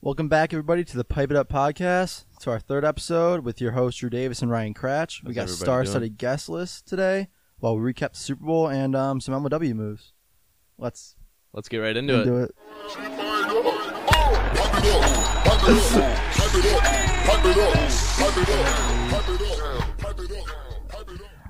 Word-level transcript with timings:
Welcome 0.00 0.28
back, 0.28 0.52
everybody, 0.52 0.84
to 0.84 0.96
the 0.96 1.04
Pipe 1.04 1.30
It 1.30 1.36
Up 1.36 1.48
podcast. 1.48 2.24
To 2.40 2.50
our 2.50 2.60
third 2.60 2.84
episode 2.84 3.44
with 3.44 3.60
your 3.60 3.72
hosts, 3.72 3.98
Drew 3.98 4.08
Davis 4.08 4.42
and 4.42 4.50
Ryan 4.50 4.72
Cratch. 4.72 5.24
We 5.24 5.30
How's 5.30 5.34
got 5.34 5.42
everybody 5.42 5.64
star-studded 5.64 6.18
guest 6.18 6.48
list 6.48 6.86
today 6.86 7.28
while 7.58 7.76
we 7.76 7.92
recap 7.92 8.12
the 8.12 8.18
Super 8.18 8.44
Bowl 8.44 8.68
and 8.68 8.94
um, 8.94 9.20
some 9.20 9.34
MLW 9.34 9.74
moves. 9.74 10.12
Let's 10.78 11.16
Let's 11.52 11.68
get 11.68 11.78
right 11.78 11.96
into 11.96 12.20
it. 12.20 12.24
do 12.24 12.36
it. 12.44 12.54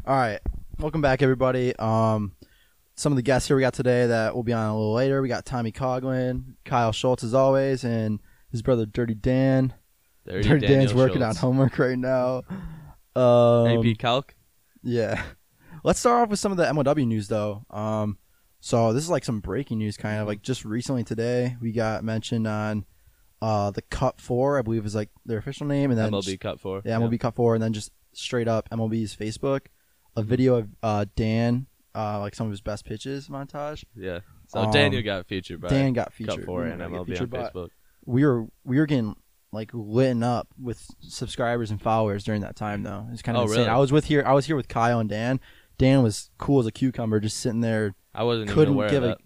All 0.06 0.17
right, 0.17 0.41
welcome 0.78 1.03
back, 1.03 1.20
everybody. 1.20 1.77
Um, 1.77 2.33
some 2.97 3.12
of 3.12 3.17
the 3.17 3.23
guests 3.23 3.47
here 3.47 3.56
we 3.56 3.61
got 3.61 3.75
today 3.75 4.06
that 4.06 4.34
will 4.34 4.42
be 4.42 4.55
on 4.55 4.67
a 4.70 4.75
little 4.75 4.95
later. 4.95 5.20
We 5.20 5.28
got 5.28 5.45
Tommy 5.45 5.70
Coglin, 5.70 6.55
Kyle 6.65 6.92
Schultz 6.92 7.23
as 7.23 7.34
always, 7.34 7.84
and 7.84 8.20
his 8.51 8.62
brother 8.62 8.87
Dirty 8.87 9.15
Dan. 9.15 9.75
Dirty 10.27 10.48
Dirty 10.48 10.66
Dan's 10.66 10.91
Daniel 10.93 10.97
working 11.06 11.23
on 11.23 11.34
homework 11.36 11.78
right 11.78 11.98
now. 11.98 12.42
Um, 13.17 13.83
Pete 13.83 13.98
Calc. 13.98 14.34
Yeah. 14.83 15.23
Let's 15.84 16.00
start 16.00 16.23
off 16.25 16.28
with 16.31 16.39
some 16.39 16.53
of 16.53 16.58
the 16.58 16.64
MLW 16.64 17.06
news 17.06 17.28
though. 17.28 17.64
Um 17.70 18.19
so 18.61 18.92
this 18.92 19.05
is 19.05 19.11
like 19.11 19.25
some 19.25 19.39
breaking 19.41 19.78
news 19.78 19.97
kind 19.97 20.20
of 20.20 20.27
like 20.27 20.42
just 20.42 20.64
recently 20.64 21.05
today 21.05 21.56
we 21.61 21.70
got 21.73 22.03
mentioned 22.05 22.47
on 22.47 22.84
uh 23.41 23.70
the 23.70 23.83
Cut 23.83 24.20
4, 24.20 24.58
I 24.58 24.62
believe 24.62 24.84
is 24.84 24.95
like 24.97 25.11
their 25.25 25.39
official 25.39 25.67
name 25.67 25.91
and 25.91 25.98
then 25.98 26.11
MLB 26.12 26.25
just- 26.25 26.41
Cut 26.41 26.61
4. 26.61 26.83
yeah, 26.84 26.97
MLB 26.98 27.19
Cut 27.20 27.34
4 27.36 27.55
and 27.55 27.62
then 27.62 27.73
just 27.73 27.92
straight 28.12 28.48
up 28.48 28.69
MLB's 28.70 29.14
Facebook 29.17 29.67
a 30.17 30.20
Mm-hmm. 30.20 30.28
video 30.28 30.55
of 30.56 30.69
uh 30.83 31.05
Dan 31.17 31.67
uh 31.95 32.19
like 32.20 32.34
some 32.34 32.47
of 32.48 32.51
his 32.51 32.61
best 32.61 32.84
pitches 32.84 33.28
montage. 33.28 33.84
Yeah. 33.97 34.20
So 34.48 34.61
Um, 34.61 34.70
Daniel 34.73 35.03
got 35.03 35.27
featured 35.27 35.61
by 35.61 35.69
Dan 35.69 35.92
got 35.92 36.12
featured. 36.12 36.45
4 36.45 36.64
We 36.64 36.70
and 36.70 36.80
MLB 36.83 37.20
on 37.20 37.27
Facebook. 37.28 37.69
We 38.09 38.25
were 38.25 38.47
we 38.64 38.78
were 38.78 38.87
getting 38.87 39.14
like 39.53 39.70
lit 39.73 40.23
up 40.23 40.48
with 40.61 40.87
subscribers 41.01 41.70
and 41.70 41.81
followers 41.81 42.25
during 42.25 42.41
that 42.42 42.56
time 42.56 42.83
though. 42.83 43.06
It's 43.12 43.23
kind 43.23 43.37
of 43.37 43.42
Oh, 43.42 43.45
insane. 43.45 43.59
really? 43.61 43.70
I 43.70 43.77
was 43.78 43.92
with 43.92 44.06
here 44.06 44.23
I 44.27 44.33
was 44.33 44.47
here 44.47 44.56
with 44.56 44.69
Kyle 44.69 44.98
and 44.98 45.09
Dan. 45.09 45.41
Dan 45.78 46.03
was 46.03 46.31
cool 46.39 46.61
as 46.61 46.67
a 46.67 46.73
cucumber 46.73 47.20
just 47.20 47.36
sitting 47.39 47.61
there 47.61 47.95
I 48.14 48.25
wasn't 48.25 48.48
couldn't 48.51 48.75
even 48.75 48.75
aware 48.75 48.91
give 48.91 49.05
of 49.05 49.11
a 49.11 49.17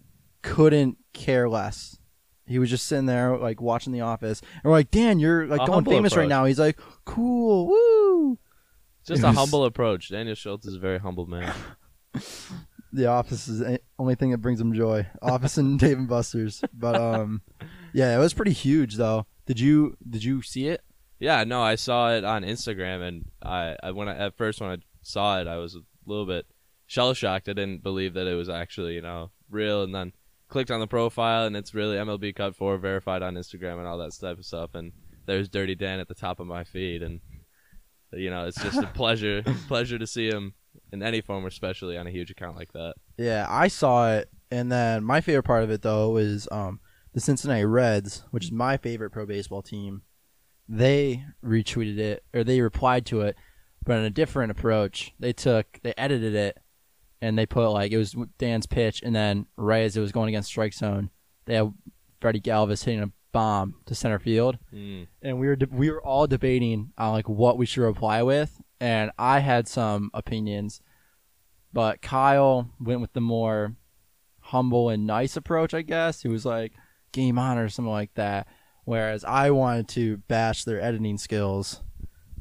couldn't 0.43 0.97
care 1.13 1.49
less. 1.49 1.97
He 2.45 2.59
was 2.59 2.69
just 2.69 2.85
sitting 2.87 3.05
there 3.05 3.37
like 3.37 3.61
watching 3.61 3.93
The 3.93 4.01
Office, 4.01 4.41
and 4.41 4.63
we're 4.65 4.71
like, 4.71 4.91
"Dan, 4.91 5.17
you're 5.17 5.47
like 5.47 5.61
A 5.61 5.65
going 5.65 5.85
famous 5.85 6.17
right 6.17 6.27
now." 6.27 6.43
He's 6.43 6.59
like, 6.59 6.77
"Cool, 7.05 7.67
woo." 7.67 8.37
Just 9.07 9.21
it 9.21 9.23
a 9.23 9.27
was- 9.29 9.37
humble 9.37 9.63
approach. 9.63 10.09
Daniel 10.09 10.35
Schultz 10.35 10.67
is 10.67 10.75
a 10.75 10.79
very 10.79 10.99
humble 10.99 11.25
man. 11.25 11.53
The 12.95 13.07
Office 13.07 13.47
is 13.47 13.57
the 13.57 13.79
only 13.97 14.13
thing 14.13 14.29
that 14.31 14.37
brings 14.37 14.61
him 14.61 14.71
joy. 14.71 15.07
Office 15.19 15.57
and 15.57 15.79
Dave 15.79 15.97
and 15.97 16.07
Buster's, 16.07 16.63
but 16.73 16.95
um, 16.95 17.41
yeah, 17.93 18.15
it 18.15 18.19
was 18.19 18.33
pretty 18.33 18.53
huge 18.53 18.95
though. 18.95 19.25
Did 19.45 19.59
you 19.59 19.97
did 20.09 20.23
you 20.23 20.41
see 20.41 20.67
it? 20.67 20.81
Yeah, 21.19 21.43
no, 21.45 21.61
I 21.61 21.75
saw 21.75 22.11
it 22.11 22.23
on 22.23 22.43
Instagram, 22.43 23.01
and 23.07 23.25
I, 23.41 23.77
I 23.81 23.91
when 23.91 24.09
I, 24.09 24.17
at 24.17 24.35
first 24.35 24.59
when 24.59 24.71
I 24.71 24.77
saw 25.01 25.39
it, 25.39 25.47
I 25.47 25.57
was 25.57 25.75
a 25.75 25.79
little 26.05 26.25
bit 26.25 26.45
shell 26.85 27.13
shocked. 27.13 27.47
I 27.47 27.53
didn't 27.53 27.83
believe 27.83 28.13
that 28.15 28.27
it 28.27 28.35
was 28.35 28.49
actually 28.49 28.95
you 28.95 29.01
know 29.01 29.31
real, 29.49 29.83
and 29.83 29.93
then 29.93 30.13
clicked 30.49 30.71
on 30.71 30.79
the 30.79 30.87
profile, 30.87 31.45
and 31.45 31.55
it's 31.55 31.73
really 31.73 31.97
MLB 31.97 32.35
Cut 32.35 32.55
Four 32.55 32.77
verified 32.77 33.21
on 33.21 33.35
Instagram 33.35 33.77
and 33.77 33.87
all 33.87 33.97
that 33.99 34.13
type 34.19 34.37
of 34.37 34.45
stuff. 34.45 34.75
And 34.75 34.91
there's 35.25 35.49
Dirty 35.49 35.75
Dan 35.75 35.99
at 35.99 36.07
the 36.07 36.13
top 36.13 36.39
of 36.39 36.47
my 36.47 36.63
feed, 36.63 37.03
and 37.03 37.21
you 38.11 38.29
know 38.29 38.45
it's 38.45 38.61
just 38.61 38.81
a 38.81 38.87
pleasure 38.93 39.43
pleasure 39.67 39.97
to 39.97 40.07
see 40.07 40.27
him 40.29 40.55
in 40.91 41.03
any 41.03 41.21
form, 41.21 41.45
especially 41.45 41.97
on 41.97 42.07
a 42.07 42.11
huge 42.11 42.31
account 42.31 42.55
like 42.57 42.73
that. 42.73 42.95
Yeah, 43.17 43.45
I 43.49 43.67
saw 43.67 44.13
it, 44.13 44.29
and 44.51 44.71
then 44.71 45.03
my 45.03 45.21
favorite 45.21 45.43
part 45.43 45.63
of 45.63 45.71
it 45.71 45.81
though 45.81 46.17
is 46.17 46.47
um 46.51 46.79
the 47.13 47.19
Cincinnati 47.19 47.65
Reds, 47.65 48.23
which 48.31 48.45
is 48.45 48.51
my 48.51 48.77
favorite 48.77 49.11
pro 49.11 49.25
baseball 49.25 49.61
team. 49.61 50.01
They 50.69 51.25
retweeted 51.43 51.97
it 51.97 52.23
or 52.33 52.43
they 52.43 52.61
replied 52.61 53.05
to 53.07 53.21
it, 53.21 53.35
but 53.85 53.97
in 53.99 54.05
a 54.05 54.09
different 54.09 54.51
approach. 54.51 55.13
They 55.19 55.33
took 55.33 55.79
they 55.83 55.93
edited 55.97 56.33
it, 56.35 56.57
and 57.21 57.37
they 57.37 57.45
put 57.45 57.69
like 57.71 57.91
it 57.91 57.97
was 57.97 58.15
Dan's 58.37 58.65
pitch, 58.65 59.01
and 59.03 59.15
then 59.15 59.45
right 59.57 59.83
as 59.83 59.95
it 59.97 60.01
was 60.01 60.11
going 60.11 60.29
against 60.29 60.49
strike 60.49 60.73
zone, 60.73 61.09
they 61.45 61.55
had 61.55 61.73
Freddie 62.21 62.41
Galvis 62.41 62.83
hitting 62.85 63.03
a 63.03 63.11
bomb 63.33 63.73
to 63.87 63.95
center 63.95 64.19
field 64.19 64.59
Mm. 64.71 65.07
and 65.23 65.39
we 65.39 65.47
were 65.47 65.55
de- 65.55 65.65
we 65.71 65.89
were 65.89 66.03
all 66.03 66.27
debating 66.27 66.91
on 66.99 67.13
like 67.13 67.27
what 67.27 67.57
we 67.57 67.65
should 67.65 67.81
reply 67.83 68.21
with, 68.21 68.61
and 68.79 69.09
I 69.17 69.39
had 69.39 69.67
some 69.67 70.11
opinions, 70.13 70.81
but 71.73 72.01
Kyle 72.01 72.69
went 72.79 73.01
with 73.01 73.13
the 73.13 73.21
more 73.21 73.75
humble 74.39 74.89
and 74.89 75.07
nice 75.07 75.35
approach, 75.35 75.73
I 75.73 75.81
guess. 75.81 76.21
He 76.21 76.27
was 76.27 76.45
like 76.45 76.73
game 77.13 77.39
on 77.39 77.57
or 77.57 77.69
something 77.69 77.91
like 77.91 78.13
that, 78.15 78.47
whereas 78.83 79.23
I 79.23 79.51
wanted 79.51 79.87
to 79.89 80.17
bash 80.17 80.65
their 80.65 80.81
editing 80.81 81.17
skills 81.17 81.81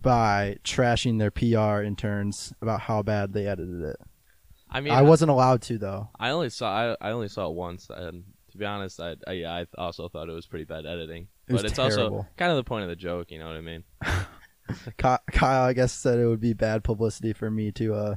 by 0.00 0.56
trashing 0.65 1.21
their 1.21 1.31
PR 1.31 1.84
interns 1.84 2.53
about 2.60 2.81
how 2.81 3.03
bad 3.03 3.33
they 3.33 3.47
edited 3.47 3.83
it. 3.83 3.97
I 4.69 4.81
mean, 4.81 4.93
I 4.93 5.03
wasn't 5.03 5.31
allowed 5.31 5.62
to 5.62 5.78
though. 5.78 6.09
I 6.19 6.31
only 6.31 6.50
saw 6.50 6.97
I, 7.00 7.09
I 7.09 7.12
only 7.12 7.28
saw 7.28 7.49
it 7.49 7.55
once, 7.55 7.88
and 7.88 8.25
to 8.50 8.59
be 8.59 8.65
honest, 8.65 9.00
I, 9.00 9.16
I 9.27 9.33
yeah, 9.33 9.53
I 9.53 9.66
also 9.78 10.09
thought 10.09 10.28
it 10.28 10.33
was 10.33 10.47
pretty 10.47 10.65
bad 10.65 10.87
editing. 10.87 11.28
It 11.47 11.53
was 11.53 11.62
but 11.62 11.71
it's 11.71 11.77
terrible. 11.77 12.16
also 12.16 12.28
kind 12.37 12.50
of 12.50 12.56
the 12.56 12.65
point 12.65 12.83
of 12.83 12.89
the 12.89 12.97
joke, 12.97 13.31
you 13.31 13.39
know 13.39 13.47
what 13.47 13.56
I 13.56 13.60
mean? 13.60 13.84
Kyle, 14.97 15.65
I 15.65 15.72
guess, 15.75 15.93
said 15.93 16.19
it 16.19 16.27
would 16.27 16.41
be 16.41 16.54
bad 16.54 16.84
publicity 16.84 17.33
for 17.33 17.50
me 17.50 17.71
to 17.72 17.94
uh 17.94 18.15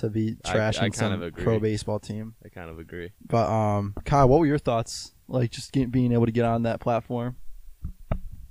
to 0.00 0.10
be 0.10 0.36
I- 0.44 0.50
I 0.50 0.54
trashing 0.56 0.78
kind 0.80 0.94
some 0.94 1.12
of 1.12 1.22
agree. 1.22 1.42
pro 1.44 1.58
baseball 1.60 1.98
team. 1.98 2.34
I 2.44 2.48
kind 2.48 2.68
of 2.70 2.78
agree. 2.78 3.10
But 3.26 3.48
um, 3.48 3.94
Kyle, 4.04 4.28
what 4.28 4.40
were 4.40 4.46
your 4.46 4.58
thoughts? 4.58 5.14
Like 5.28 5.50
just 5.50 5.72
get, 5.72 5.90
being 5.92 6.12
able 6.12 6.26
to 6.26 6.32
get 6.32 6.44
on 6.44 6.62
that 6.64 6.80
platform. 6.80 7.36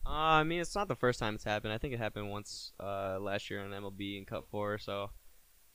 Uh, 0.05 0.39
I 0.41 0.43
mean, 0.43 0.59
it's 0.61 0.73
not 0.75 0.87
the 0.87 0.95
first 0.95 1.19
time 1.19 1.35
it's 1.35 1.43
happened. 1.43 1.71
I 1.73 1.77
think 1.77 1.93
it 1.93 1.97
happened 1.99 2.29
once 2.31 2.71
uh, 2.79 3.19
last 3.19 3.49
year 3.49 3.61
on 3.61 3.69
MLB 3.71 4.17
in 4.17 4.25
Cut 4.25 4.45
Four. 4.49 4.77
So 4.79 5.11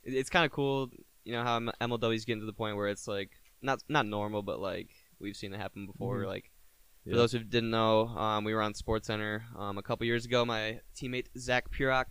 it, 0.03 0.15
it's 0.15 0.31
kind 0.31 0.45
of 0.45 0.51
cool, 0.51 0.91
you 1.25 1.33
know, 1.33 1.43
how 1.45 1.57
M- 1.57 1.71
MLW's 1.81 2.25
getting 2.25 2.41
to 2.41 2.47
the 2.47 2.53
point 2.53 2.77
where 2.77 2.89
it's 2.89 3.07
like 3.07 3.31
not 3.63 3.81
not 3.89 4.07
normal, 4.07 4.43
but 4.43 4.59
like 4.61 4.89
we've 5.21 5.37
seen 5.37 5.53
it 5.55 5.61
happen 5.61 5.87
before. 5.87 6.23
Mhm. 6.23 6.27
Like 6.27 6.51
for 7.05 7.11
Yeah. 7.11 7.17
those 7.17 7.33
who 7.33 7.41
didn't 7.41 7.71
know, 7.71 8.09
um, 8.09 8.45
we 8.45 8.55
were 8.55 8.63
on 8.63 8.75
Sports 8.75 9.07
Center 9.07 9.45
um, 9.57 9.79
a 9.79 9.83
couple 9.83 10.07
years 10.07 10.25
ago. 10.25 10.45
My 10.45 10.81
teammate 10.97 11.27
Zach 11.39 11.71
Purok, 11.71 12.07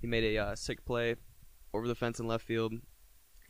he 0.00 0.06
made 0.06 0.24
a 0.24 0.38
uh, 0.38 0.56
sick 0.56 0.84
play 0.84 1.14
over 1.74 1.86
the 1.88 1.94
fence 1.94 2.18
in 2.20 2.26
left 2.26 2.44
field 2.46 2.72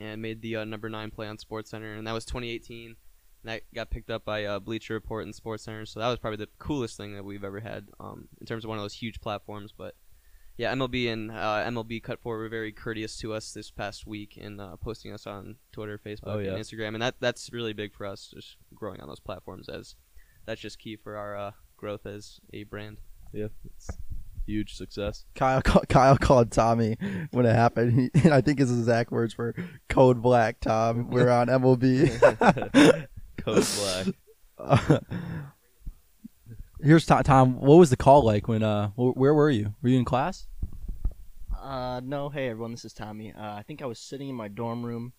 and 0.01 0.21
made 0.21 0.43
the 0.43 0.57
uh, 0.57 0.65
number 0.65 0.89
nine 0.89 1.11
play 1.11 1.27
on 1.27 1.39
Sports 1.39 1.71
Center, 1.71 1.95
and 1.95 2.07
that 2.07 2.13
was 2.13 2.25
2018. 2.25 2.87
And 2.89 2.97
that 3.45 3.63
got 3.75 3.91
picked 3.91 4.11
up 4.11 4.25
by 4.25 4.45
uh, 4.45 4.59
Bleacher 4.59 4.95
Report 4.95 5.25
and 5.25 5.35
Sports 5.35 5.65
Center, 5.65 5.87
so 5.87 6.01
that 6.01 6.09
was 6.09 6.19
probably 6.19 6.39
the 6.39 6.49
coolest 6.59 6.97
thing 6.97 7.15
that 7.15 7.25
we've 7.25 7.45
ever 7.45 7.61
had 7.61 7.87
um, 8.01 8.29
in 8.41 8.47
terms 8.47 8.65
of 8.65 8.69
one 8.69 8.79
of 8.79 8.83
those 8.85 8.95
huge 8.95 9.21
platforms. 9.21 9.73
But 9.77 9.95
yeah, 10.59 10.73
MLB 10.75 11.13
and 11.13 11.31
uh, 11.31 11.65
MLB 11.67 12.03
Cut 12.03 12.21
Four 12.21 12.39
were 12.39 12.49
very 12.49 12.73
courteous 12.73 13.17
to 13.19 13.33
us 13.35 13.53
this 13.53 13.71
past 13.71 14.07
week 14.07 14.37
in 14.37 14.59
uh, 14.59 14.77
posting 14.77 15.13
us 15.13 15.27
on 15.27 15.57
Twitter, 15.71 15.99
Facebook, 16.05 16.21
Oh, 16.27 16.39
yeah. 16.39 16.53
and 16.55 16.59
Instagram, 16.63 16.95
and 16.95 17.03
that 17.03 17.17
that's 17.21 17.53
really 17.53 17.73
big 17.73 17.95
for 17.95 18.07
us, 18.07 18.33
just 18.35 18.57
growing 18.75 19.01
on 19.01 19.09
those 19.09 19.21
platforms 19.21 19.69
as 19.69 19.95
that's 20.47 20.61
just 20.61 20.79
key 20.79 20.97
for 20.97 21.17
our 21.17 21.37
uh, 21.37 21.51
growth 21.77 22.05
as 22.07 22.41
a 22.53 22.65
brand. 22.65 22.99
Yeah, 23.33 23.49
it's 23.65 23.91
huge 24.47 24.75
success. 24.75 25.25
Kyle 25.35 25.61
Kyle 25.63 26.17
called 26.17 26.51
Tommy 26.51 26.97
when 27.33 27.45
it 27.47 27.55
happened, 27.55 27.93
he, 27.93 28.11
and 28.25 28.33
I 28.33 28.41
think 28.41 28.59
his 28.59 28.71
exact 28.71 29.11
words 29.11 29.37
were 29.37 29.55
"Code 29.89 30.23
Black." 30.23 30.61
Tom, 30.61 31.11
we're 31.11 31.29
on 31.29 31.49
MLB. 31.49 33.07
Code 33.39 33.67
Black. 33.77 34.07
Uh, 34.59 34.99
here's 36.83 37.05
Tom, 37.07 37.23
Tom. 37.23 37.61
What 37.61 37.77
was 37.77 37.91
the 37.91 37.97
call 37.97 38.23
like 38.23 38.49
when? 38.49 38.63
Uh, 38.63 38.89
wh- 38.91 39.17
where 39.17 39.35
were 39.35 39.51
you? 39.51 39.75
Were 39.83 39.89
you 39.89 39.99
in 39.99 40.05
class? 40.05 40.47
Uh, 41.61 42.01
no. 42.03 42.29
Hey, 42.29 42.49
everyone. 42.49 42.71
This 42.71 42.85
is 42.85 42.93
Tommy. 42.93 43.33
Uh, 43.33 43.55
I 43.55 43.65
think 43.67 43.83
I 43.83 43.87
was 43.87 43.99
sitting 43.99 44.29
in 44.29 44.35
my 44.37 44.49
dorm 44.49 44.87
room 44.87 45.13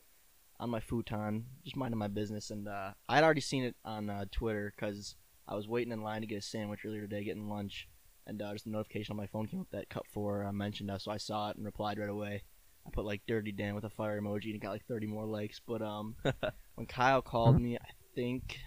on 0.60 0.70
my 0.70 0.80
futon, 0.80 1.46
just 1.64 1.76
minding 1.76 2.00
my 2.00 2.08
business, 2.08 2.50
and 2.50 2.68
uh, 2.68 2.92
I'd 3.08 3.24
already 3.24 3.42
seen 3.42 3.64
it 3.64 3.76
on 3.86 4.10
uh, 4.10 4.26
Twitter 4.32 4.74
because 4.76 5.16
I 5.48 5.56
was 5.56 5.68
waiting 5.68 5.94
in 5.94 6.02
line 6.02 6.22
to 6.22 6.28
get 6.28 6.40
a 6.40 6.42
sandwich 6.42 6.80
earlier 6.86 7.02
today, 7.02 7.24
getting 7.24 7.48
lunch, 7.48 7.88
and 8.28 8.42
uh, 8.42 8.54
just 8.54 8.66
a 8.66 8.70
notification 8.70 9.14
on 9.14 9.18
my 9.18 9.28
phone 9.28 9.48
came 9.48 9.62
up 9.62 9.72
that 9.72 9.90
Cut 9.90 10.06
Four 10.06 10.44
uh, 10.44 10.52
mentioned 10.52 10.92
us, 10.92 11.06
so 11.06 11.12
I 11.12 11.18
saw 11.18 11.50
it 11.50 11.58
and 11.58 11.66
replied 11.66 11.98
right 11.98 12.10
away. 12.10 12.44
I 12.86 12.90
put 12.92 13.06
like 13.06 13.22
"Dirty 13.28 13.52
Dan" 13.52 13.74
with 13.74 13.86
a 13.86 13.90
fire 13.90 14.22
emoji, 14.22 14.46
and 14.46 14.56
it 14.56 14.62
got 14.62 14.72
like 14.72 14.86
30 14.86 15.08
more 15.08 15.26
likes. 15.26 15.60
But 15.66 15.82
um, 15.82 16.16
when 16.76 16.88
Kyle 16.88 17.22
called 17.22 17.60
me, 17.60 17.78
I 17.78 17.90
think 18.14 18.60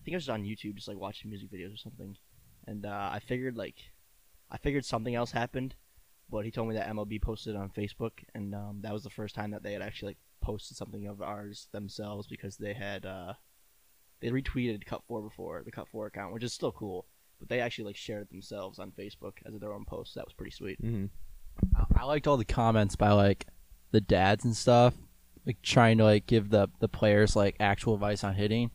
I 0.00 0.04
think 0.04 0.14
I 0.14 0.16
was 0.16 0.28
on 0.28 0.44
YouTube, 0.44 0.76
just 0.76 0.88
like 0.88 0.96
watching 0.96 1.30
music 1.30 1.50
videos 1.50 1.74
or 1.74 1.78
something, 1.78 2.16
and 2.66 2.86
uh, 2.86 3.10
I 3.12 3.20
figured 3.20 3.56
like, 3.56 3.76
I 4.50 4.58
figured 4.58 4.84
something 4.84 5.14
else 5.14 5.32
happened, 5.32 5.74
but 6.30 6.44
he 6.44 6.50
told 6.50 6.68
me 6.68 6.76
that 6.76 6.88
MLB 6.88 7.20
posted 7.20 7.54
it 7.54 7.58
on 7.58 7.70
Facebook, 7.70 8.12
and 8.34 8.54
um, 8.54 8.78
that 8.82 8.92
was 8.92 9.02
the 9.02 9.10
first 9.10 9.34
time 9.34 9.50
that 9.50 9.62
they 9.62 9.72
had 9.72 9.82
actually 9.82 10.10
like 10.10 10.18
posted 10.40 10.76
something 10.76 11.06
of 11.08 11.20
ours 11.20 11.68
themselves 11.72 12.28
because 12.28 12.56
they 12.56 12.74
had 12.74 13.04
uh, 13.04 13.34
they 14.20 14.28
retweeted 14.28 14.86
Cut 14.86 15.02
Four 15.08 15.22
before 15.22 15.62
the 15.64 15.72
Cut 15.72 15.88
Four 15.88 16.06
account, 16.06 16.32
which 16.32 16.44
is 16.44 16.52
still 16.52 16.72
cool, 16.72 17.06
but 17.38 17.48
they 17.48 17.60
actually 17.60 17.84
like 17.84 17.96
shared 17.96 18.22
it 18.22 18.30
themselves 18.30 18.78
on 18.78 18.90
Facebook 18.92 19.32
as 19.44 19.58
their 19.60 19.72
own 19.72 19.84
post. 19.84 20.14
That 20.14 20.24
was 20.24 20.34
pretty 20.34 20.52
sweet. 20.52 20.80
Mm-hmm. 20.82 21.06
I, 21.76 22.00
I 22.02 22.04
liked 22.04 22.26
all 22.26 22.36
the 22.36 22.44
comments 22.44 22.96
by 22.96 23.12
like 23.12 23.46
the 23.92 24.00
dads 24.00 24.44
and 24.44 24.56
stuff, 24.56 24.94
like 25.46 25.60
trying 25.62 25.98
to 25.98 26.04
like 26.04 26.26
give 26.26 26.50
the 26.50 26.68
the 26.80 26.88
players 26.88 27.36
like 27.36 27.56
actual 27.60 27.94
advice 27.94 28.24
on 28.24 28.34
hitting. 28.34 28.70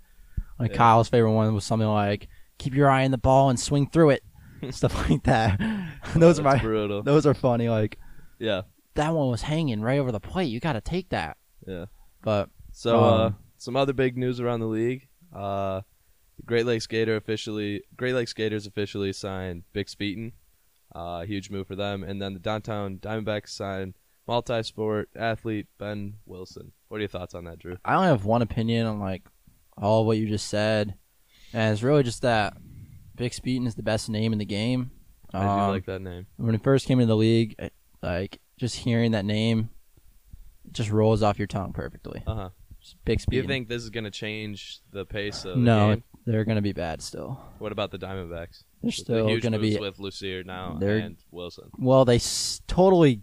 Like 0.60 0.72
Yeah. 0.72 0.78
Kyle's 0.78 1.10
favorite 1.10 1.32
one 1.34 1.54
was 1.54 1.66
something 1.66 1.88
like 1.88 2.28
keep 2.58 2.74
your 2.76 2.90
eye 2.90 3.04
on 3.06 3.12
the 3.12 3.18
ball 3.18 3.50
and 3.50 3.60
swing 3.60 3.88
through 3.90 4.12
it, 4.12 4.24
stuff 4.72 5.10
like 5.10 5.24
that. 5.24 5.60
those 6.16 6.40
are 6.40 6.44
my 6.44 6.58
brutal. 6.60 7.02
those 7.04 7.26
are 7.26 7.34
funny. 7.34 7.70
Like 7.70 7.98
Yeah, 8.40 8.62
that 8.96 9.14
one 9.14 9.30
was 9.30 9.42
hanging 9.44 9.82
right 9.82 10.00
over 10.00 10.12
the 10.12 10.20
plate. 10.20 10.46
You 10.46 10.60
got 10.60 10.74
to 10.74 10.82
take 10.82 11.10
that. 11.10 11.38
yeah. 11.68 11.86
But 12.22 12.50
So 12.72 13.00
uh, 13.04 13.26
Um, 13.28 13.36
some 13.58 13.76
other 13.76 13.94
big 13.94 14.18
news 14.18 14.40
around 14.40 14.60
the 14.60 14.68
league. 14.68 15.08
Uh, 15.34 15.82
Great 16.46 16.66
Lakes 16.66 16.88
Gator 16.88 17.16
officially, 17.16 17.84
Great 17.96 18.14
Lakes 18.16 18.34
Gators 18.34 18.66
officially 18.68 19.14
signed 19.14 19.64
Bix 19.74 19.98
Beaton. 19.98 20.34
Uh, 20.94 21.22
huge 21.22 21.50
move 21.50 21.68
for 21.68 21.76
them. 21.76 22.04
And 22.04 22.22
then 22.22 22.34
the 22.34 22.40
downtown 22.40 22.98
Diamondbacks 22.98 23.50
signed 23.50 23.94
multi-sport 24.28 25.10
athlete 25.16 25.68
Ben 25.78 26.16
Wilson. 26.26 26.72
What 26.90 26.98
are 26.98 27.02
your 27.02 27.08
thoughts 27.10 27.34
on 27.34 27.46
that, 27.46 27.60
Drew? 27.60 27.78
I 27.86 27.96
only 27.96 28.08
have 28.08 28.26
one 28.26 28.42
opinion 28.42 28.86
on 28.88 29.00
like 29.00 29.24
all 29.78 30.06
what 30.06 30.18
you 30.18 30.28
just 30.28 30.48
said, 30.48 30.96
and 31.54 31.72
it's 31.74 31.82
really 31.84 32.04
just 32.04 32.22
that 32.24 32.58
Vic 33.16 33.32
Speeton 33.34 33.68
is 33.68 33.76
the 33.76 33.84
best 33.84 34.10
name 34.10 34.34
in 34.34 34.40
the 34.40 34.46
game. 34.46 34.92
I 35.34 35.42
do 35.44 35.48
Um, 35.48 35.70
like 35.70 35.86
that 35.86 36.02
name. 36.02 36.28
when 36.38 36.54
he 36.54 36.58
first 36.60 36.86
came 36.88 37.00
into 37.00 37.08
the 37.08 37.16
league, 37.16 37.56
like 38.02 38.42
just 38.58 38.76
hearing 38.76 39.12
that 39.12 39.24
name, 39.26 39.70
it 40.66 40.74
just 40.74 40.90
rolls 40.92 41.24
off 41.24 41.40
your 41.40 41.48
tongue 41.48 41.72
perfectly. 41.72 42.22
Uh 42.28 42.36
huh. 42.36 42.50
Just 42.92 43.06
Big 43.06 43.20
Speed. 43.22 43.36
you 43.38 43.44
think 43.48 43.68
this 43.70 43.82
is 43.84 43.90
going 43.90 44.04
to 44.04 44.12
change 44.12 44.80
the 44.92 45.06
pace 45.06 45.46
of 45.46 45.56
the 45.56 45.62
no, 45.62 45.90
game? 45.96 46.04
they're 46.26 46.44
gonna 46.46 46.62
be 46.62 46.74
bad 46.74 47.02
still. 47.02 47.40
What 47.60 47.72
about 47.72 47.92
the 47.92 47.98
Diamondbacks? 47.98 48.64
They're 48.82 48.88
With 48.88 48.96
the 48.96 49.02
still 49.02 49.28
huge 49.28 49.44
gonna 49.44 49.60
moves 49.60 49.76
be. 49.76 49.80
with 49.82 50.00
Lucier 50.00 50.44
now 50.44 50.78
they're- 50.80 50.98
and 50.98 51.18
Wilson. 51.32 51.70
Well, 51.78 52.06
they 52.06 52.16
s- 52.18 52.62
totally. 52.68 53.22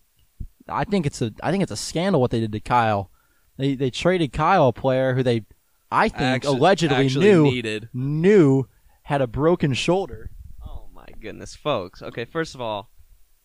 I 0.68 0.84
think 0.84 1.06
it's 1.06 1.22
a. 1.22 1.32
I 1.42 1.50
think 1.50 1.62
it's 1.62 1.72
a 1.72 1.76
scandal 1.76 2.20
what 2.20 2.30
they 2.30 2.40
did 2.40 2.52
to 2.52 2.60
Kyle. 2.60 3.10
They 3.56 3.74
they 3.74 3.90
traded 3.90 4.32
Kyle, 4.32 4.68
a 4.68 4.72
player 4.72 5.14
who 5.14 5.22
they, 5.22 5.44
I 5.90 6.08
think, 6.08 6.44
Actu- 6.44 6.48
allegedly 6.50 7.04
actually 7.06 7.24
knew 7.26 7.44
needed. 7.44 7.88
knew 7.94 8.64
had 9.02 9.20
a 9.22 9.26
broken 9.26 9.72
shoulder. 9.74 10.30
Oh 10.66 10.88
my 10.92 11.06
goodness, 11.20 11.54
folks. 11.56 12.02
Okay, 12.02 12.24
first 12.26 12.54
of 12.54 12.60
all, 12.60 12.90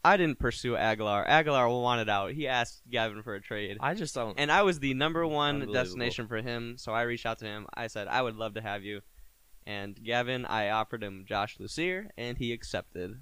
I 0.04 0.18
didn't 0.18 0.40
pursue 0.40 0.76
Aguilar. 0.76 1.26
Aguilar 1.28 1.70
wanted 1.70 2.10
out. 2.10 2.34
He 2.34 2.48
asked 2.48 2.82
Gavin 2.90 3.24
for 3.24 3.36
a 3.36 3.42
trade. 3.42 3.78
I 3.80 3.94
just 3.94 4.14
don't. 4.14 4.38
And 4.38 4.52
I 4.52 4.64
was 4.64 4.80
the 4.80 4.94
number 4.94 5.26
one 5.26 5.72
destination 5.72 6.28
for 6.28 6.42
him, 6.42 6.78
so 6.78 6.92
I 6.92 7.04
reached 7.04 7.26
out 7.26 7.40
to 7.40 7.46
him. 7.46 7.68
I 7.74 7.88
said, 7.88 8.08
I 8.08 8.22
would 8.22 8.36
love 8.36 8.56
to 8.56 8.62
have 8.62 8.84
you. 8.84 9.02
And 9.66 9.98
Gavin, 10.04 10.46
I 10.46 10.70
offered 10.70 11.02
him 11.02 11.24
Josh 11.26 11.58
Lucier, 11.58 12.10
and 12.18 12.38
he 12.38 12.52
accepted. 12.52 13.22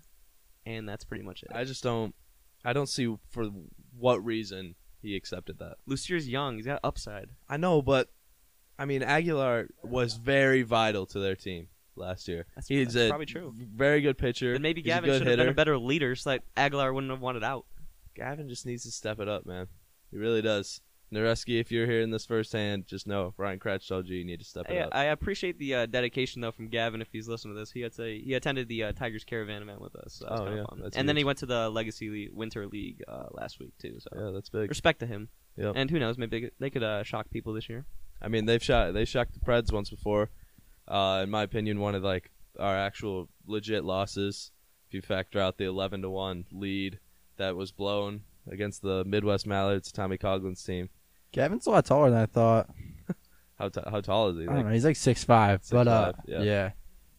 And 0.65 0.89
that's 0.89 1.05
pretty 1.05 1.23
much 1.23 1.43
it. 1.43 1.49
I 1.53 1.65
just 1.65 1.83
don't. 1.83 2.15
I 2.65 2.73
don't 2.73 2.89
see 2.89 3.15
for 3.29 3.49
what 3.97 4.23
reason 4.23 4.75
he 5.01 5.15
accepted 5.15 5.59
that. 5.59 5.77
Lucier's 5.85 6.27
young. 6.27 6.55
He's 6.55 6.65
got 6.65 6.79
upside. 6.83 7.29
I 7.49 7.57
know, 7.57 7.81
but 7.81 8.09
I 8.77 8.85
mean, 8.85 9.03
Aguilar 9.03 9.69
was 9.83 10.15
very 10.15 10.63
vital 10.63 11.05
to 11.07 11.19
their 11.19 11.35
team 11.35 11.67
last 11.95 12.27
year. 12.27 12.45
That's, 12.55 12.67
He's 12.67 12.93
that's 12.93 13.07
a 13.07 13.09
probably 13.09 13.25
true. 13.25 13.53
very 13.75 14.01
good 14.01 14.17
pitcher. 14.17 14.53
Then 14.53 14.61
maybe 14.61 14.81
He's 14.81 14.87
Gavin 14.87 15.11
should 15.17 15.27
have 15.27 15.37
been 15.37 15.47
a 15.49 15.53
better 15.53 15.77
leader 15.77 16.15
so 16.15 16.31
that 16.31 16.43
Aguilar 16.57 16.93
wouldn't 16.93 17.11
have 17.11 17.21
wanted 17.21 17.43
out. 17.43 17.65
Gavin 18.15 18.49
just 18.49 18.65
needs 18.65 18.83
to 18.83 18.91
step 18.91 19.19
it 19.19 19.27
up, 19.27 19.45
man. 19.45 19.67
He 20.11 20.17
really 20.17 20.41
does. 20.41 20.81
Nareski, 21.13 21.59
if 21.59 21.73
you're 21.73 21.87
hearing 21.87 22.09
this 22.09 22.25
firsthand, 22.25 22.87
just 22.87 23.05
know 23.05 23.33
Ryan 23.35 23.59
Kratch 23.59 23.85
told 23.85 24.07
you 24.07 24.17
you 24.17 24.23
need 24.23 24.39
to 24.39 24.45
step 24.45 24.65
it 24.69 24.73
Hey, 24.73 24.79
up. 24.79 24.91
I 24.93 25.05
appreciate 25.05 25.59
the 25.59 25.75
uh, 25.75 25.85
dedication 25.85 26.41
though 26.41 26.53
from 26.53 26.69
Gavin 26.69 27.01
if 27.01 27.09
he's 27.11 27.27
listening 27.27 27.53
to 27.55 27.59
this. 27.59 27.71
He 27.71 27.81
had 27.81 27.91
to, 27.93 28.03
he 28.05 28.33
attended 28.33 28.69
the 28.69 28.83
uh, 28.85 28.91
Tigers 28.93 29.25
Caravan 29.25 29.61
event 29.61 29.81
with 29.81 29.93
us. 29.97 30.13
So 30.15 30.27
Oh, 30.29 30.55
yeah, 30.55 30.89
and 30.95 31.09
then 31.09 31.17
he 31.17 31.25
went 31.25 31.39
to 31.39 31.45
the 31.45 31.69
Legacy 31.69 32.09
Le- 32.29 32.33
Winter 32.35 32.65
League 32.65 33.03
uh, 33.09 33.25
last 33.31 33.59
week 33.59 33.73
too. 33.77 33.97
So 33.99 34.09
yeah, 34.15 34.31
that's 34.33 34.47
big. 34.47 34.69
respect 34.69 35.01
to 35.01 35.05
him. 35.05 35.27
Yep. 35.57 35.73
And 35.75 35.91
who 35.91 35.99
knows, 35.99 36.17
maybe 36.17 36.29
they 36.37 36.41
could, 36.41 36.51
they 36.59 36.69
could 36.69 36.83
uh, 36.83 37.03
shock 37.03 37.29
people 37.29 37.51
this 37.51 37.67
year. 37.67 37.85
I 38.21 38.29
mean, 38.29 38.45
they've 38.45 38.63
shot 38.63 38.93
they 38.93 39.03
shocked 39.03 39.33
the 39.33 39.41
Preds 39.41 39.73
once 39.73 39.89
before. 39.89 40.29
Uh, 40.91 41.21
in 41.23 41.29
my 41.29 41.43
opinion, 41.43 41.79
one 41.79 41.95
of 41.95 42.03
like 42.03 42.29
our 42.59 42.75
actual 42.77 43.29
legit 43.47 43.85
losses. 43.85 44.51
If 44.87 44.93
you 44.93 45.01
factor 45.01 45.39
out 45.39 45.57
the 45.57 45.63
eleven 45.65 46.01
to 46.01 46.09
one 46.09 46.45
lead 46.51 46.99
that 47.37 47.55
was 47.55 47.71
blown 47.71 48.23
against 48.51 48.81
the 48.81 49.05
Midwest 49.05 49.47
Mallards, 49.47 49.91
Tommy 49.91 50.17
Coglin's 50.17 50.63
team. 50.63 50.89
Gavin's 51.31 51.65
a 51.65 51.69
lot 51.69 51.85
taller 51.85 52.09
than 52.09 52.19
I 52.19 52.25
thought. 52.25 52.69
How 53.57 53.69
t- 53.69 53.81
how 53.85 54.01
tall 54.01 54.29
is 54.29 54.37
he? 54.37 54.47
I 54.47 54.55
don't 54.55 54.65
know. 54.65 54.73
He's 54.73 54.83
like 54.83 54.95
six 54.95 55.23
five, 55.23 55.61
but 55.69 55.87
uh, 55.87 56.13
yeah. 56.25 56.41
yeah. 56.41 56.71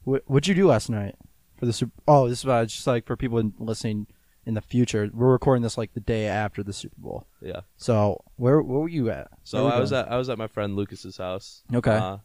What 0.02 0.24
what'd 0.26 0.48
you 0.48 0.56
do 0.56 0.66
last 0.66 0.90
night 0.90 1.14
for 1.56 1.66
the 1.66 1.72
Super? 1.72 1.92
Oh, 2.08 2.28
this 2.28 2.40
is 2.40 2.46
uh, 2.46 2.64
just 2.64 2.84
like 2.84 3.06
for 3.06 3.16
people 3.16 3.52
listening 3.60 4.08
in 4.44 4.54
the 4.54 4.60
future. 4.60 5.08
We're 5.14 5.30
recording 5.30 5.62
this 5.62 5.78
like 5.78 5.94
the 5.94 6.00
day 6.00 6.26
after 6.26 6.64
the 6.64 6.72
Super 6.72 6.96
Bowl. 6.98 7.28
yeah. 7.40 7.60
So 7.76 8.24
where 8.34 8.60
where 8.60 8.80
were 8.80 8.88
you 8.88 9.08
at? 9.08 9.28
So 9.44 9.68
I 9.68 9.78
was 9.78 9.92
at 9.92 10.10
I 10.10 10.16
was 10.16 10.28
at 10.28 10.36
my 10.36 10.48
friend 10.48 10.74
Lucas's 10.74 11.16
house. 11.16 11.62
Okay. 11.72 11.92
Uh, 11.92 12.18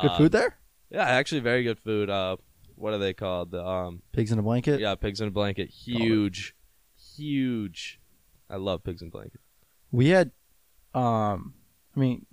Good 0.00 0.10
uh, 0.12 0.16
food 0.16 0.32
there. 0.32 0.56
Yeah, 0.92 1.04
actually, 1.04 1.40
very 1.40 1.62
good 1.64 1.78
food. 1.78 2.10
Uh, 2.10 2.36
what 2.76 2.92
are 2.92 2.98
they 2.98 3.14
called? 3.14 3.50
The 3.50 3.64
um, 3.64 4.02
Pigs 4.12 4.30
in 4.30 4.38
a 4.38 4.42
blanket. 4.42 4.78
yeah, 4.78 4.94
pigs 4.94 5.20
in 5.20 5.28
a 5.28 5.30
blanket. 5.30 5.70
Huge, 5.70 6.54
huge. 7.16 7.98
I 8.50 8.56
love 8.56 8.84
pigs 8.84 9.00
in 9.00 9.08
a 9.08 9.10
blanket. 9.10 9.40
We 9.90 10.08
had, 10.08 10.32
um, 10.94 11.54
I 11.96 12.00
mean, 12.00 12.26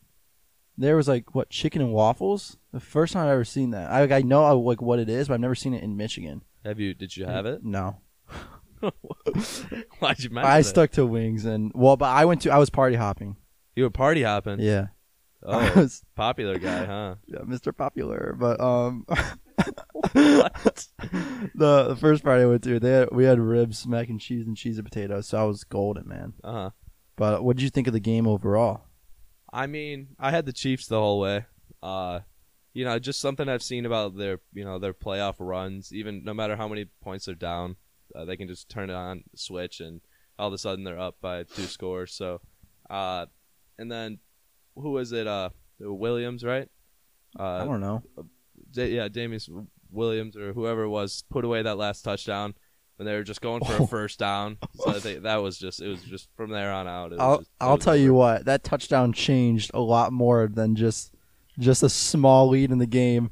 there 0.77 0.95
was 0.97 1.07
like 1.07 1.33
what 1.33 1.49
chicken 1.49 1.81
and 1.81 1.93
waffles. 1.93 2.57
The 2.73 2.79
first 2.79 3.13
time 3.13 3.25
I've 3.27 3.33
ever 3.33 3.45
seen 3.45 3.71
that. 3.71 3.89
I 3.91 4.17
I 4.17 4.21
know 4.21 4.59
like 4.59 4.81
what 4.81 4.99
it 4.99 5.09
is, 5.09 5.27
but 5.27 5.35
I've 5.35 5.39
never 5.39 5.55
seen 5.55 5.73
it 5.73 5.81
in 5.83 5.95
Michigan. 5.97 6.43
Have 6.65 6.79
you? 6.79 6.93
Did 6.93 7.15
you 7.15 7.25
have 7.25 7.45
it? 7.45 7.63
No, 7.63 8.01
Why'd 8.79 10.19
you 10.19 10.29
mention 10.29 10.35
I 10.37 10.59
it? 10.59 10.63
stuck 10.63 10.91
to 10.91 11.05
wings 11.05 11.45
and 11.45 11.71
well, 11.75 11.97
but 11.97 12.07
I 12.09 12.25
went 12.25 12.41
to 12.43 12.51
I 12.51 12.57
was 12.57 12.69
party 12.69 12.95
hopping. 12.95 13.37
You 13.75 13.83
were 13.83 13.89
party 13.89 14.23
hopping. 14.23 14.59
Yeah, 14.59 14.87
Oh, 15.43 15.73
was 15.75 16.03
popular 16.15 16.59
guy, 16.59 16.85
huh? 16.85 17.15
yeah, 17.25 17.39
Mr. 17.39 17.75
Popular. 17.75 18.35
But 18.37 18.59
um, 18.59 19.05
the 20.13 20.51
the 21.55 21.97
first 21.99 22.23
party 22.23 22.43
I 22.43 22.45
went 22.45 22.63
to, 22.63 22.79
they 22.79 22.91
had, 22.91 23.09
we 23.11 23.23
had 23.23 23.39
ribs, 23.39 23.87
mac 23.87 24.09
and 24.09 24.19
cheese, 24.19 24.45
and 24.45 24.57
cheese 24.57 24.77
and 24.77 24.85
potatoes. 24.85 25.27
So 25.27 25.39
I 25.39 25.43
was 25.43 25.63
golden, 25.63 26.07
man. 26.07 26.33
Uh 26.43 26.51
huh. 26.51 26.69
But 27.15 27.43
what 27.43 27.57
did 27.57 27.63
you 27.63 27.69
think 27.69 27.87
of 27.87 27.93
the 27.93 27.99
game 27.99 28.27
overall? 28.27 28.85
I 29.51 29.67
mean, 29.67 30.09
I 30.19 30.31
had 30.31 30.45
the 30.45 30.53
Chiefs 30.53 30.87
the 30.87 30.99
whole 30.99 31.19
way. 31.19 31.45
Uh, 31.81 32.19
you 32.73 32.85
know, 32.85 32.99
just 32.99 33.19
something 33.19 33.49
I've 33.49 33.63
seen 33.63 33.85
about 33.85 34.15
their, 34.15 34.39
you 34.53 34.63
know, 34.63 34.79
their 34.79 34.93
playoff 34.93 35.35
runs. 35.39 35.91
Even 35.91 36.23
no 36.23 36.33
matter 36.33 36.55
how 36.55 36.67
many 36.67 36.85
points 37.01 37.25
they're 37.25 37.35
down, 37.35 37.75
uh, 38.15 38.25
they 38.25 38.37
can 38.37 38.47
just 38.47 38.69
turn 38.69 38.89
it 38.89 38.95
on, 38.95 39.23
switch, 39.35 39.79
and 39.79 40.01
all 40.37 40.47
of 40.47 40.53
a 40.53 40.57
sudden 40.57 40.83
they're 40.83 40.99
up 40.99 41.17
by 41.19 41.43
two 41.43 41.63
scores. 41.63 42.13
So, 42.13 42.41
uh, 42.89 43.25
and 43.77 43.91
then 43.91 44.19
who 44.75 44.91
was 44.91 45.11
it? 45.11 45.27
Uh, 45.27 45.49
Williams, 45.79 46.43
right? 46.43 46.67
I 47.37 47.43
Uh, 47.43 47.65
don't 47.65 47.79
know. 47.81 48.03
Da- 48.71 48.89
yeah, 48.93 49.07
Damien 49.07 49.39
Williams 49.91 50.35
or 50.37 50.53
whoever 50.53 50.83
it 50.83 50.89
was 50.89 51.23
put 51.29 51.45
away 51.45 51.61
that 51.61 51.77
last 51.77 52.01
touchdown 52.03 52.53
when 52.97 53.05
they 53.05 53.13
were 53.13 53.23
just 53.23 53.41
going 53.41 53.63
for 53.63 53.73
Oh. 53.79 53.83
a 53.83 53.87
first 53.97 54.19
down. 54.19 54.57
So 54.75 54.91
I 54.91 54.99
think 54.99 55.23
that 55.23 55.37
was 55.37 55.57
just 55.57 55.81
it 55.81 55.87
was 55.87 56.01
just 56.03 56.29
from 56.35 56.51
there 56.51 56.71
on 56.71 56.87
out. 56.87 57.11
It 57.11 57.15
was 57.15 57.19
I'll 57.21 57.37
just- 57.37 57.49
it 57.49 57.55
I'll 57.63 57.75
was 57.75 57.83
tell 57.85 57.95
you 57.95 58.13
what 58.13 58.45
that 58.45 58.63
touchdown 58.63 59.13
changed 59.13 59.71
a 59.73 59.79
lot 59.79 60.11
more 60.13 60.47
than 60.47 60.75
just 60.75 61.13
just 61.57 61.83
a 61.83 61.89
small 61.89 62.47
lead 62.49 62.71
in 62.71 62.77
the 62.77 62.85
game. 62.85 63.29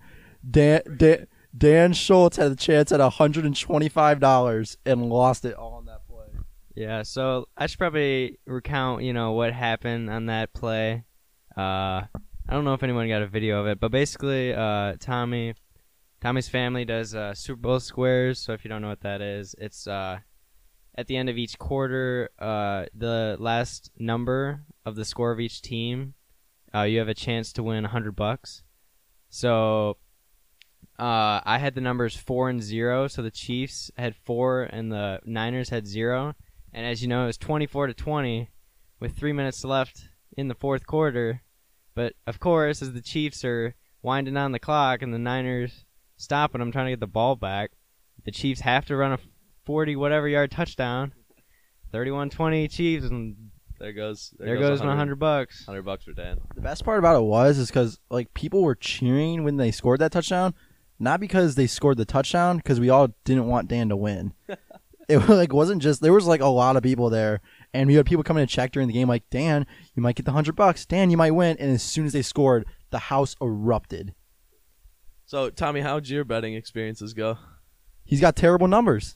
Dan 0.49 0.81
Dan, 0.97 1.27
Dan 1.57 1.93
Schultz 1.93 2.37
had 2.37 2.51
a 2.51 2.55
chance 2.55 2.91
at 2.91 2.99
hundred 2.99 3.45
and 3.45 3.55
twenty 3.59 3.89
five 3.89 4.19
dollars 4.19 4.77
and 4.85 5.09
lost 5.09 5.43
it 5.45 5.55
all 5.55 5.73
on 5.73 5.85
that 5.85 6.07
play. 6.07 6.25
Yeah, 6.75 7.01
so 7.03 7.47
I 7.57 7.65
should 7.67 7.79
probably 7.79 8.37
recount, 8.45 9.03
you 9.03 9.11
know, 9.13 9.31
what 9.33 9.51
happened 9.53 10.09
on 10.09 10.27
that 10.27 10.53
play. 10.53 11.03
Uh, 11.57 12.05
I 12.49 12.53
don't 12.53 12.65
know 12.65 12.75
if 12.75 12.83
anyone 12.83 13.07
got 13.07 13.23
a 13.23 13.27
video 13.27 13.59
of 13.59 13.67
it, 13.67 13.79
but 13.79 13.89
basically, 13.89 14.53
uh, 14.53 14.95
Tommy, 14.99 15.55
Tommy's 16.21 16.47
family 16.47 16.85
does 16.85 17.15
uh, 17.15 17.33
Super 17.33 17.61
Bowl 17.61 17.79
squares. 17.79 18.37
So 18.37 18.53
if 18.53 18.63
you 18.63 18.69
don't 18.69 18.81
know 18.81 18.89
what 18.89 19.01
that 19.01 19.21
is, 19.21 19.55
it's 19.57 19.87
uh, 19.87 20.19
at 20.95 21.07
the 21.07 21.17
end 21.17 21.29
of 21.29 21.37
each 21.37 21.57
quarter, 21.57 22.29
uh, 22.37 22.85
the 22.93 23.37
last 23.39 23.89
number 23.97 24.65
of 24.85 24.95
the 24.95 25.03
score 25.03 25.31
of 25.31 25.39
each 25.39 25.63
team, 25.63 26.13
uh, 26.75 26.83
you 26.83 26.99
have 26.99 27.09
a 27.09 27.15
chance 27.15 27.51
to 27.53 27.63
win 27.63 27.85
a 27.85 27.89
hundred 27.89 28.15
bucks. 28.15 28.63
So. 29.29 29.97
Uh, 30.99 31.41
I 31.45 31.59
had 31.59 31.75
the 31.75 31.81
numbers 31.81 32.15
four 32.15 32.49
and 32.49 32.59
zero, 32.59 33.07
so 33.07 33.21
the 33.21 33.29
Chiefs 33.29 33.91
had 33.97 34.15
four 34.15 34.63
and 34.63 34.91
the 34.91 35.19
Niners 35.25 35.69
had 35.69 35.85
zero. 35.85 36.33
And 36.73 36.87
as 36.87 37.03
you 37.03 37.07
know, 37.07 37.25
it 37.25 37.27
was 37.27 37.37
24 37.37 37.85
to 37.85 37.93
20 37.93 38.49
with 38.99 39.15
three 39.15 39.31
minutes 39.31 39.63
left 39.63 40.09
in 40.35 40.47
the 40.47 40.55
fourth 40.55 40.87
quarter. 40.87 41.43
But 41.97 42.13
of 42.27 42.39
course, 42.39 42.83
as 42.83 42.93
the 42.93 43.01
Chiefs 43.01 43.43
are 43.43 43.73
winding 44.03 44.37
on 44.37 44.51
the 44.51 44.59
clock, 44.59 45.01
and 45.01 45.11
the 45.11 45.17
Niners 45.17 45.83
stopping 46.15 46.59
them, 46.59 46.71
trying 46.71 46.85
to 46.85 46.91
get 46.91 46.99
the 46.99 47.07
ball 47.07 47.35
back. 47.35 47.71
The 48.23 48.29
Chiefs 48.29 48.61
have 48.61 48.85
to 48.85 48.95
run 48.95 49.13
a 49.13 49.19
40 49.65 49.95
whatever 49.95 50.27
yard 50.27 50.51
touchdown. 50.51 51.13
31-20 51.91 52.69
Chiefs, 52.69 53.07
and 53.07 53.49
There 53.79 53.93
goes. 53.93 54.31
there, 54.37 54.59
goes, 54.59 54.81
my 54.81 54.89
100 54.89 55.15
bucks. 55.15 55.65
Hundred 55.65 55.85
bucks 55.85 56.03
for 56.03 56.13
Dan. 56.13 56.37
The 56.53 56.61
best 56.61 56.85
part 56.85 56.99
about 56.99 57.17
it 57.17 57.25
was 57.25 57.57
is 57.57 57.69
because 57.69 57.99
like 58.11 58.31
people 58.35 58.61
were 58.61 58.75
cheering 58.75 59.43
when 59.43 59.57
they 59.57 59.71
scored 59.71 59.99
that 60.01 60.11
touchdown, 60.11 60.53
not 60.99 61.19
because 61.19 61.55
they 61.55 61.65
scored 61.65 61.97
the 61.97 62.05
touchdown, 62.05 62.57
because 62.57 62.79
we 62.79 62.91
all 62.91 63.07
didn't 63.25 63.47
want 63.47 63.69
Dan 63.69 63.89
to 63.89 63.95
win. 63.95 64.33
it 65.09 65.17
like 65.29 65.51
wasn't 65.51 65.81
just 65.81 66.01
there 66.01 66.13
was 66.13 66.27
like 66.27 66.41
a 66.41 66.47
lot 66.47 66.75
of 66.75 66.83
people 66.83 67.09
there, 67.09 67.41
and 67.73 67.87
we 67.87 67.95
had 67.95 68.05
people 68.05 68.23
coming 68.23 68.45
to 68.45 68.51
check 68.51 68.71
during 68.71 68.87
the 68.87 68.93
game 68.93 69.07
like 69.07 69.29
Dan, 69.29 69.65
you 69.95 70.01
might 70.01 70.15
get 70.15 70.25
the 70.25 70.31
hundred 70.31 70.55
bucks. 70.55 70.85
Dan, 70.85 71.09
you 71.09 71.17
might 71.17 71.31
win. 71.31 71.57
And 71.59 71.71
as 71.71 71.83
soon 71.83 72.05
as 72.05 72.13
they 72.13 72.21
scored, 72.21 72.65
the 72.89 72.99
house 72.99 73.35
erupted. 73.41 74.13
So 75.25 75.49
Tommy, 75.49 75.81
how'd 75.81 76.07
your 76.07 76.23
betting 76.23 76.53
experiences 76.53 77.13
go? 77.13 77.37
He's 78.05 78.21
got 78.21 78.35
terrible 78.35 78.67
numbers. 78.67 79.15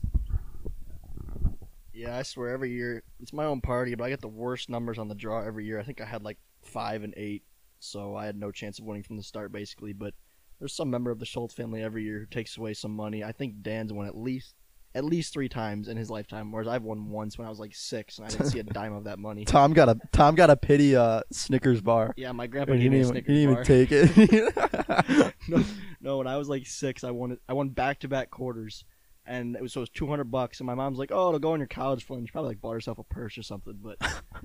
Yeah, 1.94 2.18
I 2.18 2.24
swear 2.24 2.50
every 2.50 2.72
year 2.72 3.04
it's 3.20 3.32
my 3.32 3.46
own 3.46 3.62
party, 3.62 3.96
but 3.96 4.04
I 4.04 4.10
get 4.10 4.22
the 4.22 4.28
worst 4.28 4.70
numbers 4.70 4.98
on 4.98 5.08
the 5.08 5.16
draw 5.16 5.42
every 5.42 5.66
year. 5.66 5.80
I 5.80 5.84
think 5.84 6.02
I 6.02 6.06
had 6.06 6.24
like 6.24 6.38
five 6.64 7.04
and 7.04 7.14
eight, 7.16 7.44
so 7.80 8.16
I 8.16 8.26
had 8.26 8.36
no 8.36 8.52
chance 8.52 8.80
of 8.80 8.86
winning 8.86 9.04
from 9.04 9.18
the 9.18 9.24
start 9.24 9.52
basically. 9.52 9.94
But 9.94 10.14
there's 10.60 10.76
some 10.76 10.90
member 10.90 11.12
of 11.12 11.20
the 11.20 11.26
Schultz 11.26 11.54
family 11.54 11.82
every 11.82 12.04
year 12.04 12.20
who 12.20 12.26
takes 12.26 12.58
away 12.58 12.74
some 12.74 12.96
money. 12.96 13.24
I 13.24 13.32
think 13.32 13.62
Dan's 13.62 13.94
won 13.94 14.08
at 14.08 14.18
least 14.18 14.56
at 14.94 15.06
least 15.06 15.34
three 15.34 15.48
times 15.50 15.88
in 15.88 15.98
his 15.98 16.10
lifetime, 16.10 16.52
whereas 16.52 16.68
I've 16.68 16.84
won 16.84 17.10
once 17.10 17.38
when 17.38 17.48
I 17.48 17.50
was 17.50 17.60
like 17.60 17.74
six 17.74 18.18
and 18.18 18.28
I 18.28 18.30
didn't 18.30 18.48
see 18.48 18.60
a 18.60 18.64
dime 18.64 18.94
of 18.94 19.06
that 19.06 19.20
money. 19.20 19.46
Tom 19.46 19.74
got 19.74 19.90
a 19.90 19.98
Tom 20.12 20.36
got 20.36 20.50
a 20.50 20.58
pity 20.58 20.96
uh 20.96 21.22
Snickers 21.32 21.82
bar. 21.82 22.14
Yeah, 22.18 22.32
my 22.32 22.48
grandpa 22.48 22.74
He 22.74 22.80
gave 22.84 22.92
me 22.92 23.00
a 23.00 23.04
didn't, 23.04 23.26
even, 23.28 23.64
Snickers 23.64 23.88
he 23.88 24.06
didn't 24.06 24.18
even 24.20 24.54
take 24.54 25.12
it. 25.18 25.34
no, 25.48 25.64
no, 26.02 26.18
when 26.18 26.28
I 26.28 26.38
was 26.38 26.50
like 26.50 26.68
six, 26.68 27.04
I 27.04 27.12
won 27.12 27.34
it. 27.34 27.40
I 27.48 27.54
won 27.54 27.70
back 27.70 28.00
to 28.00 28.08
back 28.08 28.30
quarters, 28.30 28.84
and 29.26 29.56
it 29.56 29.62
was 29.62 29.74
so 29.74 29.80
it 29.80 29.84
was 29.84 29.90
two 29.90 30.08
hundred 30.08 30.26
bucks. 30.26 30.60
And 30.60 30.68
my 30.68 30.76
mom's 30.76 31.00
like, 31.00 31.12
"Oh, 31.12 31.30
it'll 31.30 31.40
go 31.40 31.54
on 31.54 31.60
your 31.60 31.68
college 31.68 32.04
fund." 32.04 32.28
She 32.28 32.32
probably 32.32 32.50
like 32.50 32.62
bought 32.62 32.74
herself 32.74 33.00
a 33.00 33.04
purse 33.04 33.38
or 33.38 33.44
something, 33.44 33.80
but 33.82 33.98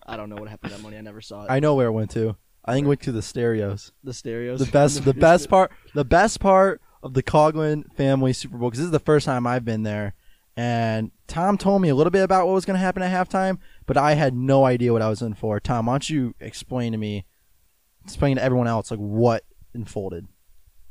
I 0.07 0.17
don't 0.17 0.31
know 0.31 0.37
what 0.37 0.49
happened 0.49 0.71
to 0.73 0.77
that 0.77 0.83
money. 0.83 0.97
I 0.97 1.01
never 1.01 1.21
saw 1.21 1.45
it. 1.45 1.51
I 1.51 1.61
know 1.61 1.75
where 1.75 1.89
it 1.89 1.93
went 1.93 2.11
to. 2.13 2.37
I 2.65 2.75
think 2.75 2.85
it 2.85 2.89
went 2.89 3.03
to 3.03 3.13
the 3.13 3.23
stereos. 3.23 3.93
the 4.03 4.13
stereos. 4.13 4.59
the 4.59 4.67
best 4.67 5.05
the 5.05 5.15
best 5.15 5.49
part 5.49 5.71
the 5.95 6.05
best 6.05 6.41
part 6.41 6.81
of 7.03 7.15
the 7.15 7.23
Coughlin 7.23 7.85
family 7.95 8.33
Super 8.33 8.59
Bowl 8.59 8.71
because 8.71 8.81
this 8.81 8.87
is 8.87 8.93
the 8.93 8.99
first 8.99 9.25
time 9.27 9.47
I've 9.47 9.65
been 9.65 9.85
there, 9.85 10.15
and 10.57 11.11
Tom 11.27 11.59
told 11.59 11.83
me 11.83 11.89
a 11.89 11.95
little 11.95 12.11
bit 12.11 12.23
about 12.23 12.47
what 12.47 12.55
was 12.55 12.65
going 12.65 12.77
to 12.79 12.81
happen 12.81 13.03
at 13.03 13.13
halftime, 13.13 13.59
but 13.85 13.97
I 13.97 14.15
had 14.15 14.35
no 14.35 14.65
idea 14.65 14.93
what 14.93 15.03
I 15.03 15.09
was 15.09 15.23
in 15.23 15.35
for. 15.35 15.61
Tom, 15.61 15.87
why 15.87 15.95
don't 15.95 16.09
you 16.09 16.35
explain 16.41 16.93
to 16.93 16.99
me, 16.99 17.25
explain 18.05 18.37
to 18.37 18.43
everyone 18.43 18.67
else 18.67 18.91
like 18.91 19.01
what 19.01 19.45
unfolded? 19.75 20.27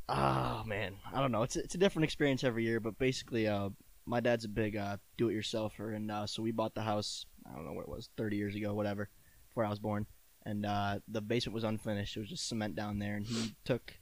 Oh 0.07 0.63
man, 0.67 0.97
I 1.11 1.19
don't 1.19 1.31
know. 1.31 1.41
It's 1.43 1.55
a, 1.55 1.59
it's 1.59 1.75
a 1.75 1.79
different 1.79 2.03
experience 2.03 2.43
every 2.43 2.63
year, 2.63 2.79
but 2.79 2.99
basically, 2.99 3.47
uh, 3.47 3.69
my 4.05 4.19
dad's 4.19 4.45
a 4.45 4.49
big 4.49 4.77
uh, 4.77 4.97
do-it-yourselfer, 5.17 5.95
and 5.95 6.11
uh, 6.11 6.27
so 6.27 6.43
we 6.43 6.51
bought 6.51 6.75
the 6.75 6.83
house. 6.83 7.25
I 7.49 7.55
don't 7.55 7.65
know 7.65 7.73
what 7.73 7.85
it 7.85 7.89
was, 7.89 8.09
thirty 8.15 8.37
years 8.37 8.55
ago, 8.55 8.75
whatever, 8.75 9.09
before 9.49 9.65
I 9.65 9.69
was 9.69 9.79
born, 9.79 10.05
and 10.45 10.63
uh, 10.63 10.99
the 11.07 11.21
basement 11.21 11.55
was 11.55 11.63
unfinished. 11.63 12.15
It 12.15 12.19
was 12.19 12.29
just 12.29 12.47
cement 12.47 12.75
down 12.75 12.99
there, 12.99 13.15
and 13.15 13.25
he 13.25 13.55
took 13.65 13.93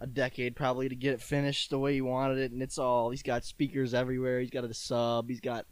a 0.00 0.06
decade 0.06 0.56
probably 0.56 0.88
to 0.88 0.96
get 0.96 1.12
it 1.12 1.20
finished 1.20 1.70
the 1.70 1.78
way 1.78 1.94
he 1.94 2.00
wanted 2.00 2.38
it, 2.38 2.52
and 2.52 2.62
it's 2.62 2.78
all. 2.78 3.10
He's 3.10 3.22
got 3.22 3.44
speakers 3.44 3.94
everywhere. 3.94 4.40
He's 4.40 4.50
got 4.50 4.64
a 4.64 4.74
sub. 4.74 5.28
He's 5.28 5.40
got. 5.40 5.66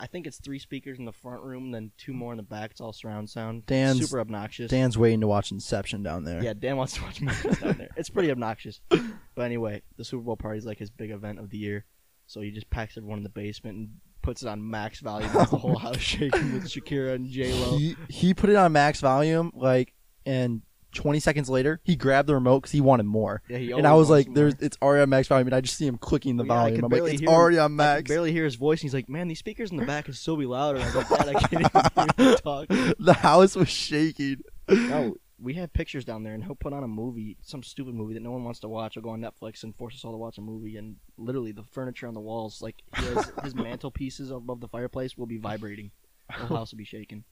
I 0.00 0.06
think 0.06 0.28
it's 0.28 0.38
three 0.38 0.60
speakers 0.60 1.00
in 1.00 1.06
the 1.06 1.12
front 1.12 1.42
room, 1.42 1.72
then 1.72 1.90
two 1.98 2.12
more 2.12 2.32
in 2.32 2.36
the 2.36 2.44
back. 2.44 2.70
It's 2.70 2.80
all 2.80 2.92
surround 2.92 3.28
sound. 3.30 3.66
Dan's- 3.66 3.98
super 3.98 4.20
obnoxious. 4.20 4.70
Dan's 4.70 4.96
waiting 4.96 5.22
to 5.22 5.26
watch 5.26 5.50
Inception 5.50 6.04
down 6.04 6.22
there. 6.22 6.40
Yeah, 6.40 6.52
Dan 6.56 6.76
wants 6.76 6.92
to 6.94 7.02
watch 7.02 7.20
movies 7.20 7.58
down 7.58 7.78
there. 7.78 7.88
It's 7.96 8.10
pretty 8.10 8.30
obnoxious. 8.30 8.80
But 9.34 9.44
anyway, 9.44 9.82
the 9.96 10.04
Super 10.04 10.24
Bowl 10.24 10.36
party 10.36 10.58
is 10.58 10.66
like 10.66 10.78
his 10.80 10.90
big 10.90 11.12
event 11.12 11.38
of 11.38 11.48
the 11.50 11.58
year. 11.58 11.84
So 12.26 12.40
he 12.40 12.50
just 12.50 12.68
packs 12.70 12.96
everyone 12.96 13.18
in 13.18 13.22
the 13.22 13.28
basement 13.30 13.76
and 13.76 13.88
puts 14.20 14.42
it 14.42 14.48
on 14.48 14.68
max 14.68 14.98
volume. 14.98 15.32
The 15.32 15.44
whole 15.44 15.78
house 15.78 15.98
shaking 16.00 16.52
with 16.54 16.64
Shakira 16.64 17.14
and 17.14 17.28
J 17.30 17.52
Lo. 17.52 17.78
He 17.78 17.94
he 18.08 18.34
put 18.34 18.50
it 18.50 18.56
on 18.56 18.72
max 18.72 19.00
volume 19.00 19.52
like, 19.54 19.94
and 20.26 20.62
20 20.94 21.20
seconds 21.20 21.50
later 21.50 21.80
he 21.84 21.96
grabbed 21.96 22.28
the 22.28 22.34
remote 22.34 22.60
because 22.60 22.72
he 22.72 22.80
wanted 22.80 23.04
more. 23.06 23.42
Yeah, 23.48 23.58
he 23.58 23.72
And 23.72 23.86
I 23.86 23.94
was 23.94 24.08
like, 24.10 24.32
"There's 24.32 24.54
more. 24.54 24.64
it's 24.66 24.78
already 24.80 25.02
on 25.02 25.08
max 25.10 25.28
volume," 25.28 25.48
and 25.48 25.54
I 25.54 25.60
just 25.60 25.76
see 25.76 25.86
him 25.86 25.98
clicking 25.98 26.36
the 26.36 26.44
Yeah, 26.44 26.52
I 26.52 26.56
volume. 26.70 26.84
I'm 26.84 26.90
like, 26.90 27.12
"It's 27.14 27.26
already 27.26 27.58
on 27.58 27.64
I 27.64 27.68
could 27.68 27.76
max." 27.76 28.08
barely 28.08 28.32
hear 28.32 28.44
his 28.44 28.54
voice. 28.56 28.78
And 28.80 28.84
he's 28.84 28.94
like, 28.94 29.08
"Man, 29.08 29.28
these 29.28 29.38
speakers 29.38 29.70
in 29.70 29.76
the 29.76 29.84
back 29.86 30.06
can 30.06 30.14
still 30.14 30.36
be 30.36 30.46
louder." 30.46 30.78
And 30.78 30.84
I 30.84 30.86
was 30.86 30.94
like, 30.96 31.08
"Dad, 31.08 31.28
I 31.28 31.40
can't 31.40 31.66
even 32.16 32.36
talk." 32.42 32.68
the 32.68 33.16
house 33.18 33.54
was 33.56 33.68
shaking. 33.68 34.42
No, 34.68 35.16
we 35.40 35.54
had 35.54 35.72
pictures 35.72 36.04
down 36.04 36.24
there, 36.24 36.34
and 36.34 36.42
he'll 36.44 36.54
put 36.54 36.72
on 36.72 36.82
a 36.82 36.88
movie, 36.88 37.36
some 37.42 37.62
stupid 37.62 37.94
movie 37.94 38.14
that 38.14 38.22
no 38.22 38.32
one 38.32 38.44
wants 38.44 38.60
to 38.60 38.68
watch. 38.68 38.94
He'll 38.94 39.02
go 39.02 39.10
on 39.10 39.20
Netflix 39.20 39.62
and 39.62 39.74
force 39.76 39.94
us 39.94 40.04
all 40.04 40.12
to 40.12 40.18
watch 40.18 40.36
a 40.38 40.40
movie, 40.40 40.76
and 40.76 40.96
literally 41.16 41.52
the 41.52 41.64
furniture 41.70 42.06
on 42.08 42.14
the 42.14 42.20
walls, 42.20 42.60
like 42.60 42.76
has, 42.92 43.30
his 43.44 43.54
mantelpieces 43.56 44.30
above 44.30 44.60
the 44.60 44.68
fireplace, 44.68 45.16
will 45.16 45.26
be 45.26 45.38
vibrating. 45.38 45.90
The 46.28 46.46
house 46.46 46.72
will 46.72 46.78
be 46.78 46.84
shaking. 46.84 47.24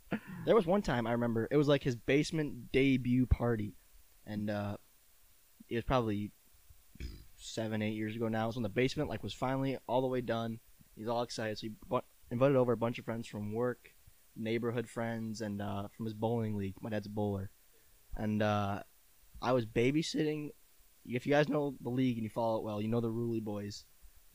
There 0.46 0.54
was 0.54 0.66
one 0.66 0.82
time 0.82 1.06
I 1.06 1.12
remember 1.12 1.48
it 1.50 1.56
was 1.56 1.68
like 1.68 1.82
his 1.82 1.96
basement 1.96 2.72
debut 2.72 3.26
party, 3.26 3.74
and 4.26 4.48
uh, 4.50 4.76
it 5.68 5.74
was 5.74 5.84
probably 5.84 6.32
seven, 7.36 7.82
eight 7.82 7.94
years 7.94 8.16
ago 8.16 8.28
now. 8.28 8.44
It 8.44 8.46
was 8.48 8.56
when 8.56 8.62
the 8.62 8.68
basement 8.68 9.10
like 9.10 9.22
was 9.22 9.34
finally 9.34 9.76
all 9.86 10.00
the 10.00 10.06
way 10.06 10.20
done. 10.20 10.60
He's 10.96 11.08
all 11.08 11.22
excited, 11.22 11.58
so 11.58 11.66
he 11.66 11.72
bu- 11.88 12.00
invited 12.30 12.56
over 12.56 12.72
a 12.72 12.76
bunch 12.76 12.98
of 12.98 13.04
friends 13.04 13.26
from 13.26 13.52
work, 13.52 13.90
neighborhood 14.34 14.88
friends, 14.88 15.40
and 15.40 15.60
uh, 15.60 15.88
from 15.94 16.06
his 16.06 16.14
bowling 16.14 16.56
league. 16.56 16.76
My 16.80 16.90
dad's 16.90 17.06
a 17.06 17.10
bowler, 17.10 17.50
and 18.16 18.42
uh, 18.42 18.80
I 19.42 19.52
was 19.52 19.66
babysitting. 19.66 20.50
If 21.04 21.26
you 21.26 21.32
guys 21.32 21.48
know 21.48 21.76
the 21.80 21.90
league 21.90 22.16
and 22.16 22.24
you 22.24 22.30
follow 22.30 22.56
it 22.58 22.64
well, 22.64 22.80
you 22.80 22.88
know 22.88 23.00
the 23.00 23.10
Ruley 23.10 23.42
boys. 23.42 23.84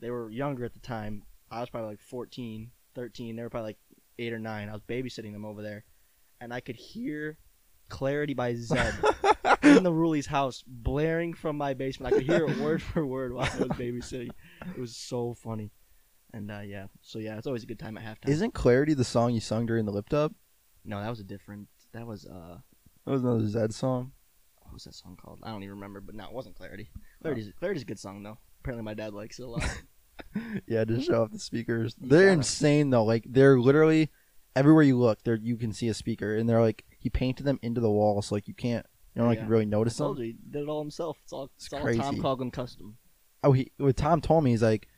They 0.00 0.10
were 0.10 0.30
younger 0.30 0.64
at 0.64 0.72
the 0.72 0.80
time. 0.80 1.22
I 1.50 1.60
was 1.60 1.68
probably 1.68 1.90
like 1.90 2.00
14, 2.00 2.70
13. 2.94 3.36
They 3.36 3.42
were 3.42 3.50
probably 3.50 3.68
like 3.70 3.78
eight 4.22 4.32
or 4.32 4.38
nine. 4.38 4.68
I 4.68 4.72
was 4.72 4.82
babysitting 4.82 5.32
them 5.32 5.44
over 5.44 5.62
there, 5.62 5.84
and 6.40 6.52
I 6.52 6.60
could 6.60 6.76
hear 6.76 7.38
"Clarity" 7.88 8.34
by 8.34 8.54
Zedd 8.54 8.94
in 9.62 9.82
the 9.82 9.92
Ruley's 9.92 10.26
house 10.26 10.62
blaring 10.66 11.34
from 11.34 11.56
my 11.56 11.74
basement. 11.74 12.14
I 12.14 12.18
could 12.18 12.26
hear 12.26 12.46
it 12.46 12.58
word 12.58 12.82
for 12.82 13.04
word 13.06 13.32
while 13.32 13.48
I 13.52 13.56
was 13.58 13.68
babysitting. 13.68 14.30
It 14.74 14.78
was 14.80 14.96
so 14.96 15.34
funny. 15.34 15.72
And 16.34 16.50
uh, 16.50 16.60
yeah, 16.60 16.86
so 17.02 17.18
yeah, 17.18 17.36
it's 17.36 17.46
always 17.46 17.62
a 17.62 17.66
good 17.66 17.78
time 17.78 17.98
at 17.98 18.04
halftime. 18.04 18.30
Isn't 18.30 18.54
"Clarity" 18.54 18.94
the 18.94 19.04
song 19.04 19.34
you 19.34 19.40
sung 19.40 19.66
during 19.66 19.84
the 19.84 19.92
lip 19.92 20.08
dub? 20.08 20.32
no, 20.84 21.00
that 21.00 21.10
was 21.10 21.20
a 21.20 21.24
different. 21.24 21.68
That 21.92 22.06
was 22.06 22.24
uh, 22.26 22.58
That 23.04 23.12
was 23.12 23.22
another 23.22 23.44
Zedd 23.44 23.72
song. 23.74 24.12
what 24.62 24.72
was 24.72 24.84
that 24.84 24.94
song 24.94 25.18
called? 25.22 25.40
I 25.42 25.50
don't 25.50 25.62
even 25.62 25.74
remember. 25.74 26.00
But 26.00 26.14
no, 26.14 26.24
it 26.24 26.32
wasn't 26.32 26.56
Clarity. 26.56 26.88
Clarity's 27.20 27.52
Clarity's 27.58 27.82
a 27.82 27.86
good 27.86 27.98
song 27.98 28.22
though. 28.22 28.38
Apparently, 28.62 28.82
my 28.84 28.94
dad 28.94 29.12
likes 29.12 29.38
it 29.38 29.42
a 29.42 29.48
lot. 29.48 29.62
Yeah, 30.66 30.84
to 30.84 30.94
hmm. 30.94 31.00
show 31.00 31.22
off 31.22 31.30
the 31.30 31.38
speakers. 31.38 31.94
They're 32.00 32.26
gotta. 32.26 32.32
insane 32.32 32.90
though. 32.90 33.04
Like 33.04 33.24
they're 33.28 33.58
literally 33.58 34.10
everywhere 34.56 34.82
you 34.82 34.98
look, 34.98 35.22
there 35.24 35.34
you 35.34 35.56
can 35.56 35.72
see 35.72 35.88
a 35.88 35.94
speaker, 35.94 36.36
and 36.36 36.48
they're 36.48 36.60
like 36.60 36.84
he 36.98 37.10
painted 37.10 37.44
them 37.44 37.58
into 37.62 37.80
the 37.80 37.90
wall, 37.90 38.22
so 38.22 38.34
like 38.34 38.48
you 38.48 38.54
can't, 38.54 38.86
you 39.14 39.20
don't 39.20 39.26
oh, 39.26 39.30
like 39.30 39.40
Yeah. 39.40 39.48
really 39.48 39.62
I 39.62 39.66
notice 39.66 39.96
told 39.96 40.16
them. 40.16 40.24
you, 40.24 40.32
he 40.32 40.38
did 40.50 40.62
it 40.62 40.68
all 40.68 40.80
himself. 40.80 41.18
It's 41.22 41.32
all 41.32 41.44
it's, 41.56 41.66
It's 41.66 41.72
all 41.72 41.80
crazy. 41.80 42.00
Tom 42.00 42.16
Coughlin 42.18 42.52
custom. 42.52 42.96
Oh, 43.44 43.52
he 43.52 43.72
what 43.78 43.96
Tom 43.96 44.20
told 44.20 44.44
me 44.44 44.50
he's 44.50 44.62
like, 44.62 44.88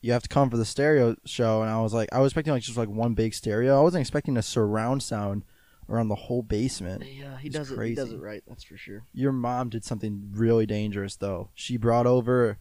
you 0.00 0.12
have 0.12 0.22
to 0.22 0.28
come 0.28 0.50
for 0.50 0.56
the 0.56 0.64
stereo 0.64 1.16
show, 1.24 1.62
and 1.62 1.70
I 1.70 1.80
was 1.80 1.92
like, 1.94 2.08
I 2.12 2.20
was 2.20 2.32
expecting 2.32 2.52
like 2.52 2.62
just 2.62 2.78
like 2.78 2.88
one 2.88 3.14
big 3.14 3.34
stereo. 3.34 3.78
I 3.78 3.82
wasn't 3.82 4.00
expecting 4.00 4.36
a 4.36 4.42
surround 4.42 5.02
sound 5.02 5.44
around 5.88 6.08
the 6.08 6.14
whole 6.14 6.42
basement. 6.42 7.04
Yeah, 7.06 7.38
he 7.38 7.48
It's 7.48 7.56
does 7.56 7.70
it. 7.70 7.86
He 7.86 7.94
does 7.94 8.12
it 8.12 8.20
right. 8.20 8.42
That's 8.46 8.64
for 8.64 8.76
sure. 8.76 9.04
Your 9.12 9.32
mom 9.32 9.68
did 9.68 9.84
something 9.84 10.30
really 10.32 10.66
dangerous 10.66 11.16
though. 11.16 11.50
She 11.54 11.76
brought 11.76 12.06
over, 12.06 12.58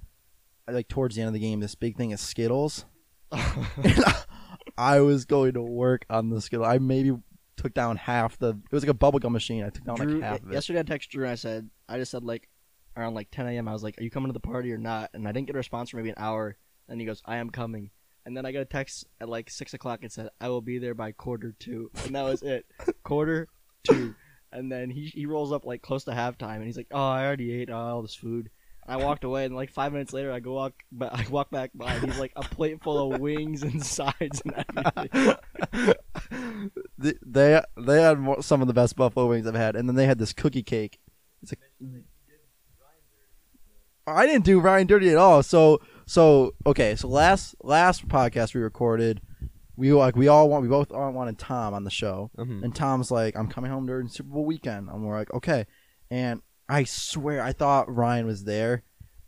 like 0.67 0.87
towards 0.87 1.15
the 1.15 1.21
end 1.21 1.27
of 1.27 1.33
the 1.33 1.39
game, 1.39 1.59
this 1.59 1.75
big 1.75 1.97
thing 1.97 2.13
of 2.13 2.19
Skittles. 2.19 2.85
And 3.83 4.03
I 4.77 4.99
was 4.99 5.25
going 5.25 5.53
to 5.53 5.61
work 5.61 6.05
on 6.09 6.29
the 6.29 6.41
Skittle. 6.41 6.65
I 6.65 6.79
maybe 6.79 7.15
took 7.55 7.73
down 7.73 7.97
half 7.97 8.37
the. 8.37 8.49
It 8.49 8.71
was 8.71 8.83
like 8.85 8.93
a 8.93 8.97
bubblegum 8.97 9.31
machine. 9.31 9.63
I 9.63 9.69
took 9.69 9.83
down 9.85 9.95
Drew, 9.95 10.15
like 10.15 10.23
half 10.23 10.43
of 10.43 10.49
it. 10.51 10.53
yesterday 10.53 10.79
I 10.79 10.83
texted 10.83 11.09
Drew 11.09 11.23
and 11.23 11.31
I 11.31 11.35
said, 11.35 11.69
I 11.87 11.97
just 11.97 12.11
said 12.11 12.23
like 12.23 12.49
around 12.97 13.13
like 13.13 13.29
10 13.31 13.47
a.m. 13.47 13.67
I 13.67 13.73
was 13.73 13.83
like, 13.83 13.99
"Are 13.99 14.03
you 14.03 14.09
coming 14.09 14.29
to 14.29 14.33
the 14.33 14.39
party 14.39 14.71
or 14.71 14.77
not?" 14.77 15.11
And 15.13 15.27
I 15.27 15.31
didn't 15.31 15.47
get 15.47 15.55
a 15.55 15.59
response 15.59 15.89
for 15.89 15.97
maybe 15.97 16.09
an 16.09 16.15
hour. 16.17 16.57
And 16.89 16.99
he 16.99 17.05
goes, 17.05 17.21
"I 17.25 17.37
am 17.37 17.49
coming." 17.49 17.91
And 18.25 18.35
then 18.35 18.45
I 18.45 18.51
got 18.51 18.59
a 18.61 18.65
text 18.65 19.05
at 19.21 19.29
like 19.29 19.49
six 19.49 19.73
o'clock 19.73 19.99
and 20.01 20.11
said, 20.11 20.29
"I 20.41 20.49
will 20.49 20.61
be 20.61 20.77
there 20.79 20.95
by 20.95 21.11
quarter 21.11 21.53
two. 21.57 21.91
And 22.05 22.15
that 22.15 22.23
was 22.23 22.41
it, 22.41 22.65
quarter 23.03 23.47
two. 23.83 24.15
And 24.51 24.71
then 24.71 24.89
he 24.89 25.05
he 25.05 25.25
rolls 25.25 25.51
up 25.51 25.65
like 25.65 25.81
close 25.81 26.03
to 26.05 26.11
halftime 26.11 26.55
and 26.55 26.65
he's 26.65 26.77
like, 26.77 26.87
"Oh, 26.91 27.09
I 27.09 27.25
already 27.25 27.51
ate 27.51 27.69
all 27.69 28.01
this 28.01 28.15
food." 28.15 28.49
And 28.87 29.01
I 29.01 29.03
walked 29.03 29.23
away 29.23 29.45
and 29.45 29.55
like 29.55 29.71
five 29.71 29.91
minutes 29.91 30.13
later 30.13 30.31
I 30.31 30.39
go 30.39 30.53
walk, 30.53 30.73
but 30.91 31.13
I 31.13 31.25
walk 31.29 31.49
back 31.51 31.71
by 31.73 31.93
and 31.93 32.05
he's 32.05 32.19
like 32.19 32.33
a 32.35 32.41
plate 32.43 32.81
full 32.83 33.13
of 33.13 33.19
wings 33.19 33.63
and 33.63 33.83
sides 33.83 34.41
and 34.45 34.65
everything. 34.77 35.35
They 36.97 37.13
they, 37.25 37.61
they 37.77 38.01
had 38.01 38.17
some 38.41 38.61
of 38.61 38.67
the 38.67 38.73
best 38.73 38.95
buffalo 38.95 39.27
wings 39.27 39.45
I've 39.47 39.55
had, 39.55 39.75
and 39.75 39.87
then 39.89 39.95
they 39.95 40.05
had 40.05 40.17
this 40.19 40.33
cookie 40.33 40.63
cake. 40.63 40.99
It's 41.41 41.51
like 41.51 41.59
I 44.07 44.25
didn't 44.27 44.45
do 44.45 44.59
Ryan 44.59 44.87
dirty 44.87 45.09
at 45.09 45.17
all. 45.17 45.41
So 45.43 45.81
so 46.05 46.53
okay. 46.65 46.95
So 46.95 47.07
last 47.07 47.55
last 47.63 48.07
podcast 48.07 48.53
we 48.53 48.61
recorded, 48.61 49.21
we 49.75 49.91
like 49.93 50.15
we 50.15 50.27
all 50.27 50.47
want 50.49 50.61
we 50.61 50.67
both 50.69 50.91
all 50.91 51.11
wanted 51.11 51.39
Tom 51.39 51.73
on 51.73 51.83
the 51.83 51.89
show, 51.89 52.29
Mhm. 52.37 52.63
and 52.63 52.75
Tom's 52.75 53.09
like, 53.11 53.35
I'm 53.35 53.47
coming 53.47 53.71
home 53.71 53.85
during 53.87 54.07
Super 54.07 54.29
Bowl 54.29 54.45
weekend, 54.45 54.89
and 54.89 55.03
we're 55.03 55.17
like, 55.17 55.33
okay, 55.33 55.65
and 56.11 56.41
I 56.67 56.83
swear 56.83 57.41
I 57.41 57.53
thought 57.53 57.93
Ryan 57.93 58.25
was 58.25 58.43
there, 58.43 58.83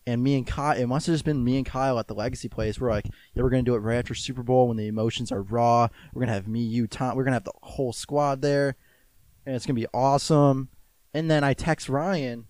and 0.06 0.24
me 0.24 0.36
and 0.36 0.48
Kyle. 0.48 0.78
It 0.78 0.88
must 0.88 1.08
have 1.08 1.14
just 1.14 1.26
been 1.26 1.44
me 1.44 1.58
and 1.58 1.66
Kyle 1.66 2.00
at 2.00 2.08
the 2.08 2.16
Legacy 2.16 2.50
place. 2.50 2.80
We're 2.80 2.90
like, 2.90 3.08
yeah, 3.34 3.44
we're 3.44 3.50
gonna 3.50 3.64
do 3.64 3.76
it 3.76 3.80
right 3.80 3.98
after 3.98 4.16
Super 4.16 4.44
Bowl 4.44 4.68
when 4.68 4.78
the 4.78 4.88
emotions 4.88 5.32
are 5.32 5.42
raw. 5.42 5.88
We're 6.14 6.22
gonna 6.22 6.34
have 6.34 6.48
me, 6.48 6.62
you, 6.62 6.88
Tom. 6.88 7.16
We're 7.16 7.24
gonna 7.24 7.36
have 7.36 7.44
the 7.44 7.54
whole 7.62 7.94
squad 7.94 8.42
there, 8.42 8.76
and 9.46 9.56
it's 9.56 9.66
gonna 9.66 9.76
be 9.76 9.88
awesome. 9.94 10.70
And 11.14 11.30
then 11.30 11.44
I 11.44 11.54
text 11.54 11.90
Ryan, 11.90 12.48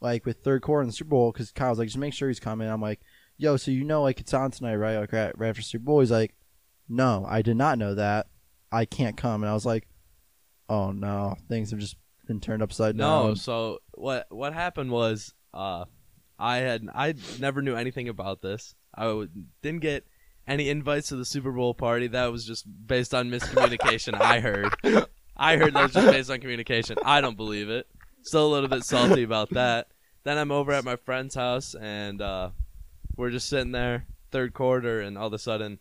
like 0.00 0.24
with 0.24 0.42
third 0.42 0.62
quarter 0.62 0.82
in 0.82 0.88
the 0.88 0.92
Super 0.92 1.10
Bowl, 1.10 1.32
because 1.32 1.50
Kyle's 1.52 1.78
like, 1.78 1.88
just 1.88 1.98
make 1.98 2.14
sure 2.14 2.28
he's 2.28 2.40
coming. 2.40 2.68
I'm 2.68 2.82
like, 2.82 3.00
yo, 3.36 3.56
so 3.56 3.70
you 3.70 3.84
know 3.84 4.02
like 4.02 4.20
it's 4.20 4.34
on 4.34 4.50
tonight, 4.50 4.76
right? 4.76 4.98
Like 4.98 5.12
right, 5.12 5.38
right 5.38 5.48
after 5.48 5.62
Super 5.62 5.84
Bowl. 5.84 6.00
He's 6.00 6.10
like, 6.10 6.34
no, 6.88 7.24
I 7.28 7.42
did 7.42 7.56
not 7.56 7.78
know 7.78 7.94
that. 7.94 8.26
I 8.70 8.84
can't 8.84 9.16
come. 9.16 9.42
And 9.42 9.50
I 9.50 9.54
was 9.54 9.66
like, 9.66 9.88
oh 10.68 10.90
no, 10.90 11.36
things 11.48 11.70
have 11.70 11.80
just 11.80 11.96
been 12.28 12.40
turned 12.40 12.62
upside 12.62 12.96
down. 12.96 13.28
No, 13.28 13.34
so 13.34 13.78
what 13.94 14.26
what 14.30 14.52
happened 14.52 14.92
was 14.92 15.34
uh 15.52 15.86
I 16.38 16.58
had 16.58 16.86
I 16.94 17.14
never 17.40 17.60
knew 17.62 17.74
anything 17.74 18.08
about 18.08 18.40
this. 18.42 18.76
I 18.94 19.04
w- 19.04 19.28
didn't 19.62 19.80
get 19.80 20.06
any 20.46 20.68
invites 20.68 21.08
to 21.08 21.16
the 21.16 21.24
Super 21.24 21.50
Bowl 21.50 21.74
party. 21.74 22.06
That 22.06 22.30
was 22.30 22.44
just 22.44 22.64
based 22.86 23.14
on 23.14 23.30
miscommunication. 23.30 24.20
I 24.20 24.38
heard. 24.40 24.72
I 25.36 25.56
heard 25.56 25.74
that 25.74 25.82
was 25.82 25.92
just 25.92 26.06
based 26.12 26.30
on 26.30 26.40
communication. 26.40 26.96
I 27.04 27.20
don't 27.20 27.36
believe 27.36 27.68
it. 27.68 27.86
Still 28.22 28.46
a 28.46 28.52
little 28.52 28.68
bit 28.68 28.84
salty 28.84 29.22
about 29.24 29.50
that. 29.50 29.88
Then 30.24 30.38
I'm 30.38 30.50
over 30.52 30.72
at 30.72 30.84
my 30.84 30.96
friend's 30.96 31.34
house 31.34 31.74
and 31.74 32.20
uh, 32.20 32.50
we're 33.16 33.30
just 33.30 33.48
sitting 33.48 33.72
there, 33.72 34.06
third 34.30 34.52
quarter, 34.54 35.00
and 35.00 35.16
all 35.18 35.26
of 35.28 35.32
a 35.32 35.38
sudden, 35.38 35.78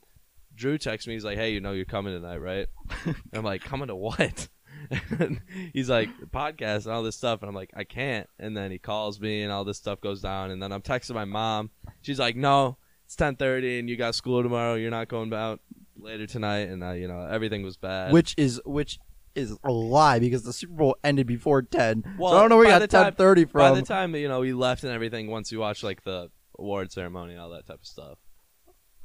Drew 0.56 0.78
texts 0.78 1.08
me. 1.08 1.14
He's 1.14 1.26
like, 1.26 1.38
"Hey, 1.38 1.52
you 1.52 1.62
know 1.62 1.72
you're 1.74 1.86
coming 1.86 2.14
tonight, 2.14 2.38
right?" 2.38 2.68
I'm 3.34 3.44
like, 3.44 3.64
"Coming 3.64 3.88
to 3.90 3.96
what?" 3.96 4.48
He's 5.74 5.90
like, 5.90 6.10
"Podcast 6.32 6.86
and 6.86 6.94
all 6.94 7.04
this 7.04 7.16
stuff," 7.16 7.42
and 7.42 7.50
I'm 7.50 7.56
like, 7.56 7.72
"I 7.76 7.84
can't." 7.84 8.28
And 8.40 8.56
then 8.56 8.72
he 8.72 8.78
calls 8.78 9.20
me, 9.20 9.44
and 9.44 9.52
all 9.52 9.64
this 9.64 9.78
stuff 9.78 10.02
goes 10.02 10.22
down. 10.22 10.52
And 10.52 10.62
then 10.62 10.72
I'm 10.72 10.82
texting 10.82 11.16
my 11.16 11.26
mom. 11.26 11.70
She's 12.02 12.20
like, 12.20 12.36
"No, 12.36 12.78
it's 13.06 13.16
10:30, 13.16 13.80
and 13.80 13.90
you 13.90 13.98
got 13.98 14.16
school 14.16 14.44
tomorrow. 14.44 14.76
You're 14.76 14.92
not 14.92 15.08
going 15.08 15.34
out 15.34 15.60
later 15.98 16.28
tonight." 16.28 16.70
And 16.70 16.84
uh, 16.84 16.92
you 16.92 17.08
know 17.08 17.22
everything 17.22 17.64
was 17.64 17.78
bad. 17.78 18.12
which 18.14 18.34
is 18.38 18.62
which 18.66 19.00
is 19.36 19.56
a 19.64 19.72
lie 19.72 20.20
because 20.20 20.44
the 20.44 20.54
Super 20.54 20.74
Bowl 20.74 20.98
ended 21.04 21.28
before 21.28 21.62
ten. 21.62 22.04
Well, 22.18 22.32
so 22.32 22.38
I 22.38 22.42
don't 22.42 22.50
know 22.50 22.58
where 22.58 22.66
you 22.66 22.72
got 22.72 22.80
the 22.80 22.88
time- 22.88 23.06
ten 23.06 23.14
thirty 23.14 23.46
by 23.46 23.72
the 23.72 23.82
time 23.82 24.16
you 24.16 24.28
know 24.28 24.40
we 24.40 24.54
left 24.54 24.84
and 24.84 24.92
everything, 24.92 25.28
once 25.28 25.52
you 25.52 25.60
watch 25.60 25.84
like 25.84 26.04
the 26.04 26.30
award 26.58 26.92
ceremony 26.92 27.34
and 27.34 27.42
all 27.42 27.50
that 27.52 27.68
type 27.68 27.80
of 27.80 27.86
stuff. 27.86 28.18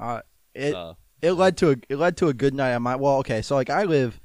uh, 0.00 0.20
it 0.54 0.72
so, 0.72 0.96
it 1.20 1.32
led 1.32 1.56
to 1.58 1.70
a 1.70 1.76
it 1.88 1.96
led 1.96 2.16
to 2.16 2.28
a 2.28 2.34
good 2.34 2.54
night 2.54 2.74
on 2.74 2.82
my 2.82 2.96
well 2.96 3.18
okay 3.18 3.42
so 3.42 3.54
like 3.54 3.70
I 3.70 3.84
live 3.84 4.20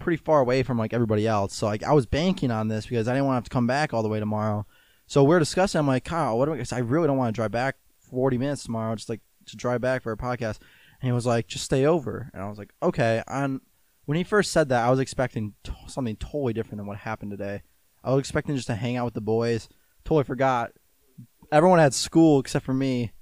pretty 0.00 0.16
far 0.22 0.40
away 0.40 0.62
from 0.62 0.78
like 0.78 0.92
everybody 0.92 1.26
else. 1.26 1.54
So 1.54 1.66
like 1.66 1.82
I 1.84 1.92
was 1.92 2.06
banking 2.06 2.50
on 2.50 2.68
this 2.68 2.86
because 2.86 3.06
I 3.06 3.12
didn't 3.12 3.26
want 3.26 3.34
to 3.34 3.36
have 3.38 3.44
to 3.44 3.50
come 3.50 3.66
back 3.66 3.94
all 3.94 4.02
the 4.02 4.08
way 4.08 4.18
tomorrow. 4.18 4.66
So 5.06 5.22
we're 5.22 5.38
discussing 5.38 5.78
I'm 5.78 5.86
like 5.86 6.04
Kyle 6.04 6.36
what 6.38 6.46
do 6.46 6.54
I, 6.54 6.58
'cause 6.58 6.72
I 6.72 6.78
really 6.78 7.06
don't 7.06 7.16
want 7.16 7.34
to 7.34 7.38
drive 7.38 7.50
back 7.52 7.76
40 8.10 8.38
minutes 8.38 8.64
tomorrow 8.64 8.94
just 8.96 9.08
like 9.08 9.20
to 9.46 9.56
drive 9.56 9.80
back 9.80 10.02
for 10.02 10.12
a 10.12 10.16
podcast. 10.16 10.58
And 11.00 11.08
he 11.08 11.12
was 11.12 11.26
like 11.26 11.46
just 11.46 11.64
stay 11.64 11.86
over. 11.86 12.30
And 12.34 12.42
I 12.42 12.48
was 12.48 12.58
like 12.58 12.72
okay. 12.82 13.22
On 13.28 13.60
when 14.06 14.16
he 14.16 14.24
first 14.24 14.50
said 14.52 14.68
that 14.70 14.84
I 14.84 14.90
was 14.90 14.98
expecting 14.98 15.54
t- 15.62 15.72
something 15.86 16.16
totally 16.16 16.52
different 16.52 16.78
than 16.78 16.86
what 16.86 16.98
happened 16.98 17.30
today. 17.30 17.62
I 18.02 18.10
was 18.10 18.20
expecting 18.20 18.56
just 18.56 18.66
to 18.68 18.74
hang 18.74 18.96
out 18.96 19.04
with 19.04 19.14
the 19.14 19.20
boys. 19.20 19.68
Totally 20.04 20.24
forgot. 20.24 20.72
Everyone 21.52 21.78
had 21.78 21.92
school 21.94 22.40
except 22.40 22.64
for 22.64 22.74
me 22.74 23.12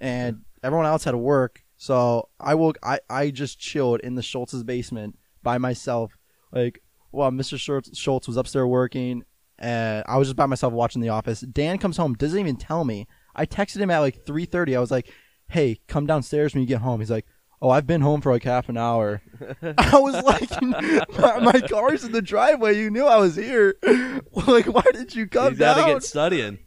and 0.00 0.42
everyone 0.62 0.86
else 0.86 1.04
had 1.04 1.10
to 1.12 1.18
work. 1.18 1.62
So 1.76 2.28
I 2.40 2.54
woke. 2.54 2.78
I 2.82 3.00
I 3.10 3.30
just 3.30 3.58
chilled 3.58 4.00
in 4.00 4.14
the 4.14 4.22
Schultz's 4.22 4.62
basement 4.62 5.18
by 5.42 5.58
myself. 5.58 6.16
Like 6.52 6.82
while 7.10 7.30
Mr. 7.30 7.58
Schultz, 7.94 8.26
was 8.26 8.36
upstairs 8.36 8.66
working, 8.66 9.24
and 9.58 10.04
I 10.06 10.18
was 10.18 10.28
just 10.28 10.36
by 10.36 10.46
myself 10.46 10.72
watching 10.72 11.02
The 11.02 11.10
Office. 11.10 11.40
Dan 11.40 11.78
comes 11.78 11.96
home, 11.96 12.14
doesn't 12.14 12.38
even 12.38 12.56
tell 12.56 12.84
me. 12.84 13.06
I 13.34 13.46
texted 13.46 13.78
him 13.78 13.90
at 13.90 14.00
like 14.00 14.24
three 14.26 14.44
thirty. 14.44 14.76
I 14.76 14.80
was 14.80 14.90
like, 14.90 15.10
"Hey, 15.48 15.80
come 15.88 16.06
downstairs 16.06 16.54
when 16.54 16.62
you 16.62 16.66
get 16.66 16.80
home." 16.80 17.00
He's 17.00 17.10
like. 17.10 17.26
Oh, 17.64 17.70
I've 17.70 17.86
been 17.86 18.00
home 18.00 18.20
for 18.20 18.32
like 18.32 18.42
half 18.42 18.68
an 18.68 18.76
hour. 18.76 19.22
I 19.62 20.00
was 20.00 20.20
like, 20.24 20.50
my, 21.16 21.38
my 21.38 21.60
car's 21.60 22.02
in 22.02 22.10
the 22.10 22.20
driveway. 22.20 22.76
You 22.76 22.90
knew 22.90 23.04
I 23.04 23.18
was 23.18 23.36
here. 23.36 23.76
Like, 24.48 24.66
why 24.66 24.82
did 24.92 25.14
you 25.14 25.28
come 25.28 25.54
got 25.54 25.76
down? 25.76 25.86
to 25.86 25.94
get 25.94 26.02
studying. 26.02 26.58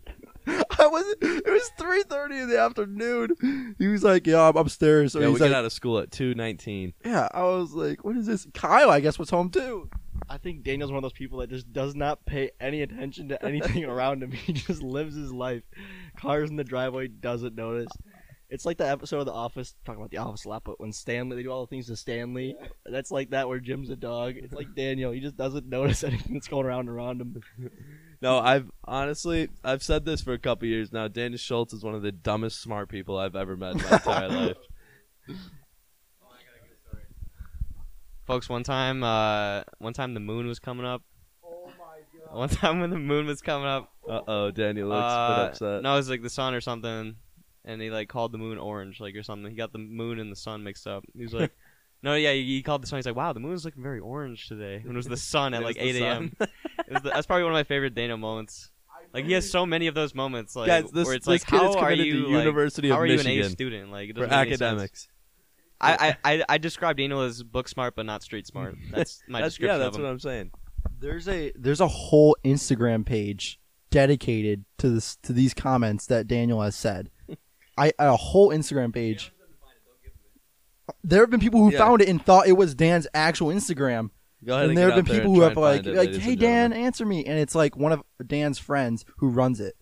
I 0.79 0.87
was. 0.87 1.15
It 1.21 1.45
was 1.45 1.71
three 1.77 2.03
thirty 2.03 2.37
in 2.37 2.49
the 2.49 2.59
afternoon. 2.59 3.75
He 3.79 3.87
was 3.87 4.03
like, 4.03 4.27
"Yeah, 4.27 4.47
I'm 4.47 4.57
upstairs." 4.57 5.13
So 5.13 5.19
yeah, 5.19 5.27
we 5.27 5.31
he's 5.33 5.39
get 5.39 5.49
like, 5.49 5.57
out 5.57 5.65
of 5.65 5.73
school 5.73 5.99
at 5.99 6.11
two 6.11 6.35
nineteen. 6.35 6.93
"Yeah." 7.03 7.27
I 7.31 7.43
was 7.43 7.73
like, 7.73 8.03
"What 8.03 8.15
is 8.17 8.25
this?" 8.25 8.47
Kyle, 8.53 8.89
I 8.89 8.99
guess, 8.99 9.17
was 9.17 9.29
home 9.29 9.49
too. 9.49 9.89
I 10.29 10.37
think 10.37 10.63
Daniel's 10.63 10.91
one 10.91 10.97
of 10.97 11.03
those 11.03 11.13
people 11.13 11.39
that 11.39 11.49
just 11.49 11.71
does 11.71 11.95
not 11.95 12.25
pay 12.25 12.51
any 12.59 12.81
attention 12.81 13.29
to 13.29 13.45
anything 13.45 13.85
around 13.85 14.23
him. 14.23 14.31
He 14.45 14.53
just 14.53 14.81
lives 14.81 15.15
his 15.15 15.31
life. 15.31 15.63
Cars 16.17 16.49
in 16.49 16.55
the 16.55 16.63
driveway, 16.63 17.07
doesn't 17.07 17.55
notice. 17.55 17.91
It's 18.49 18.65
like 18.65 18.77
the 18.77 18.87
episode 18.87 19.19
of 19.19 19.25
The 19.25 19.33
Office, 19.33 19.75
talking 19.85 19.99
about 19.99 20.11
The 20.11 20.17
Office 20.17 20.45
a 20.45 20.49
lot, 20.49 20.63
but 20.63 20.79
when 20.79 20.93
Stanley, 20.93 21.35
they 21.35 21.43
do 21.43 21.51
all 21.51 21.65
the 21.65 21.69
things 21.69 21.87
to 21.87 21.95
Stanley. 21.95 22.55
That's 22.85 23.09
like 23.11 23.31
that 23.31 23.49
where 23.49 23.59
Jim's 23.59 23.89
a 23.89 23.95
dog. 23.95 24.35
It's 24.37 24.53
like 24.53 24.75
Daniel. 24.75 25.11
He 25.11 25.19
just 25.19 25.35
doesn't 25.35 25.67
notice 25.67 26.03
anything 26.03 26.33
that's 26.33 26.47
going 26.47 26.65
around 26.65 26.87
around 26.87 27.21
him. 27.21 27.41
No, 28.21 28.39
I've 28.39 28.69
honestly 28.85 29.49
I've 29.63 29.83
said 29.83 30.05
this 30.05 30.21
for 30.21 30.33
a 30.33 30.39
couple 30.39 30.67
years 30.67 30.91
now. 30.91 31.07
Daniel 31.07 31.37
Schultz 31.37 31.73
is 31.73 31.83
one 31.83 31.95
of 31.95 32.01
the 32.01 32.11
dumbest 32.11 32.61
smart 32.61 32.89
people 32.89 33.17
I've 33.17 33.35
ever 33.35 33.55
met 33.57 33.73
in 33.75 33.81
my 33.83 33.91
entire 33.91 34.29
life. 34.29 34.57
Folks, 38.25 38.49
one 38.49 38.63
time, 38.63 39.03
uh, 39.03 39.63
one 39.77 39.93
time 39.93 40.13
the 40.15 40.19
moon 40.19 40.47
was 40.47 40.57
coming 40.59 40.85
up. 40.85 41.03
Oh 41.43 41.67
my 41.77 41.99
god. 42.27 42.35
One 42.35 42.49
time 42.49 42.79
when 42.79 42.89
the 42.89 42.97
moon 42.97 43.27
was 43.27 43.41
coming 43.41 43.67
up, 43.67 43.91
Uh 44.09 44.21
oh, 44.27 44.51
Daniel 44.51 44.89
looks 44.89 45.03
a 45.03 45.05
uh, 45.05 45.47
upset. 45.49 45.83
no, 45.83 45.93
it 45.93 45.97
was 45.97 46.09
like 46.09 46.23
the 46.23 46.29
sun 46.29 46.55
or 46.55 46.61
something, 46.61 47.17
and 47.65 47.81
he 47.81 47.91
like 47.91 48.09
called 48.09 48.31
the 48.31 48.39
moon 48.39 48.57
orange, 48.57 48.99
like 48.99 49.15
or 49.15 49.21
something. 49.23 49.51
He 49.51 49.55
got 49.57 49.73
the 49.73 49.77
moon 49.79 50.19
and 50.19 50.31
the 50.31 50.35
sun 50.35 50.63
mixed 50.63 50.87
up. 50.87 51.03
He 51.15 51.21
was 51.23 51.33
like, 51.33 51.51
no, 52.05 52.13
yeah, 52.13 52.33
he, 52.33 52.43
he 52.43 52.61
called 52.61 52.83
the 52.83 52.87
sun. 52.87 52.97
He's 52.99 53.07
like, 53.07 53.15
wow, 53.15 53.33
the 53.33 53.39
moon's 53.39 53.65
looking 53.65 53.81
very 53.81 53.99
orange 53.99 54.47
today. 54.47 54.79
When 54.83 54.95
it 54.95 54.95
was 54.95 55.07
the 55.07 55.17
sun 55.17 55.55
at 55.55 55.63
like 55.63 55.75
8 55.79 55.95
a.m. 56.01 56.31
sun. 56.37 56.47
It 56.87 56.93
was 56.93 57.01
the, 57.01 57.09
that's 57.09 57.25
probably 57.25 57.41
one 57.43 57.51
of 57.53 57.55
my 57.55 57.63
favorite 57.63 57.95
Daniel 57.95 58.17
moments. 58.17 58.69
Like 59.11 59.25
he 59.25 59.31
has 59.33 59.49
so 59.49 59.65
many 59.65 59.87
of 59.87 59.95
those 59.95 60.13
moments, 60.13 60.55
like 60.55 60.67
Guys, 60.67 60.91
this- 60.91 61.07
where 61.07 61.15
it's 61.15 61.25
this 61.25 61.41
like, 61.41 61.47
kid 61.47 61.67
is 61.67 61.73
how 61.75 61.81
are 61.81 61.89
committed 61.89 62.05
to 62.05 62.11
you 62.11 62.27
like, 62.27 62.43
University 62.43 62.89
how 62.89 62.95
of 62.95 63.01
are 63.01 63.07
you 63.07 63.19
an 63.19 63.27
A 63.27 63.43
student? 63.49 63.91
Like 63.91 64.09
for 64.09 64.13
doesn't 64.13 64.29
make 64.29 64.39
any 64.39 64.51
sense. 64.51 64.61
academics. 64.61 65.07
I, 65.81 66.15
I, 66.23 66.33
I, 66.33 66.43
I 66.49 66.57
describe 66.59 66.97
Daniel 66.97 67.21
as 67.21 67.41
book 67.41 67.67
smart 67.67 67.95
but 67.95 68.05
not 68.05 68.21
street 68.21 68.45
smart. 68.45 68.75
That's 68.91 69.23
my 69.27 69.41
That's, 69.41 69.55
description 69.55 69.79
yeah, 69.79 69.83
that's 69.83 69.95
of 69.95 69.99
him. 69.99 70.05
what 70.05 70.11
I'm 70.11 70.19
saying. 70.19 70.51
There's 70.99 71.27
a 71.27 71.51
there's 71.55 71.81
a 71.81 71.87
whole 71.87 72.37
Instagram 72.45 73.03
page 73.03 73.59
dedicated 73.89 74.65
to 74.77 74.89
this 74.89 75.15
to 75.23 75.33
these 75.33 75.55
comments 75.55 76.05
that 76.07 76.27
Daniel 76.27 76.61
has 76.61 76.75
said. 76.75 77.09
I 77.77 77.93
a 77.97 78.15
whole 78.15 78.49
Instagram 78.49 78.93
page. 78.93 79.31
There 81.03 81.21
have 81.21 81.29
been 81.29 81.39
people 81.39 81.61
who 81.61 81.71
Yeah. 81.71 81.79
found 81.79 82.01
it 82.01 82.09
and 82.09 82.23
thought 82.23 82.47
it 82.47 82.53
was 82.53 82.75
Dan's 82.75 83.07
actual 83.13 83.47
Instagram. 83.49 84.09
Go 84.43 84.53
ahead 84.53 84.63
and 84.69 84.71
and 84.71 84.77
there 84.77 84.89
get 84.89 84.95
have 84.97 85.05
been 85.05 85.13
there 85.13 85.21
people 85.23 85.31
and 85.31 85.35
who 85.35 85.41
try 85.41 85.49
have 85.49 85.57
and 85.57 85.61
like 85.61 85.83
find 85.83 85.87
it, 85.87 85.97
like, 85.97 86.07
ladies 86.09 86.23
"Hey 86.23 86.31
and 86.31 86.39
Dan, 86.39 86.69
gentlemen. 86.71 86.85
answer 86.85 87.05
me," 87.05 87.25
and 87.25 87.39
it's 87.39 87.55
like 87.55 87.75
one 87.77 87.91
of 87.91 88.03
Dan's 88.27 88.59
friends 88.59 89.05
who 89.17 89.29
runs 89.29 89.59
it. 89.59 89.75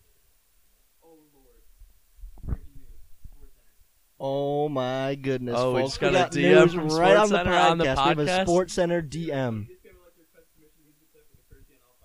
Oh 4.19 4.69
my 4.69 5.15
goodness! 5.15 5.55
Oh, 5.57 5.73
we 5.73 5.81
folks. 5.81 5.91
just 5.97 6.01
got 6.01 6.09
a 6.09 6.13
got 6.13 6.31
DM 6.31 6.61
news 6.63 6.73
from 6.73 6.87
right 6.89 7.17
on 7.17 7.27
the, 7.29 7.35
SportsCenter 7.39 7.71
on 7.71 7.77
the 7.77 7.83
podcast. 7.85 7.95
We 7.95 8.09
have 8.09 8.19
a 8.19 8.23
podcast? 8.25 8.45
Sports 8.45 8.73
Center 8.73 9.01
DM. 9.01 9.67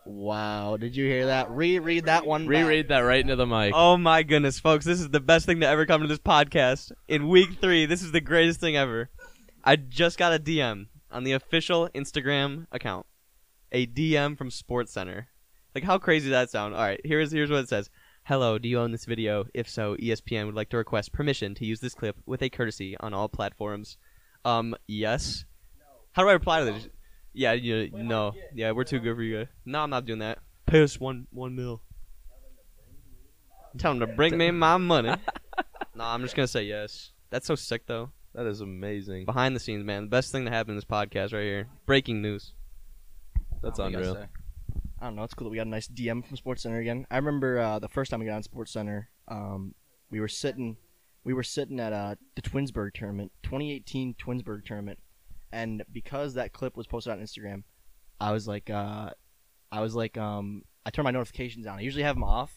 Wow! 0.09 0.79
Did 0.79 0.97
you 0.97 1.05
hear 1.05 1.27
that? 1.27 1.51
Reread 1.51 2.07
that 2.07 2.25
one. 2.25 2.45
back. 2.45 2.49
Reread 2.49 2.89
that 2.89 3.01
right 3.01 3.21
into 3.21 3.37
the 3.37 3.47
mic. 3.47 3.73
Oh 3.75 3.99
my 3.99 4.23
goodness, 4.23 4.59
folks! 4.59 4.87
This 4.87 5.01
is 5.01 5.11
the 5.11 5.21
best 5.21 5.45
thing 5.45 5.61
to 5.61 5.69
ever 5.69 5.85
come 5.85 6.01
to 6.01 6.09
this 6.09 6.19
podcast. 6.19 6.93
In 7.09 7.29
week 7.29 7.61
three, 7.61 7.85
this 7.85 8.03
is 8.03 8.11
the 8.11 8.23
greatest 8.23 8.59
thing 8.59 8.75
ever. 8.75 9.11
I 9.63 9.77
just 9.77 10.17
got 10.17 10.33
a 10.33 10.39
DM 10.39 10.87
on 11.11 11.25
the 11.25 11.33
official 11.33 11.91
Instagram 11.95 12.69
account, 12.73 13.05
a 13.71 13.87
DM 13.87 14.39
from 14.39 14.51
Sports 14.51 14.95
Center. 14.95 15.29
Like, 15.75 15.85
how 15.85 15.99
crazy 15.99 16.31
does 16.31 16.37
that 16.37 16.51
sound? 16.51 16.75
All 16.75 16.81
right, 16.81 17.03
here's 17.05 17.31
here's 17.31 17.51
what 17.51 17.61
it 17.61 17.69
says. 17.69 17.91
Hello, 18.25 18.57
do 18.57 18.67
you 18.67 18.79
own 18.79 18.93
this 18.93 19.05
video? 19.05 19.45
If 19.53 19.69
so, 19.69 19.95
ESPN 19.97 20.47
would 20.47 20.55
like 20.55 20.71
to 20.71 20.79
request 20.79 21.13
permission 21.13 21.55
to 21.57 21.67
use 21.67 21.81
this 21.81 21.95
clip 21.95 22.17
with 22.25 22.41
a 22.41 22.49
courtesy 22.49 22.97
on 22.99 23.13
all 23.13 23.29
platforms. 23.29 23.99
Um, 24.43 24.75
yes. 24.87 25.45
How 26.13 26.23
do 26.23 26.31
I 26.31 26.33
reply 26.33 26.61
to 26.61 26.65
this? 26.65 26.89
Yeah, 27.33 27.53
you 27.53 27.91
no. 27.93 28.33
Yeah, 28.55 28.73
we're 28.73 28.85
too 28.85 28.99
good 28.99 29.17
for 29.17 29.23
you 29.23 29.39
guys. 29.39 29.49
No, 29.65 29.81
I'm 29.81 29.91
not 29.91 30.05
doing 30.07 30.19
that. 30.21 30.39
Pay 30.67 30.83
us 30.83 30.99
one 30.99 31.27
one 31.31 31.55
mil. 31.55 31.83
Tell 33.77 33.93
him 33.93 34.01
to 34.01 34.07
bring 34.07 34.37
me 34.37 34.51
my 34.51 34.77
money. 34.77 35.09
no, 35.95 36.05
I'm 36.05 36.23
just 36.23 36.35
gonna 36.35 36.49
say 36.49 36.65
yes. 36.65 37.13
That's 37.31 37.47
so 37.47 37.55
sick 37.55 37.87
though. 37.87 38.11
That 38.35 38.47
is 38.47 38.61
amazing. 38.61 39.25
Behind 39.25 39.55
the 39.55 39.61
scenes, 39.61 39.85
man. 39.85 40.05
The 40.05 40.09
best 40.11 40.33
thing 40.33 40.45
to 40.45 40.51
happen 40.51 40.71
in 40.73 40.77
this 40.77 40.85
podcast 40.85 41.33
right 41.33 41.43
here. 41.43 41.69
Breaking 41.87 42.23
news. 42.23 42.53
That's 43.63 43.79
What 43.79 43.87
do 43.87 43.93
you 43.93 43.97
guys 43.99 44.07
unreal. 44.09 44.25
say? 44.25 44.29
I 45.01 45.05
don't 45.07 45.17
know. 45.17 45.23
It's 45.23 45.35
cool 45.35 45.47
that 45.47 45.51
we 45.51 45.57
got 45.57 45.67
a 45.67 45.71
nice 45.71 45.89
DM 45.89 46.27
from 46.27 46.37
Sports 46.37 46.63
Center 46.63 46.79
again. 46.79 47.07
I 47.11 47.17
remember 47.17 47.59
uh, 47.59 47.79
the 47.79 47.89
first 47.89 48.11
time 48.11 48.21
we 48.21 48.27
got 48.27 48.35
on 48.37 48.43
Sports 48.43 48.73
Center, 48.73 49.09
um, 49.29 49.75
we 50.11 50.21
were 50.21 50.29
sitting, 50.29 50.77
we 51.25 51.33
were 51.35 51.43
sitting 51.43 51.79
at 51.79 51.93
uh, 51.93 52.17
the 52.35 52.43
Twinsburg 52.43 52.95
tournament, 52.95 53.33
2018 53.45 54.15
Twinsburg 54.15 54.65
tournament, 54.65 54.99
and 55.53 55.83
because 55.93 56.35
that 56.35 56.53
clip 56.53 56.77
was 56.77 56.87
posted 56.87 57.13
on 57.13 57.21
Instagram, 57.21 57.63
I 58.21 58.33
was 58.33 58.47
like, 58.49 58.71
uh, 58.71 59.11
I 59.71 59.81
was 59.81 59.95
like, 59.95 60.17
um, 60.19 60.63
I 60.85 60.91
turn 60.91 61.05
my 61.05 61.11
notifications 61.11 61.67
on. 61.67 61.79
I 61.79 61.83
usually 61.83 62.03
have 62.05 62.17
them 62.17 62.25
off 62.25 62.53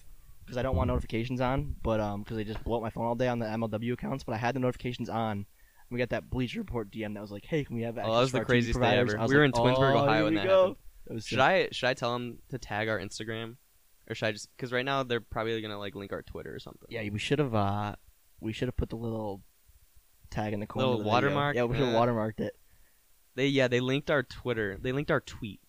because 0.46 0.58
I 0.58 0.62
don't 0.64 0.76
want 0.76 0.88
notifications 0.88 1.42
on, 1.42 1.76
but 1.84 2.00
um, 2.00 2.24
because 2.24 2.38
they 2.38 2.44
just 2.44 2.64
blow 2.64 2.78
up 2.78 2.82
my 2.84 2.90
phone 2.90 3.06
all 3.06 3.16
day 3.16 3.28
on 3.28 3.40
the 3.40 3.46
MLW 3.46 3.94
accounts. 3.94 4.24
But 4.24 4.34
I 4.34 4.38
had 4.38 4.56
the 4.56 4.60
notifications 4.60 5.10
on. 5.10 5.46
We 5.90 6.00
got 6.00 6.10
that 6.10 6.30
Bleacher 6.30 6.60
Report 6.60 6.90
DM 6.90 7.14
that 7.16 7.22
was 7.22 7.32
like, 7.32 7.46
"Hey, 7.46 7.66
can 7.66 7.76
we 7.76 7.82
have 7.82 7.98
Oh, 7.98 8.02
that 8.02 8.08
was 8.08 8.32
the 8.32 8.46
craziest 8.46 8.80
providers?" 8.80 9.14
ever. 9.14 9.28
We 9.28 9.36
were 9.36 9.46
like, 9.46 9.56
in 9.56 9.62
Twinsburg, 9.62 9.96
"Oh, 9.96 10.04
Ohio 10.04 10.24
when 10.24 10.36
that 10.36 10.46
go." 10.46 10.78
happened. 11.08 11.24
Should. 11.26 11.40
I 11.40 11.68
should 11.74 11.90
I 11.90 11.94
tell 11.94 12.14
them 12.14 12.38
to 12.50 12.58
tag 12.58 12.88
our 12.88 12.98
Instagram, 12.98 13.58
or 14.10 14.16
should 14.16 14.28
I 14.28 14.32
just 14.32 14.48
because 14.56 14.72
right 14.72 14.86
now 14.86 15.04
they're 15.04 15.20
probably 15.20 15.62
gonna 15.62 15.78
like 15.78 15.94
link 15.96 16.14
our 16.14 16.22
Twitter 16.22 16.56
or 16.56 16.60
something. 16.60 16.88
Yeah, 16.90 17.02
we 17.12 17.20
should 17.20 17.40
have. 17.40 17.54
Uh, 17.54 17.96
we 18.40 18.54
should 18.54 18.70
have 18.70 18.78
put 18.78 18.90
the 18.90 18.96
little 18.96 19.42
tag 20.30 20.54
in 20.54 20.62
the 20.62 20.66
corner. 20.68 20.88
Little 20.88 21.00
the 21.00 21.04
video. 21.04 21.14
watermark? 21.14 21.56
Yeah, 21.58 21.64
we 21.66 21.76
should 21.76 21.86
have 21.88 21.96
Uh, 21.96 22.00
watermarked 22.00 22.40
it. 22.40 22.56
They 23.36 23.48
yeah 23.48 23.67
they 23.67 23.80
linked 23.80 24.12
our 24.12 24.24
Twitter. 24.24 24.78
They 24.82 24.91
linked 24.91 25.12
our 25.12 25.22
tweet. 25.22 25.60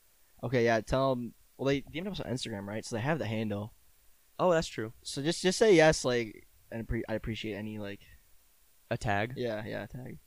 Okay, 0.42 0.64
yeah. 0.64 0.81
Tell 0.81 1.14
them. 1.14 1.35
Well, 1.57 1.66
they 1.68 1.83
DM'd 1.83 2.09
us 2.09 2.20
on 2.20 2.33
Instagram, 2.33 2.66
right? 2.66 2.85
So 2.85 2.96
they 2.96 3.03
have 3.03 3.18
the 3.18 3.27
handle. 3.27 3.72
Oh, 4.38 4.51
that's 4.51 4.66
true. 4.66 4.92
So 5.03 5.22
just 5.22 5.42
just 5.42 5.59
say 5.59 5.75
yes, 5.77 6.05
like, 6.05 6.46
and 6.72 6.87
appre- 6.87 7.03
I 7.09 7.14
appreciate 7.14 7.55
any 7.55 7.79
like, 7.79 8.01
A 8.90 8.96
tag. 8.96 9.35
yeah, 9.37 9.62
yeah, 9.64 9.87
tag. 9.87 10.18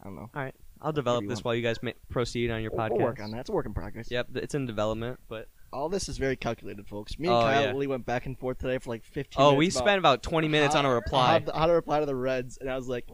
I 0.00 0.04
don't 0.04 0.16
know. 0.16 0.28
All 0.34 0.42
right, 0.42 0.54
I'll 0.82 0.92
develop 0.92 1.26
this 1.26 1.42
while 1.42 1.54
you 1.54 1.62
guys 1.62 1.82
ma- 1.82 1.92
proceed 2.10 2.50
on 2.50 2.60
your 2.60 2.72
podcast. 2.72 2.90
we'll 2.90 3.00
work 3.00 3.20
on 3.20 3.30
that. 3.30 3.40
It's 3.40 3.48
a 3.48 3.52
work 3.52 3.64
in 3.64 3.72
progress. 3.72 4.10
Yep, 4.10 4.28
it's 4.34 4.54
in 4.54 4.66
development, 4.66 5.18
but 5.28 5.48
All 5.72 5.88
this 5.88 6.08
is 6.10 6.18
very 6.18 6.36
calculated, 6.36 6.86
folks. 6.86 7.18
Me 7.18 7.28
and 7.28 7.36
Oh, 7.36 7.40
Kyle 7.40 7.62
yeah. 7.62 7.70
really 7.70 7.86
went 7.86 8.04
back 8.04 8.26
and 8.26 8.38
forth 8.38 8.58
today 8.58 8.76
for 8.76 8.90
like 8.90 9.04
15 9.04 9.40
oh, 9.42 9.52
minutes. 9.52 9.58
we 9.58 9.66
about 9.68 9.84
spent 9.86 9.98
about 9.98 10.22
20 10.22 10.48
minutes 10.48 10.74
on 10.74 10.84
a 10.84 10.92
reply. 10.92 11.42
How, 11.46 11.60
how 11.60 11.66
to 11.66 11.72
reply 11.72 12.00
to 12.00 12.06
the 12.06 12.14
Reds, 12.14 12.58
and 12.60 12.70
I 12.70 12.76
was 12.76 12.88
like, 12.88 13.06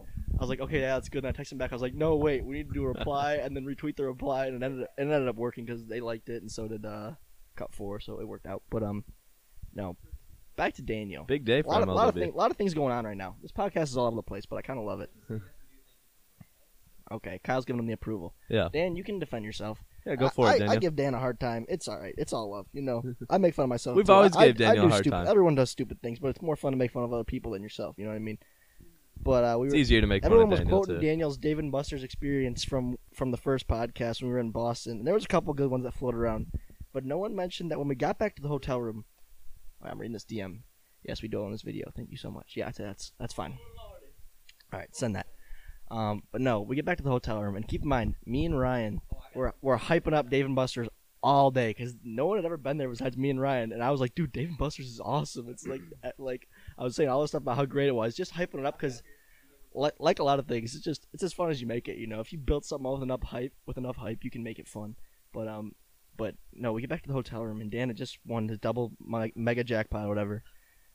I 0.42 0.44
was 0.44 0.50
like, 0.50 0.61
okay, 0.61 0.81
yeah, 0.81 0.94
that's 0.94 1.09
good. 1.09 1.24
And 1.24 1.37
I 1.37 1.40
texted 1.40 1.52
him 1.52 1.59
back. 1.59 1.70
I 1.70 1.74
was 1.76 1.83
like, 1.83 1.94
no, 1.94 2.16
wait, 2.16 2.44
we 2.44 2.55
need 2.55 2.66
to 2.66 2.74
do 2.74 2.83
a 2.83 2.88
reply 2.88 3.35
and 3.42 3.57
then 3.57 3.64
retweet 3.64 3.96
the 3.96 4.05
reply, 4.05 4.46
and 4.46 4.61
it 4.61 4.64
ended, 4.64 4.83
it 4.83 5.00
ended 5.00 5.28
up 5.28 5.37
working 5.37 5.64
because 5.64 5.87
they 5.87 6.00
liked 6.00 6.28
it, 6.28 6.42
and 6.42 6.50
so 6.50 6.66
did 6.66 6.85
uh, 6.85 7.12
Cut 7.55 7.72
Four, 7.72 8.00
so 8.00 8.18
it 8.18 8.26
worked 8.26 8.46
out. 8.46 8.62
But 8.68 8.83
um, 8.83 9.05
no, 9.72 9.96
back 10.57 10.74
to 10.74 10.83
Daniel. 10.83 11.24
Big 11.24 11.44
day 11.44 11.61
A 11.61 11.62
for 11.62 11.70
lot, 11.70 11.83
of, 11.83 11.88
lot, 11.90 12.09
of 12.09 12.14
thing, 12.14 12.33
lot 12.35 12.50
of 12.50 12.57
things 12.57 12.74
going 12.74 12.92
on 12.92 13.05
right 13.05 13.16
now. 13.16 13.37
This 13.40 13.52
podcast 13.52 13.85
is 13.85 13.96
all 13.96 14.07
over 14.07 14.16
the 14.16 14.22
place, 14.22 14.46
but 14.46 14.57
I 14.57 14.62
kind 14.62 14.81
of 14.81 14.85
love 14.85 15.00
it. 15.00 15.11
okay, 17.12 17.40
Kyle's 17.44 17.64
giving 17.64 17.78
him 17.78 17.87
the 17.87 17.92
approval. 17.92 18.35
Yeah. 18.50 18.68
Dan, 18.72 18.96
you 18.96 19.05
can 19.05 19.20
defend 19.20 19.44
yourself. 19.44 19.78
Yeah, 20.07 20.16
go 20.16 20.28
for 20.28 20.46
I, 20.46 20.55
it, 20.55 20.59
Daniel. 20.59 20.76
I 20.76 20.76
give 20.81 20.96
Dan 20.96 21.14
a 21.14 21.18
hard 21.20 21.38
time. 21.38 21.64
It's 21.68 21.87
all 21.87 21.98
right. 21.98 22.14
It's 22.18 22.33
all 22.33 22.50
love. 22.50 22.66
You 22.72 22.83
know, 22.83 23.05
I 23.31 23.38
make 23.38 23.55
fun 23.55 23.64
of 23.64 23.68
myself. 23.68 23.96
We've 23.96 24.07
too. 24.07 24.12
always 24.12 24.35
I, 24.37 24.50
gave 24.50 24.66
I- 24.66 24.70
I 24.70 24.74
Daniel 24.74 24.87
a 24.87 24.90
hard 24.90 25.05
stupid- 25.05 25.16
time. 25.16 25.28
Everyone 25.28 25.55
does 25.55 25.70
stupid 25.70 26.02
things, 26.02 26.18
but 26.18 26.28
it's 26.28 26.42
more 26.42 26.57
fun 26.57 26.72
to 26.72 26.78
make 26.78 26.90
fun 26.90 27.05
of 27.05 27.12
other 27.12 27.24
people 27.24 27.52
than 27.52 27.62
yourself. 27.62 27.94
You 27.98 28.05
know 28.05 28.11
what 28.11 28.16
I 28.16 28.20
mean? 28.20 28.38
But 29.23 29.45
uh, 29.45 29.59
we 29.59 29.69
It's 29.69 29.75
were, 29.75 29.79
easier 29.81 30.01
to 30.01 30.07
make 30.07 30.25
everyone 30.25 30.51
was 30.51 30.59
Daniel 30.61 30.79
quoting 30.81 31.01
too. 31.01 31.07
Daniel's 31.07 31.37
Dave 31.39 31.59
and 31.59 31.71
Buster's 31.71 32.03
experience 32.03 32.65
from 32.65 32.97
from 33.15 33.31
the 33.31 33.37
first 33.37 33.69
podcast 33.69 34.21
when 34.21 34.29
we 34.29 34.35
were 34.35 34.41
in 34.41 34.51
Boston. 34.51 34.99
And 34.99 35.07
there 35.07 35.15
was 35.15 35.25
a 35.25 35.29
couple 35.29 35.55
good 35.55 35.71
ones 35.71 35.85
that 35.85 35.95
floated 35.95 36.19
around, 36.19 36.47
but 36.93 37.05
no 37.05 37.19
one 37.19 37.35
mentioned 37.37 37.71
that 37.71 37.79
when 37.79 37.89
we 37.89 37.95
got 37.95 38.19
back 38.19 38.35
to 38.37 38.43
the 38.43 38.49
hotel 38.49 38.81
room. 38.81 39.05
I'm 39.85 39.99
reading 39.99 40.13
this 40.13 40.25
DM. 40.25 40.61
Yes, 41.05 41.23
we 41.23 41.29
do 41.29 41.45
on 41.45 41.51
this 41.51 41.63
video. 41.63 41.91
Thank 41.97 42.11
you 42.13 42.17
so 42.17 42.31
much. 42.31 42.53
Yeah, 42.55 42.71
that's 42.71 43.13
that's 43.19 43.35
fine. 43.35 43.59
All 44.73 44.79
right, 44.79 44.95
send 44.95 45.17
that. 45.17 45.27
Um, 45.91 46.23
but 46.33 46.41
no, 46.41 46.61
we 46.61 46.77
get 46.77 46.85
back 46.85 46.97
to 46.99 47.03
the 47.03 47.11
hotel 47.11 47.43
room, 47.43 47.57
and 47.57 47.67
keep 47.67 47.83
in 47.83 47.89
mind, 47.89 48.15
me 48.25 48.47
and 48.47 48.59
Ryan, 48.59 49.01
we're 49.35 49.53
we're 49.61 49.79
hyping 49.79 50.15
up 50.15 50.31
Dave 50.31 50.47
and 50.47 50.55
Buster's 50.57 50.89
all 51.23 51.51
day 51.51 51.71
because 51.71 51.95
no 52.03 52.27
one 52.27 52.39
had 52.39 52.45
ever 52.45 52.57
been 52.57 52.79
there 52.79 52.89
besides 52.89 53.17
me 53.17 53.31
and 53.31 53.41
Ryan, 53.41 53.73
and 53.73 53.83
I 53.83 53.91
was 53.91 54.01
like, 54.01 54.15
dude, 54.15 54.33
Dave 54.33 54.49
and 54.49 54.59
Buster's 54.59 54.87
is 54.87 55.01
awesome. 55.05 55.49
It's 55.49 55.67
like 55.67 55.83
like 56.19 56.49
I 56.79 56.85
was 56.85 56.97
saying 56.97 57.09
all 57.09 57.21
this 57.21 57.31
stuff 57.31 57.43
about 57.43 57.57
how 57.57 57.65
great 57.65 57.89
it 57.89 57.95
was, 57.95 58.15
just 58.15 58.35
hyping 58.35 58.61
it 58.61 58.67
up 58.67 58.79
because. 58.79 59.03
Like, 59.75 59.95
like 59.99 60.19
a 60.19 60.23
lot 60.23 60.39
of 60.39 60.47
things, 60.47 60.75
it's 60.75 60.85
just 60.85 61.07
it's 61.15 61.23
as 61.23 61.33
fun 61.33 61.49
as 61.49 61.59
you 61.63 61.67
make 61.67 61.89
it. 61.89 61.97
You 61.97 62.07
know, 62.07 62.21
if 62.21 62.31
you 62.31 62.39
build 62.39 62.67
something 62.67 62.93
with 62.93 63.03
enough 63.03 63.23
hype, 63.23 63.55
with 63.65 63.79
enough 63.79 63.97
hype, 63.97 64.23
you 64.23 64.31
can 64.31 64.43
make 64.43 64.59
it 64.59 64.69
fun. 64.69 64.97
But 65.33 65.49
um, 65.49 65.73
but 66.15 66.35
no, 66.53 66.75
we 66.75 66.83
get 66.83 66.91
back 66.91 67.01
to 67.05 67.09
the 67.09 67.15
hotel 67.15 67.43
room, 67.43 67.63
and 67.63 67.71
Dan 67.71 67.89
had 67.89 67.97
just 67.97 68.19
won 68.27 68.49
his 68.49 68.59
double 68.59 68.93
mega 69.01 69.65
jackpot 69.65 70.05
or 70.05 70.09
whatever, 70.11 70.43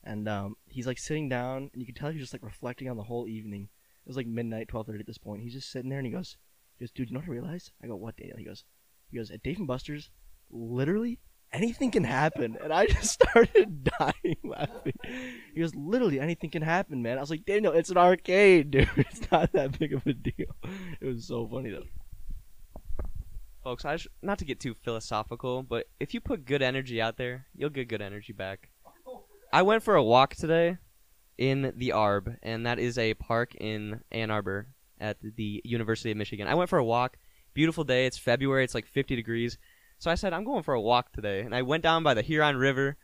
and 0.04 0.28
um, 0.28 0.54
he's 0.68 0.86
like 0.86 1.00
sitting 1.00 1.28
down, 1.28 1.70
and 1.72 1.82
you 1.82 1.86
can 1.86 1.96
tell 1.96 2.12
he's 2.12 2.20
just 2.20 2.32
like 2.32 2.44
reflecting 2.44 2.88
on 2.88 2.96
the 2.96 3.02
whole 3.02 3.26
evening. 3.26 3.62
It 3.62 4.08
was 4.08 4.16
like 4.16 4.28
midnight, 4.28 4.68
twelve 4.68 4.86
thirty 4.86 5.00
at 5.00 5.08
this 5.08 5.18
point. 5.18 5.42
He's 5.42 5.54
just 5.54 5.72
sitting 5.72 5.90
there, 5.90 5.98
and 5.98 6.06
he 6.06 6.12
goes, 6.12 6.36
he 6.78 6.84
goes, 6.84 6.92
dude, 6.92 7.08
you 7.08 7.14
know 7.14 7.18
what 7.18 7.30
I 7.30 7.32
realized? 7.32 7.72
I 7.82 7.88
go, 7.88 7.96
what, 7.96 8.16
Daniel? 8.16 8.38
He 8.38 8.44
goes, 8.44 8.62
he 9.10 9.16
goes, 9.16 9.32
at 9.32 9.42
Dave 9.42 9.58
and 9.58 9.66
Buster's, 9.66 10.08
literally 10.52 11.18
anything 11.52 11.90
can 11.90 12.04
happen, 12.04 12.56
and 12.62 12.72
I 12.72 12.86
just 12.94 13.12
started 13.12 13.84
dying 13.98 14.36
laughing. 14.44 14.94
He 15.54 15.60
goes, 15.60 15.74
literally 15.74 16.20
anything 16.20 16.50
can 16.50 16.62
happen, 16.62 17.02
man. 17.02 17.18
I 17.18 17.20
was 17.20 17.30
like, 17.30 17.44
Daniel, 17.46 17.72
it's 17.72 17.90
an 17.90 17.96
arcade, 17.98 18.70
dude. 18.72 18.88
It's 18.96 19.30
not 19.30 19.52
that 19.52 19.78
big 19.78 19.92
of 19.92 20.06
a 20.06 20.12
deal. 20.12 20.54
It 21.00 21.06
was 21.06 21.26
so 21.26 21.46
funny 21.46 21.70
though. 21.70 21.84
folks, 23.62 23.84
I 23.84 23.96
sh- 23.96 24.08
not 24.22 24.38
to 24.38 24.44
get 24.44 24.60
too 24.60 24.74
philosophical, 24.82 25.62
but 25.62 25.86
if 26.00 26.14
you 26.14 26.20
put 26.20 26.44
good 26.44 26.62
energy 26.62 27.00
out 27.00 27.16
there, 27.16 27.46
you'll 27.54 27.70
get 27.70 27.88
good 27.88 28.02
energy 28.02 28.32
back. 28.32 28.70
I 29.52 29.62
went 29.62 29.82
for 29.82 29.94
a 29.94 30.02
walk 30.04 30.34
today 30.34 30.78
in 31.38 31.72
the 31.76 31.90
Arb, 31.90 32.36
and 32.42 32.66
that 32.66 32.78
is 32.78 32.98
a 32.98 33.14
park 33.14 33.54
in 33.54 34.00
Ann 34.12 34.30
Arbor 34.30 34.68
at 35.00 35.16
the 35.22 35.60
University 35.64 36.10
of 36.10 36.16
Michigan. 36.16 36.48
I 36.48 36.54
went 36.54 36.68
for 36.70 36.78
a 36.78 36.84
walk. 36.84 37.16
Beautiful 37.54 37.84
day. 37.84 38.06
It's 38.06 38.18
February. 38.18 38.64
It's 38.64 38.74
like 38.74 38.86
50 38.86 39.16
degrees. 39.16 39.58
So 39.98 40.10
I 40.10 40.14
said, 40.14 40.32
I'm 40.32 40.44
going 40.44 40.62
for 40.62 40.74
a 40.74 40.80
walk 40.80 41.12
today. 41.12 41.40
And 41.40 41.54
I 41.54 41.62
went 41.62 41.82
down 41.82 42.02
by 42.02 42.14
the 42.14 42.22
Huron 42.22 42.56
River. 42.56 42.96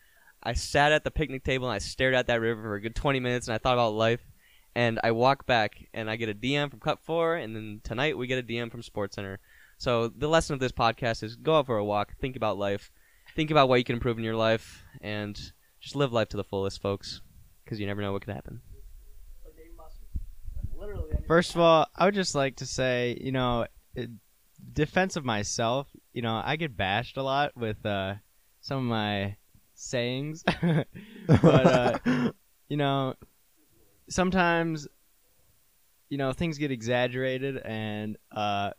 I 0.42 0.52
sat 0.52 0.92
at 0.92 1.04
the 1.04 1.10
picnic 1.10 1.42
table 1.42 1.66
and 1.68 1.74
I 1.74 1.78
stared 1.78 2.14
at 2.14 2.26
that 2.28 2.40
river 2.40 2.62
for 2.62 2.74
a 2.74 2.80
good 2.80 2.94
20 2.94 3.18
minutes 3.20 3.48
and 3.48 3.54
I 3.54 3.58
thought 3.58 3.74
about 3.74 3.94
life. 3.94 4.20
And 4.76 4.98
I 5.04 5.12
walk 5.12 5.46
back 5.46 5.86
and 5.94 6.10
I 6.10 6.16
get 6.16 6.28
a 6.28 6.34
DM 6.34 6.68
from 6.68 6.80
Cut 6.80 6.98
4, 7.04 7.36
and 7.36 7.54
then 7.54 7.80
tonight 7.84 8.18
we 8.18 8.26
get 8.26 8.40
a 8.40 8.42
DM 8.42 8.72
from 8.72 8.82
Sports 8.82 9.14
Center. 9.14 9.38
So 9.78 10.08
the 10.08 10.28
lesson 10.28 10.54
of 10.54 10.60
this 10.60 10.72
podcast 10.72 11.22
is 11.22 11.36
go 11.36 11.58
out 11.58 11.66
for 11.66 11.76
a 11.76 11.84
walk, 11.84 12.14
think 12.20 12.34
about 12.34 12.58
life, 12.58 12.90
think 13.36 13.52
about 13.52 13.68
what 13.68 13.76
you 13.76 13.84
can 13.84 13.94
improve 13.94 14.18
in 14.18 14.24
your 14.24 14.34
life, 14.34 14.82
and 15.00 15.40
just 15.80 15.94
live 15.94 16.12
life 16.12 16.28
to 16.30 16.36
the 16.36 16.42
fullest, 16.42 16.82
folks, 16.82 17.20
because 17.64 17.78
you 17.78 17.86
never 17.86 18.02
know 18.02 18.12
what 18.12 18.24
could 18.24 18.34
happen. 18.34 18.62
First 21.28 21.54
of 21.54 21.60
all, 21.60 21.86
I 21.94 22.06
would 22.06 22.14
just 22.14 22.34
like 22.34 22.56
to 22.56 22.66
say, 22.66 23.16
you 23.20 23.30
know, 23.30 23.66
defense 24.72 25.14
of 25.14 25.24
myself, 25.24 25.86
you 26.14 26.22
know, 26.22 26.40
I 26.42 26.56
get 26.56 26.76
bashed 26.76 27.16
a 27.16 27.22
lot 27.22 27.56
with 27.56 27.84
uh, 27.84 28.14
some 28.60 28.78
of 28.78 28.84
my 28.84 29.36
sayings, 29.74 30.44
but 30.62 31.66
uh, 31.66 31.98
you 32.68 32.76
know, 32.76 33.14
sometimes, 34.08 34.86
you 36.08 36.16
know, 36.16 36.32
things 36.32 36.56
get 36.56 36.70
exaggerated, 36.70 37.58
and 37.58 38.16
uh, 38.32 38.70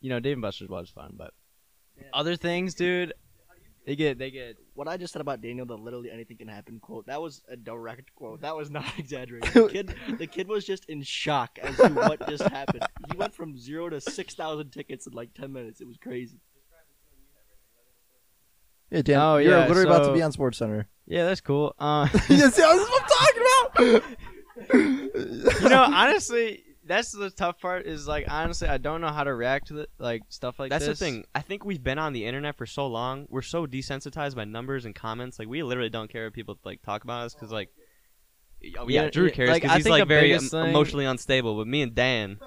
you 0.00 0.10
know, 0.10 0.20
Dave 0.20 0.34
and 0.34 0.42
Buster's 0.42 0.68
was 0.68 0.90
fun, 0.90 1.14
but 1.16 1.32
other 2.12 2.36
things, 2.36 2.74
dude, 2.74 3.14
they 3.86 3.96
get 3.96 4.18
they 4.18 4.30
get 4.30 4.58
What 4.74 4.86
I 4.86 4.98
just 4.98 5.14
said 5.14 5.22
about 5.22 5.40
Daniel, 5.40 5.64
the 5.64 5.76
literally 5.76 6.10
anything 6.10 6.36
can 6.36 6.48
happen 6.48 6.78
quote, 6.78 7.06
that 7.06 7.20
was 7.20 7.42
a 7.48 7.56
direct 7.56 8.14
quote. 8.14 8.42
That 8.42 8.54
was 8.54 8.70
not 8.70 8.84
exaggerated. 8.98 9.52
The 9.54 9.68
kid, 9.68 9.94
the 10.18 10.26
kid 10.26 10.46
was 10.46 10.66
just 10.66 10.84
in 10.90 11.02
shock 11.02 11.58
as 11.60 11.76
to 11.78 11.88
what 11.88 12.28
just 12.28 12.44
happened. 12.44 12.84
He 13.10 13.16
went 13.16 13.34
from 13.34 13.56
zero 13.56 13.88
to 13.88 14.00
six 14.00 14.34
thousand 14.34 14.70
tickets 14.70 15.06
in 15.06 15.14
like 15.14 15.32
ten 15.34 15.52
minutes. 15.52 15.80
It 15.80 15.88
was 15.88 15.96
crazy. 15.96 16.38
Yeah, 18.92 19.02
Dan, 19.02 19.20
Oh, 19.20 19.36
you're 19.38 19.52
yeah, 19.52 19.66
literally 19.66 19.88
about 19.88 19.98
to 20.00 20.04
so- 20.06 20.14
be 20.14 20.22
on 20.22 20.32
Sports 20.32 20.58
Center. 20.58 20.86
yeah, 21.06 21.24
that's 21.24 21.40
cool. 21.40 21.74
Uh, 21.78 22.06
yeah, 22.28 22.28
see, 22.28 22.36
this 22.38 22.58
is 22.58 22.88
what 22.90 23.02
I'm 23.02 23.08
talking 23.08 24.02
about. 24.70 25.62
you 25.62 25.68
know, 25.68 25.82
honestly, 25.84 26.62
that's 26.84 27.12
the 27.12 27.30
tough 27.30 27.60
part. 27.60 27.86
Is 27.86 28.06
like 28.06 28.26
honestly, 28.30 28.68
I 28.68 28.78
don't 28.78 29.00
know 29.00 29.08
how 29.08 29.24
to 29.24 29.34
react 29.34 29.68
to 29.68 29.74
the, 29.74 29.88
like 29.98 30.22
stuff 30.28 30.58
like 30.58 30.70
that. 30.70 30.80
That's 30.80 30.86
this. 30.90 30.98
the 30.98 31.04
thing. 31.04 31.24
I 31.34 31.40
think 31.40 31.64
we've 31.64 31.82
been 31.82 31.98
on 31.98 32.12
the 32.12 32.24
internet 32.26 32.56
for 32.56 32.66
so 32.66 32.86
long. 32.86 33.26
We're 33.30 33.42
so 33.42 33.66
desensitized 33.66 34.34
by 34.34 34.44
numbers 34.44 34.84
and 34.84 34.94
comments. 34.94 35.38
Like 35.38 35.48
we 35.48 35.62
literally 35.62 35.90
don't 35.90 36.10
care 36.10 36.26
if 36.26 36.32
people 36.32 36.58
like 36.64 36.82
talk 36.82 37.04
about 37.04 37.22
us 37.24 37.34
because 37.34 37.50
like, 37.50 37.70
oh, 38.78 38.88
yeah, 38.88 39.04
Yeah, 39.04 39.10
Drew 39.10 39.26
yeah, 39.26 39.30
cares 39.32 39.48
like, 39.50 39.62
because 39.62 39.74
I 39.74 39.76
he's 39.78 39.84
think 39.84 39.92
like 39.92 40.02
the 40.02 40.06
very 40.06 40.28
biggest 40.28 40.50
thing- 40.50 40.68
emotionally 40.68 41.04
unstable. 41.06 41.56
But 41.56 41.66
me 41.66 41.82
and 41.82 41.94
Dan, 41.94 42.38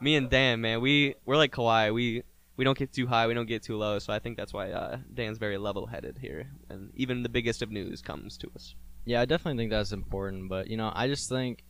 me 0.00 0.16
and 0.16 0.30
Dan, 0.30 0.60
man, 0.60 0.80
we 0.80 1.14
we're 1.26 1.36
like 1.36 1.52
Kawhi. 1.52 1.92
We 1.92 2.22
we 2.60 2.64
don't 2.64 2.76
get 2.76 2.92
too 2.92 3.06
high, 3.06 3.26
we 3.26 3.32
don't 3.32 3.48
get 3.48 3.62
too 3.62 3.78
low. 3.78 3.98
So 3.98 4.12
I 4.12 4.18
think 4.18 4.36
that's 4.36 4.52
why 4.52 4.70
uh, 4.70 4.98
Dan's 5.14 5.38
very 5.38 5.56
level-headed 5.56 6.18
here, 6.20 6.50
and 6.68 6.90
even 6.94 7.22
the 7.22 7.30
biggest 7.30 7.62
of 7.62 7.70
news 7.70 8.02
comes 8.02 8.36
to 8.36 8.50
us. 8.54 8.74
Yeah, 9.06 9.22
I 9.22 9.24
definitely 9.24 9.58
think 9.62 9.70
that's 9.70 9.92
important. 9.92 10.50
But 10.50 10.68
you 10.68 10.76
know, 10.76 10.92
I 10.94 11.06
just 11.08 11.26
think, 11.30 11.64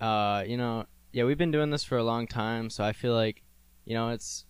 uh, 0.00 0.42
you 0.44 0.56
know, 0.56 0.86
yeah, 1.12 1.22
we've 1.22 1.38
been 1.38 1.52
doing 1.52 1.70
this 1.70 1.84
for 1.84 1.96
a 1.98 2.02
long 2.02 2.26
time, 2.26 2.68
so 2.68 2.82
I 2.82 2.92
feel 2.92 3.14
like, 3.14 3.44
you 3.84 3.94
know, 3.94 4.08
it's 4.08 4.44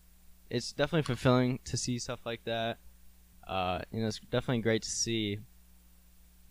it's 0.48 0.72
definitely 0.72 1.02
fulfilling 1.02 1.58
to 1.66 1.76
see 1.76 1.98
stuff 1.98 2.20
like 2.24 2.44
that. 2.46 2.78
Uh, 3.46 3.80
you 3.92 4.00
know, 4.00 4.06
it's 4.08 4.20
definitely 4.20 4.62
great 4.62 4.80
to 4.84 4.88
see. 4.90 5.38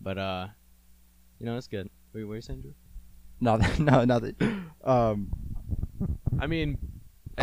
But 0.00 0.16
uh, 0.16 0.46
you 1.40 1.46
know, 1.46 1.56
it's 1.56 1.66
good. 1.66 1.90
Wait, 2.12 2.22
what 2.22 2.34
are 2.34 2.36
you 2.36 2.42
saying, 2.42 2.60
Drew? 2.60 2.74
no, 3.40 3.58
that- 3.58 3.80
no, 3.80 4.04
no. 4.04 4.20
that- 4.20 4.36
Um, 4.84 5.32
I 6.38 6.46
mean, 6.46 6.78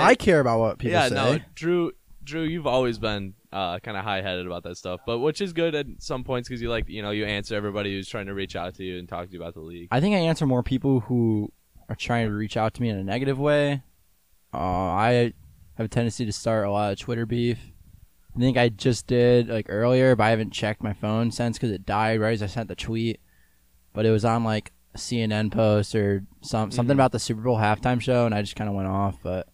I 0.04 0.16
care 0.16 0.40
about 0.40 0.60
what 0.60 0.78
people 0.78 0.98
say. 0.98 1.04
yeah, 1.04 1.10
say. 1.10 1.16
no, 1.16 1.40
Drew, 1.56 1.92
Drew, 2.24 2.44
you've 2.44 2.68
always 2.68 2.98
been 3.00 3.34
uh, 3.52 3.80
kind 3.80 3.96
of 3.98 4.04
high-headed 4.04 4.46
about 4.48 4.64
that 4.64 4.78
stuff, 4.78 5.02
but 5.06 5.20
which 5.20 5.42
is 5.42 5.54
good 5.54 5.76
at 5.76 5.86
some 6.00 6.24
points 6.24 6.50
because 6.50 6.62
you 6.62 6.70
like, 6.70 6.90
you 6.90 7.02
know, 7.02 7.12
you 7.12 7.26
answer 7.26 7.56
everybody 7.56 7.94
who's 7.94 8.08
trying 8.10 8.26
to 8.26 8.34
reach 8.34 8.56
out 8.56 8.76
to 8.76 8.84
you 8.84 8.98
and 9.00 9.08
talk 9.08 9.28
to 9.28 9.34
you 9.34 9.42
about 9.42 9.54
the 9.54 9.62
league. 9.62 9.88
I 9.92 10.00
think 10.02 10.16
I 10.16 10.20
answer 10.20 10.46
more 10.46 10.64
people 10.64 11.02
who 11.02 11.52
are 11.88 11.96
trying 11.96 12.28
to 12.28 12.34
reach 12.34 12.58
out 12.58 12.74
to 12.74 12.82
me 12.82 12.90
in 12.90 12.98
a 12.98 13.04
negative 13.04 13.40
way. 13.40 13.84
Uh, 14.54 14.58
I 14.58 15.34
have 15.78 15.86
a 15.86 15.88
tendency 15.88 16.26
to 16.26 16.32
start 16.32 16.66
a 16.66 16.72
lot 16.72 16.92
of 16.94 17.00
Twitter 17.00 17.26
beef. 17.26 17.60
I 18.36 18.40
think 18.40 18.58
I 18.58 18.70
just 18.70 19.08
did 19.08 19.48
like 19.48 19.68
earlier, 19.70 20.16
but 20.16 20.24
I 20.26 20.30
haven't 20.32 20.52
checked 20.52 20.84
my 20.84 20.94
phone 20.94 21.32
since 21.32 21.58
because 21.58 21.72
it 21.72 21.86
died 21.86 22.20
right 22.20 22.34
as 22.34 22.44
I 22.44 22.48
sent 22.48 22.68
the 22.68 22.76
tweet. 22.76 23.20
But 23.94 24.06
it 24.06 24.12
was 24.12 24.26
on 24.26 24.44
like 24.44 24.74
a 24.94 24.98
CNN 24.98 25.52
post 25.52 25.96
or 25.96 26.26
some 26.42 26.72
something 26.72 26.94
Mhm. 26.96 26.98
about 27.00 27.12
the 27.14 27.20
Super 27.20 27.42
Bowl 27.42 27.58
halftime 27.58 28.02
show, 28.02 28.26
and 28.26 28.36
I 28.36 28.42
just 28.42 28.56
kind 28.58 28.70
of 28.70 28.76
went 28.76 28.90
off. 28.90 29.18
But 29.24 29.48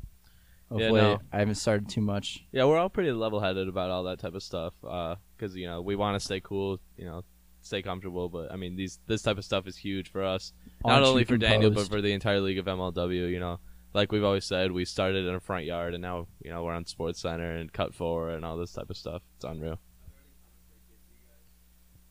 Yeah, 0.73 0.91
no. 0.91 1.19
I 1.31 1.39
haven't 1.39 1.55
started 1.55 1.89
too 1.89 2.01
much. 2.01 2.45
Yeah, 2.51 2.65
we're 2.65 2.77
all 2.77 2.89
pretty 2.89 3.11
level-headed 3.11 3.67
about 3.67 3.89
all 3.89 4.03
that 4.03 4.19
type 4.19 4.35
of 4.35 4.43
stuff. 4.43 4.73
Because 4.81 5.55
you 5.55 5.67
know 5.67 5.81
we 5.81 5.95
want 5.95 6.19
to 6.19 6.19
stay 6.23 6.39
cool, 6.39 6.79
you 6.97 7.05
know, 7.05 7.23
stay 7.61 7.81
comfortable. 7.81 8.29
But 8.29 8.51
I 8.51 8.55
mean, 8.55 8.75
these 8.75 8.99
this 9.07 9.21
type 9.21 9.37
of 9.37 9.45
stuff 9.45 9.67
is 9.67 9.77
huge 9.77 10.11
for 10.11 10.23
us, 10.23 10.53
not 10.85 10.93
Aren't 10.93 11.05
only 11.07 11.21
you 11.21 11.25
for 11.25 11.37
Daniel 11.37 11.71
but 11.71 11.87
for 11.87 12.01
the 12.01 12.13
entire 12.13 12.39
league 12.39 12.57
of 12.57 12.65
MLW. 12.65 13.29
You 13.29 13.39
know, 13.39 13.59
like 13.93 14.11
we've 14.11 14.23
always 14.23 14.45
said, 14.45 14.71
we 14.71 14.85
started 14.85 15.25
in 15.25 15.35
a 15.35 15.39
front 15.39 15.65
yard, 15.65 15.93
and 15.93 16.01
now 16.01 16.27
you 16.43 16.51
know 16.51 16.63
we're 16.63 16.73
on 16.73 16.85
Sports 16.85 17.21
Center 17.21 17.55
and 17.55 17.71
Cut 17.71 17.93
Four 17.93 18.29
and 18.29 18.45
all 18.45 18.57
this 18.57 18.73
type 18.73 18.89
of 18.89 18.97
stuff. 18.97 19.21
It's 19.35 19.45
unreal. 19.45 19.79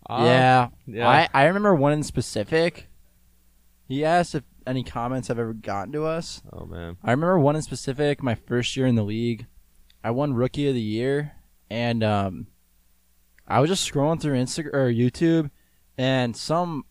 Uh, 0.09 0.25
yeah, 0.25 0.68
yeah. 0.87 1.09
I 1.09 1.29
I 1.33 1.44
remember 1.44 1.75
one 1.75 1.92
in 1.92 2.03
specific. 2.03 2.88
He 3.87 4.05
asked 4.05 4.35
if 4.35 4.44
any 4.70 4.85
comments 4.85 5.28
have 5.28 5.38
ever 5.38 5.52
gotten 5.52 5.92
to 5.92 6.04
us. 6.04 6.40
oh 6.52 6.64
man. 6.64 6.96
I 7.02 7.11
remember 7.11 7.38
one 7.38 7.56
in 7.56 7.62
specific. 7.62 8.22
My 8.22 8.37
first 8.37 8.76
year 8.76 8.87
in 8.87 8.94
the 8.94 9.02
league, 9.02 9.46
I 10.02 10.12
won 10.12 10.33
Rookie 10.33 10.68
of 10.68 10.74
the 10.74 10.80
Year, 10.80 11.33
and 11.68 12.02
um, 12.04 12.46
I 13.46 13.61
was 13.61 13.68
just 13.68 13.90
scrolling 13.90 14.20
through 14.20 14.38
Instagram 14.38 14.72
or 14.72 14.92
YouTube, 14.92 15.50
and 15.98 16.37
some 16.37 16.85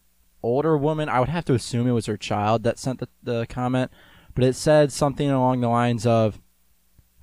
older 0.44 0.78
woman. 0.78 1.10
I 1.10 1.20
would 1.20 1.30
have 1.30 1.46
to 1.46 1.54
assume 1.54 1.88
it 1.88 1.94
was 1.94 2.06
her 2.08 2.18
child 2.18 2.64
that 2.64 2.78
sent 2.78 3.00
the, 3.00 3.08
the 3.24 3.48
comment, 3.48 3.92
but 4.36 4.44
it 4.44 4.56
said 4.56 4.92
something 4.92 5.30
along 5.30 5.62
the 5.62 5.70
lines 5.70 6.06
of, 6.06 6.40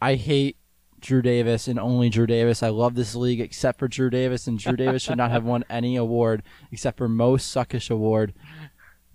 "I 0.00 0.14
hate." 0.14 0.56
Drew 0.98 1.20
Davis 1.20 1.68
and 1.68 1.78
only 1.78 2.08
Drew 2.08 2.26
Davis. 2.26 2.62
I 2.62 2.70
love 2.70 2.94
this 2.94 3.14
league 3.14 3.40
except 3.40 3.78
for 3.78 3.86
Drew 3.86 4.08
Davis, 4.10 4.46
and 4.46 4.58
Drew 4.58 4.76
Davis 4.76 5.02
should 5.02 5.18
not 5.18 5.30
have 5.30 5.44
won 5.44 5.62
any 5.68 5.94
award 5.94 6.42
except 6.72 6.96
for 6.96 7.06
most 7.06 7.54
suckish 7.54 7.90
award. 7.90 8.32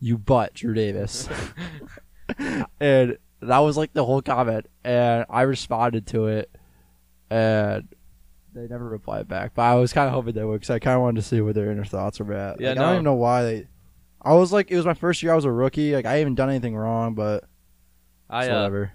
You 0.01 0.17
butt, 0.17 0.55
Drew 0.55 0.73
Davis. 0.73 1.29
and 2.79 3.17
that 3.41 3.59
was 3.59 3.77
like 3.77 3.93
the 3.93 4.03
whole 4.03 4.21
comment, 4.21 4.65
and 4.83 5.25
I 5.29 5.43
responded 5.43 6.07
to 6.07 6.27
it, 6.27 6.51
and 7.29 7.87
they 8.53 8.67
never 8.67 8.89
replied 8.89 9.27
back. 9.27 9.53
But 9.55 9.61
I 9.61 9.75
was 9.75 9.93
kind 9.93 10.07
of 10.07 10.13
hoping 10.13 10.33
they 10.33 10.43
would, 10.43 10.61
because 10.61 10.71
I 10.71 10.79
kind 10.79 10.95
of 10.95 11.01
wanted 11.01 11.21
to 11.21 11.27
see 11.27 11.39
what 11.39 11.55
their 11.55 11.71
inner 11.71 11.85
thoughts 11.85 12.19
were 12.19 12.33
at. 12.33 12.59
Yeah, 12.59 12.69
Like, 12.69 12.79
I 12.79 12.81
don't 12.81 12.93
even 12.93 13.03
know 13.05 13.13
why 13.13 13.43
they. 13.43 13.67
I 14.21 14.33
was 14.33 14.51
like, 14.51 14.69
it 14.71 14.75
was 14.75 14.85
my 14.85 14.93
first 14.93 15.23
year. 15.23 15.31
I 15.31 15.35
was 15.35 15.45
a 15.45 15.51
rookie. 15.51 15.95
Like 15.95 16.05
I 16.05 16.17
haven't 16.17 16.35
done 16.35 16.49
anything 16.49 16.75
wrong, 16.75 17.15
but 17.15 17.45
I 18.29 18.47
uh, 18.47 18.55
whatever. 18.55 18.91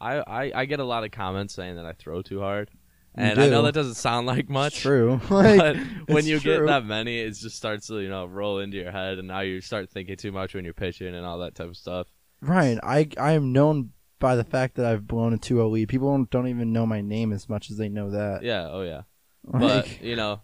I, 0.00 0.16
I 0.18 0.52
I 0.54 0.64
get 0.66 0.80
a 0.80 0.84
lot 0.84 1.04
of 1.04 1.12
comments 1.12 1.54
saying 1.54 1.76
that 1.76 1.86
I 1.86 1.92
throw 1.92 2.22
too 2.22 2.40
hard, 2.40 2.70
and 3.14 3.38
I 3.38 3.48
know 3.48 3.62
that 3.62 3.74
doesn't 3.74 3.94
sound 3.94 4.26
like 4.26 4.48
much. 4.48 4.72
It's 4.74 4.82
true. 4.82 5.20
but 5.28 5.76
when 6.06 6.24
you 6.26 6.40
get 6.40 6.64
that 6.66 6.84
many, 6.84 7.18
it 7.18 7.32
just 7.32 7.56
starts 7.56 7.86
to 7.88 8.00
you 8.00 8.08
know 8.08 8.26
roll 8.26 8.58
into 8.58 8.76
your 8.76 8.90
head, 8.90 9.18
and 9.18 9.28
now 9.28 9.40
you 9.40 9.60
start 9.60 9.90
thinking 9.90 10.16
too 10.16 10.32
much 10.32 10.54
when 10.54 10.64
you're 10.64 10.74
pitching 10.74 11.14
and 11.14 11.26
all 11.26 11.38
that 11.38 11.54
type 11.54 11.68
of 11.68 11.76
stuff. 11.76 12.06
Ryan, 12.40 12.80
I 12.82 13.08
I 13.18 13.32
am 13.32 13.52
known 13.52 13.90
by 14.22 14.36
the 14.36 14.44
fact 14.44 14.76
that 14.76 14.86
I've 14.86 15.06
blown 15.06 15.34
a 15.34 15.36
2-0 15.36 15.68
lead. 15.72 15.88
People 15.88 16.12
don't, 16.12 16.30
don't 16.30 16.46
even 16.46 16.72
know 16.72 16.86
my 16.86 17.00
name 17.00 17.32
as 17.32 17.48
much 17.48 17.72
as 17.72 17.76
they 17.76 17.88
know 17.88 18.10
that. 18.10 18.44
Yeah, 18.44 18.68
oh 18.70 18.82
yeah, 18.82 19.02
Like, 19.44 19.60
but 19.60 20.02
you 20.02 20.14
know, 20.14 20.40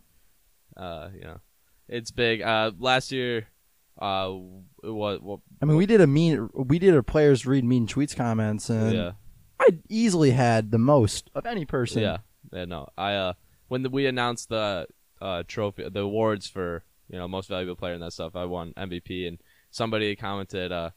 uh, 0.77 1.11
you 1.15 1.23
know, 1.23 1.41
it's 1.89 2.11
big. 2.11 2.43
Uh, 2.43 2.73
last 2.79 3.13
year, 3.13 3.47
uh, 4.01 4.29
what 4.83 5.23
what 5.23 5.41
I 5.63 5.67
mean, 5.67 5.77
we 5.77 5.87
did 5.87 6.01
a 6.01 6.07
mean, 6.07 6.51
we 6.55 6.79
did 6.79 6.95
a 6.95 7.03
players 7.03 7.47
read 7.47 7.65
mean 7.65 7.87
tweets 7.87 8.15
comments, 8.15 8.69
and 8.69 8.93
yeah. 8.93 9.13
I 9.61 9.79
easily 9.89 10.33
had 10.33 10.71
the 10.71 10.79
most 10.79 11.31
of 11.35 11.47
any 11.47 11.65
person. 11.65 12.03
Yeah, 12.03 12.19
yeah, 12.53 12.65
no. 12.65 12.89
I 12.97 13.15
uh, 13.15 13.33
when 13.69 13.83
the, 13.83 13.91
we 13.91 14.07
announced 14.07 14.49
the 14.49 14.87
uh 15.21 15.43
trophy, 15.47 15.89
the 15.89 16.01
awards 16.01 16.49
for 16.49 16.85
you 17.09 17.19
know 17.19 17.29
most 17.29 17.49
valuable 17.49 17.77
player 17.77 17.95
and 17.95 18.03
that 18.03 18.13
stuff, 18.13 18.37
I 18.37 18.45
won 18.45 18.73
MVP, 18.77 19.27
and 19.27 19.39
somebody 19.71 20.15
commented, 20.17 20.73
uh, 20.73 20.91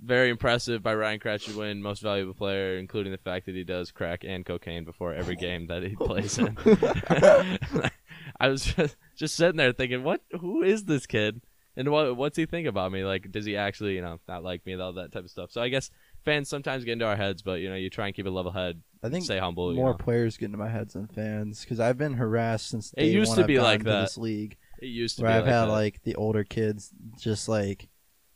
very 0.00 0.30
impressive 0.30 0.82
by 0.82 0.94
Ryan 0.94 1.20
to 1.20 1.58
win 1.58 1.82
most 1.82 2.02
valuable 2.02 2.34
player, 2.34 2.78
including 2.78 3.12
the 3.12 3.18
fact 3.18 3.46
that 3.46 3.54
he 3.54 3.64
does 3.64 3.90
crack 3.90 4.24
and 4.24 4.44
cocaine 4.44 4.84
before 4.84 5.12
every 5.12 5.36
game 5.36 5.66
that 5.66 5.82
he 5.82 5.96
plays 5.96 6.38
in. 6.38 6.56
I 8.40 8.48
was 8.48 8.64
just, 8.64 8.96
just 9.16 9.34
sitting 9.34 9.56
there 9.56 9.72
thinking, 9.72 10.04
what? 10.04 10.22
Who 10.40 10.62
is 10.62 10.84
this 10.84 11.06
kid? 11.06 11.40
And 11.76 11.90
what 11.90 12.16
what's 12.16 12.36
he 12.36 12.46
think 12.46 12.66
about 12.66 12.92
me? 12.92 13.04
Like, 13.04 13.30
does 13.30 13.44
he 13.44 13.56
actually, 13.56 13.94
you 13.94 14.02
know, 14.02 14.18
not 14.28 14.42
like 14.42 14.64
me, 14.66 14.72
and 14.72 14.82
all 14.82 14.92
that 14.94 15.12
type 15.12 15.24
of 15.24 15.30
stuff? 15.30 15.50
So 15.50 15.62
I 15.62 15.68
guess 15.68 15.90
fans 16.24 16.48
sometimes 16.48 16.84
get 16.84 16.92
into 16.92 17.06
our 17.06 17.16
heads, 17.16 17.42
but 17.42 17.60
you 17.60 17.68
know, 17.68 17.76
you 17.76 17.90
try 17.90 18.06
and 18.06 18.14
keep 18.14 18.26
a 18.26 18.30
level 18.30 18.52
head, 18.52 18.82
I 19.02 19.08
think 19.08 19.24
stay 19.24 19.38
humble. 19.38 19.70
you 19.72 19.76
more 19.76 19.90
know. 19.92 19.96
players 19.96 20.36
get 20.36 20.46
into 20.46 20.58
my 20.58 20.68
heads 20.68 20.94
than 20.94 21.06
fans 21.06 21.60
because 21.60 21.78
I've 21.80 21.98
been 21.98 22.14
harassed 22.14 22.68
since 22.68 22.92
It 22.96 23.04
used 23.06 23.28
one 23.30 23.36
to 23.36 23.42
I've 23.42 23.46
be 23.46 23.60
like 23.60 23.84
that. 23.84 24.00
This 24.02 24.18
league 24.18 24.56
It 24.80 24.86
used 24.86 25.16
to 25.18 25.22
where 25.22 25.32
be 25.32 25.36
I've 25.36 25.44
like 25.44 25.52
had 25.52 25.64
that. 25.66 25.70
like 25.72 26.02
the 26.02 26.14
older 26.16 26.44
kids 26.44 26.90
just 27.18 27.48
like 27.48 27.88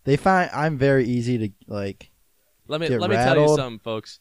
they 0.05 0.17
find 0.17 0.51
I'm 0.53 0.79
very 0.79 1.05
easy 1.05 1.39
to 1.39 1.51
like. 1.67 2.11
let 2.69 2.81
me 2.81 2.89
let 2.89 3.11
me 3.11 3.17
tell 3.17 3.35
you 3.35 3.41
rattled. 3.41 3.59
something, 3.59 3.79
folks. 3.81 4.21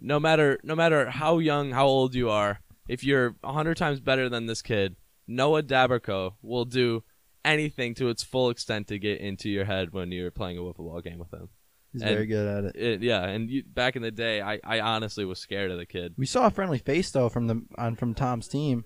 No 0.00 0.18
matter 0.18 0.58
no 0.62 0.74
matter 0.74 1.10
how 1.10 1.38
young, 1.38 1.70
how 1.72 1.86
old 1.86 2.14
you 2.14 2.28
are, 2.30 2.60
if 2.88 3.04
you're 3.04 3.36
a 3.44 3.52
hundred 3.52 3.76
times 3.76 4.00
better 4.00 4.28
than 4.28 4.46
this 4.46 4.60
kid, 4.62 4.96
Noah 5.28 5.62
Daberco 5.62 6.34
will 6.42 6.64
do 6.64 7.04
anything 7.44 7.94
to 7.94 8.08
its 8.08 8.22
full 8.22 8.50
extent 8.50 8.88
to 8.88 8.98
get 8.98 9.20
into 9.20 9.48
your 9.48 9.64
head 9.64 9.92
when 9.92 10.10
you're 10.12 10.30
playing 10.30 10.58
a 10.58 10.60
wiffle 10.60 10.78
ball 10.88 11.00
game 11.00 11.18
with 11.18 11.32
him. 11.32 11.48
He's 11.92 12.02
And- 12.02 12.10
very 12.10 12.26
good 12.26 12.46
at 12.46 12.64
it. 12.64 12.76
It, 12.76 13.02
yeah, 13.02 13.24
and 13.24 13.50
you, 13.50 13.62
back 13.64 13.96
in 13.96 14.02
the 14.02 14.10
day, 14.10 14.40
I, 14.40 14.58
I 14.64 14.80
honestly 14.80 15.24
was 15.24 15.38
scared 15.38 15.70
of 15.70 15.76
the 15.78 15.84
kid. 15.86 16.14
We 16.16 16.26
saw 16.26 16.46
a 16.46 16.50
friendly 16.50 16.78
face 16.78 17.10
though 17.10 17.28
from 17.28 17.46
the 17.48 17.62
on 17.76 17.96
from 17.96 18.14
Tom's 18.14 18.48
team. 18.48 18.84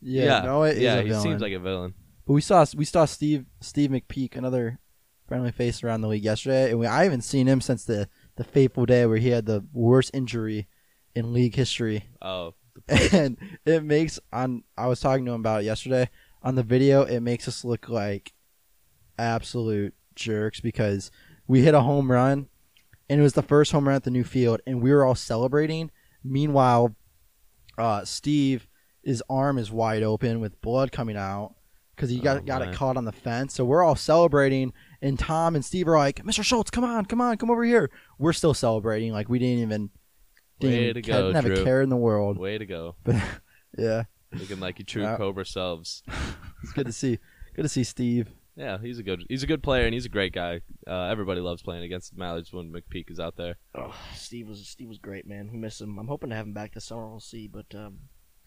Yeah, 0.00 0.40
Noah 0.42 0.70
is 0.70 0.78
yeah, 0.80 0.94
a 0.96 1.02
he 1.02 1.08
villain. 1.08 1.22
seems 1.22 1.40
like 1.42 1.52
a 1.52 1.58
villain. 1.58 1.94
But 2.26 2.32
we 2.34 2.40
saw 2.40 2.64
we 2.76 2.84
saw 2.84 3.04
Steve 3.04 3.46
Steve 3.60 3.90
McPeak, 3.90 4.36
another 4.36 4.80
friendly 5.28 5.52
face 5.52 5.82
around 5.82 6.00
the 6.02 6.08
league 6.08 6.24
yesterday, 6.24 6.70
and 6.70 6.78
we, 6.80 6.86
I 6.86 7.04
haven't 7.04 7.22
seen 7.22 7.46
him 7.46 7.60
since 7.60 7.84
the 7.84 8.08
the 8.36 8.44
fateful 8.44 8.84
day 8.86 9.06
where 9.06 9.16
he 9.18 9.28
had 9.28 9.46
the 9.46 9.64
worst 9.72 10.10
injury 10.12 10.66
in 11.14 11.32
league 11.32 11.54
history, 11.54 12.08
Oh, 12.20 12.54
and 12.88 13.38
it 13.64 13.84
makes 13.84 14.18
on 14.32 14.64
I 14.76 14.88
was 14.88 15.00
talking 15.00 15.24
to 15.26 15.32
him 15.32 15.40
about 15.40 15.62
it 15.62 15.66
yesterday 15.66 16.10
on 16.42 16.56
the 16.56 16.62
video. 16.64 17.02
It 17.04 17.20
makes 17.20 17.46
us 17.46 17.64
look 17.64 17.88
like 17.88 18.32
absolute 19.18 19.94
jerks 20.14 20.60
because 20.60 21.10
we 21.46 21.62
hit 21.62 21.74
a 21.74 21.80
home 21.80 22.10
run, 22.10 22.48
and 23.08 23.20
it 23.20 23.22
was 23.22 23.34
the 23.34 23.42
first 23.42 23.72
home 23.72 23.86
run 23.86 23.96
at 23.96 24.04
the 24.04 24.10
new 24.10 24.24
field, 24.24 24.60
and 24.66 24.80
we 24.82 24.92
were 24.92 25.04
all 25.04 25.14
celebrating. 25.14 25.90
Meanwhile, 26.22 26.94
uh, 27.76 28.04
Steve, 28.04 28.66
his 29.02 29.22
arm 29.28 29.58
is 29.58 29.70
wide 29.70 30.02
open 30.02 30.40
with 30.40 30.60
blood 30.60 30.90
coming 30.92 31.16
out 31.16 31.54
because 31.94 32.10
he 32.10 32.18
got 32.18 32.38
Oh, 32.38 32.40
got 32.40 32.62
it 32.62 32.74
caught 32.74 32.96
on 32.96 33.04
the 33.04 33.12
fence. 33.12 33.54
So 33.54 33.64
we're 33.64 33.82
all 33.82 33.96
celebrating, 33.96 34.72
and 35.02 35.18
Tom 35.18 35.54
and 35.54 35.64
Steve 35.64 35.86
are 35.88 35.96
like, 35.98 36.24
"Mr. 36.24 36.42
Schultz, 36.42 36.70
come 36.70 36.84
on, 36.84 37.04
come 37.04 37.20
on, 37.20 37.36
come 37.36 37.50
over 37.50 37.64
here." 37.64 37.90
We're 38.18 38.32
still 38.32 38.54
celebrating, 38.54 39.12
like 39.12 39.28
we 39.28 39.38
didn't 39.38 39.62
even 39.62 39.90
didn't, 40.60 40.76
Way 40.80 40.92
to 40.94 41.02
care- 41.02 41.14
go, 41.20 41.32
didn't 41.32 41.44
have 41.44 41.58
a 41.58 41.64
care 41.64 41.82
in 41.82 41.88
the 41.90 41.96
world. 41.96 42.38
way 42.38 42.56
to 42.58 42.64
go! 42.66 42.94
But 43.04 43.16
yeah, 43.78 44.04
Looking 44.32 44.60
like 44.60 44.78
you 44.78 44.84
true 44.84 45.02
Yeah. 45.02 45.16
Cobra 45.16 45.44
selves. 45.44 46.02
it's 46.62 46.72
good 46.72 46.86
to 46.86 46.92
see. 46.92 47.18
Good 47.54 47.62
to 47.62 47.68
see 47.68 47.84
Steve. 47.84 48.28
Yeah, 48.56 48.78
he's 48.78 48.98
a 48.98 49.02
good 49.02 49.24
he's 49.28 49.42
a 49.42 49.48
good 49.48 49.62
player 49.62 49.84
and 49.84 49.94
he's 49.94 50.04
a 50.04 50.10
great 50.10 50.32
guy. 50.32 50.60
Uh, 50.86 51.04
everybody 51.04 51.40
loves 51.40 51.62
playing 51.62 51.82
against 51.82 52.16
Mallards 52.16 52.52
when 52.52 52.72
McPeak 52.72 53.10
is 53.10 53.18
out 53.18 53.36
there. 53.36 53.56
Oh, 53.74 53.94
Steve 54.14 54.48
was 54.48 54.66
Steve 54.66 54.88
was 54.88 54.98
great, 54.98 55.26
man. 55.26 55.50
We 55.52 55.58
miss 55.58 55.80
him. 55.80 55.98
I'm 55.98 56.06
hoping 56.08 56.30
to 56.30 56.36
have 56.36 56.46
him 56.46 56.52
back 56.54 56.74
this 56.74 56.84
summer. 56.84 57.08
We'll 57.08 57.20
see, 57.20 57.48
but 57.48 57.66
um, 57.74 57.98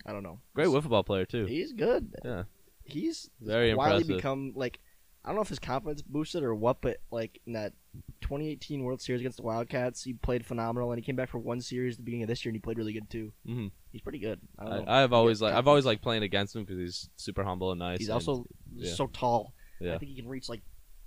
I 0.06 0.14
don't 0.14 0.24
know. 0.24 0.40
Great 0.56 0.68
wiffle 0.68 0.90
ball 0.90 1.04
player 1.04 1.26
too. 1.26 1.46
He's 1.46 1.74
good. 1.74 2.16
Yeah, 2.24 2.44
He's 2.86 3.30
Very 3.42 3.72
impressive. 3.72 4.08
become 4.08 4.54
like 4.56 4.80
I 5.26 5.30
don't 5.30 5.36
know 5.36 5.42
if 5.42 5.50
his 5.50 5.60
confidence 5.60 6.02
boosted 6.02 6.42
or 6.42 6.56
what, 6.56 6.82
but 6.82 6.98
like 7.12 7.42
in 7.46 7.54
that 7.54 7.74
2018 8.22 8.84
World 8.84 9.02
Series 9.02 9.20
against 9.20 9.38
the 9.38 9.44
Wildcats, 9.44 10.04
he 10.04 10.14
played 10.14 10.46
phenomenal, 10.46 10.92
and 10.92 11.00
he 11.00 11.06
came 11.06 11.18
back 11.18 11.30
for 11.30 11.40
one 11.40 11.60
series 11.60 11.96
at 11.96 11.98
the 11.98 12.04
beginning 12.04 12.24
of 12.24 12.30
this 12.30 12.46
year, 12.46 12.52
and 12.52 12.56
he 12.56 12.62
played 12.62 12.78
really 12.78 12.94
good 12.94 13.10
too. 13.10 13.34
hmm 13.46 13.68
He's 13.92 14.02
pretty 14.02 14.20
good. 14.20 14.40
I. 14.58 14.66
I, 14.66 15.04
I've 15.04 15.12
always 15.12 15.42
like 15.42 15.54
I've 15.54 15.68
always 15.68 15.86
liked 15.86 16.02
playing 16.02 16.24
against 16.24 16.56
him 16.56 16.64
because 16.64 16.78
he's 16.78 17.10
super 17.18 17.44
humble 17.44 17.72
and 17.72 17.80
nice. 17.80 18.00
He's 18.00 18.08
and- 18.08 18.14
also 18.14 18.46
yeah. 18.74 18.94
so 18.94 19.08
tall. 19.08 19.54
Yeah. 19.80 19.96
I 19.96 19.98
think 19.98 20.12
he 20.12 20.16
can 20.16 20.28
reach 20.28 20.50
like 20.50 20.62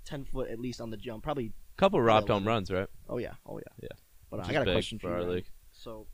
10 0.05 0.25
foot 0.25 0.51
at 0.51 0.59
least 0.59 0.81
on 0.81 0.91
the 0.91 0.97
jump. 0.97 1.23
Probably. 1.23 1.53
couple 1.77 2.01
robbed 2.01 2.29
home 2.29 2.47
runs, 2.47 2.71
right? 2.71 2.89
Oh 3.09 3.19
yeah. 3.19 3.35
Oh 3.47 3.59
yeah. 3.59 3.73
Yeah. 3.83 3.97
But 4.31 4.41
uh, 4.41 4.45
I 4.49 4.53
got 4.53 4.69
a 4.69 4.73
question 4.73 4.99
for 4.99 5.13
our 5.13 5.21
you. 5.23 5.27
League. 5.27 5.47
So, 5.73 6.07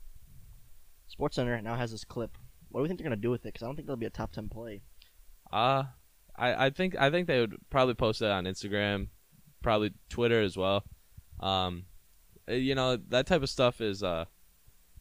Sports 1.07 1.35
Center 1.35 1.61
now 1.61 1.75
has 1.75 1.91
this 1.91 2.03
clip. 2.03 2.37
What 2.69 2.79
do 2.79 2.83
we 2.83 2.87
think 2.87 2.99
they're 2.99 3.05
gonna 3.05 3.15
do 3.17 3.31
with 3.31 3.41
it? 3.45 3.53
Because 3.53 3.63
I 3.63 3.65
don't 3.67 3.75
think 3.75 3.87
that'll 3.87 3.97
be 3.97 4.05
a 4.05 4.09
top 4.09 4.31
10 4.31 4.49
play. 4.49 4.81
Uh 5.51 5.83
I, 6.37 6.67
I 6.67 6.69
think 6.69 6.95
I 6.99 7.09
think 7.09 7.27
they 7.27 7.39
would 7.39 7.55
probably 7.69 7.95
post 7.95 8.19
that 8.19 8.31
on 8.31 8.45
Instagram, 8.45 9.07
probably 9.63 9.93
Twitter 10.09 10.41
as 10.41 10.55
well. 10.55 10.83
Um, 11.39 11.85
uh, 12.49 12.53
you 12.53 12.75
know 12.75 12.97
that 13.09 13.25
type 13.27 13.41
of 13.43 13.49
stuff 13.49 13.81
is 13.81 14.03
uh 14.03 14.25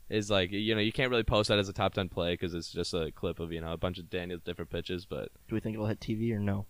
is 0.08 0.30
like 0.30 0.52
you 0.52 0.74
know 0.74 0.80
you 0.80 0.92
can't 0.92 1.10
really 1.10 1.24
post 1.24 1.48
that 1.48 1.58
as 1.58 1.68
a 1.68 1.72
top 1.72 1.94
ten 1.94 2.08
play 2.08 2.32
because 2.32 2.54
it's 2.54 2.70
just 2.70 2.94
a 2.94 3.10
clip 3.12 3.38
of 3.40 3.52
you 3.52 3.60
know 3.60 3.72
a 3.72 3.76
bunch 3.76 3.98
of 3.98 4.08
Daniel's 4.08 4.42
different 4.42 4.70
pitches, 4.70 5.04
but 5.04 5.28
Do 5.48 5.54
we 5.54 5.60
think 5.60 5.74
it'll 5.74 5.86
hit 5.86 6.00
TV 6.00 6.32
or 6.32 6.38
no? 6.38 6.66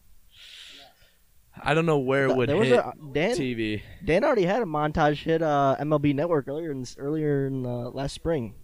I 1.62 1.74
don't 1.74 1.86
know 1.86 1.98
where 1.98 2.24
it 2.24 2.28
Th- 2.28 2.36
would 2.36 2.48
there 2.48 2.56
was 2.56 2.68
hit 2.68 2.78
a 2.78 2.92
Dan. 3.12 3.36
TV. 3.36 3.82
Dan 4.04 4.24
already 4.24 4.44
had 4.44 4.62
a 4.62 4.66
montage 4.66 5.22
hit 5.22 5.42
uh, 5.42 5.76
MLB 5.80 6.14
Network 6.14 6.48
earlier 6.48 6.70
in 6.70 6.84
earlier 6.98 7.46
in 7.46 7.64
uh, 7.66 7.90
last 7.90 8.12
spring. 8.12 8.54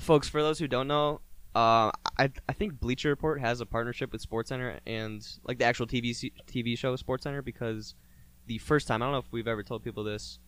folks, 0.00 0.28
for 0.28 0.42
those 0.42 0.58
who 0.58 0.68
don't 0.68 0.88
know, 0.88 1.20
uh, 1.54 1.90
I 2.18 2.30
I 2.48 2.52
think 2.52 2.80
Bleacher 2.80 3.08
Report 3.10 3.40
has 3.40 3.60
a 3.60 3.66
partnership 3.66 4.12
with 4.12 4.28
SportsCenter 4.28 4.78
and 4.86 5.26
like 5.44 5.58
the 5.58 5.64
actual 5.64 5.86
TV 5.86 6.10
TV 6.46 6.78
show 6.78 6.96
SportsCenter 6.96 7.44
because 7.44 7.94
the 8.46 8.58
first 8.58 8.86
time 8.88 9.02
I 9.02 9.06
don't 9.06 9.12
know 9.12 9.18
if 9.18 9.30
we've 9.32 9.48
ever 9.48 9.62
told 9.62 9.82
people 9.84 10.04
this. 10.04 10.38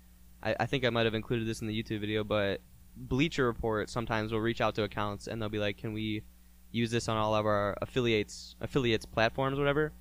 I, 0.42 0.56
I 0.60 0.66
think 0.66 0.84
I 0.84 0.90
might 0.90 1.04
have 1.04 1.14
included 1.14 1.46
this 1.46 1.60
in 1.60 1.66
the 1.66 1.82
YouTube 1.82 2.00
video, 2.00 2.24
but 2.24 2.60
Bleacher 2.96 3.44
Report 3.46 3.90
sometimes 3.90 4.32
will 4.32 4.40
reach 4.40 4.60
out 4.62 4.74
to 4.76 4.84
accounts 4.84 5.26
and 5.26 5.40
they'll 5.40 5.48
be 5.50 5.58
like, 5.58 5.76
"Can 5.76 5.92
we 5.92 6.22
use 6.70 6.90
this 6.90 7.08
on 7.08 7.16
all 7.18 7.34
of 7.34 7.44
our 7.44 7.76
affiliates 7.82 8.56
affiliates 8.60 9.04
platforms, 9.04 9.58
whatever?" 9.58 9.92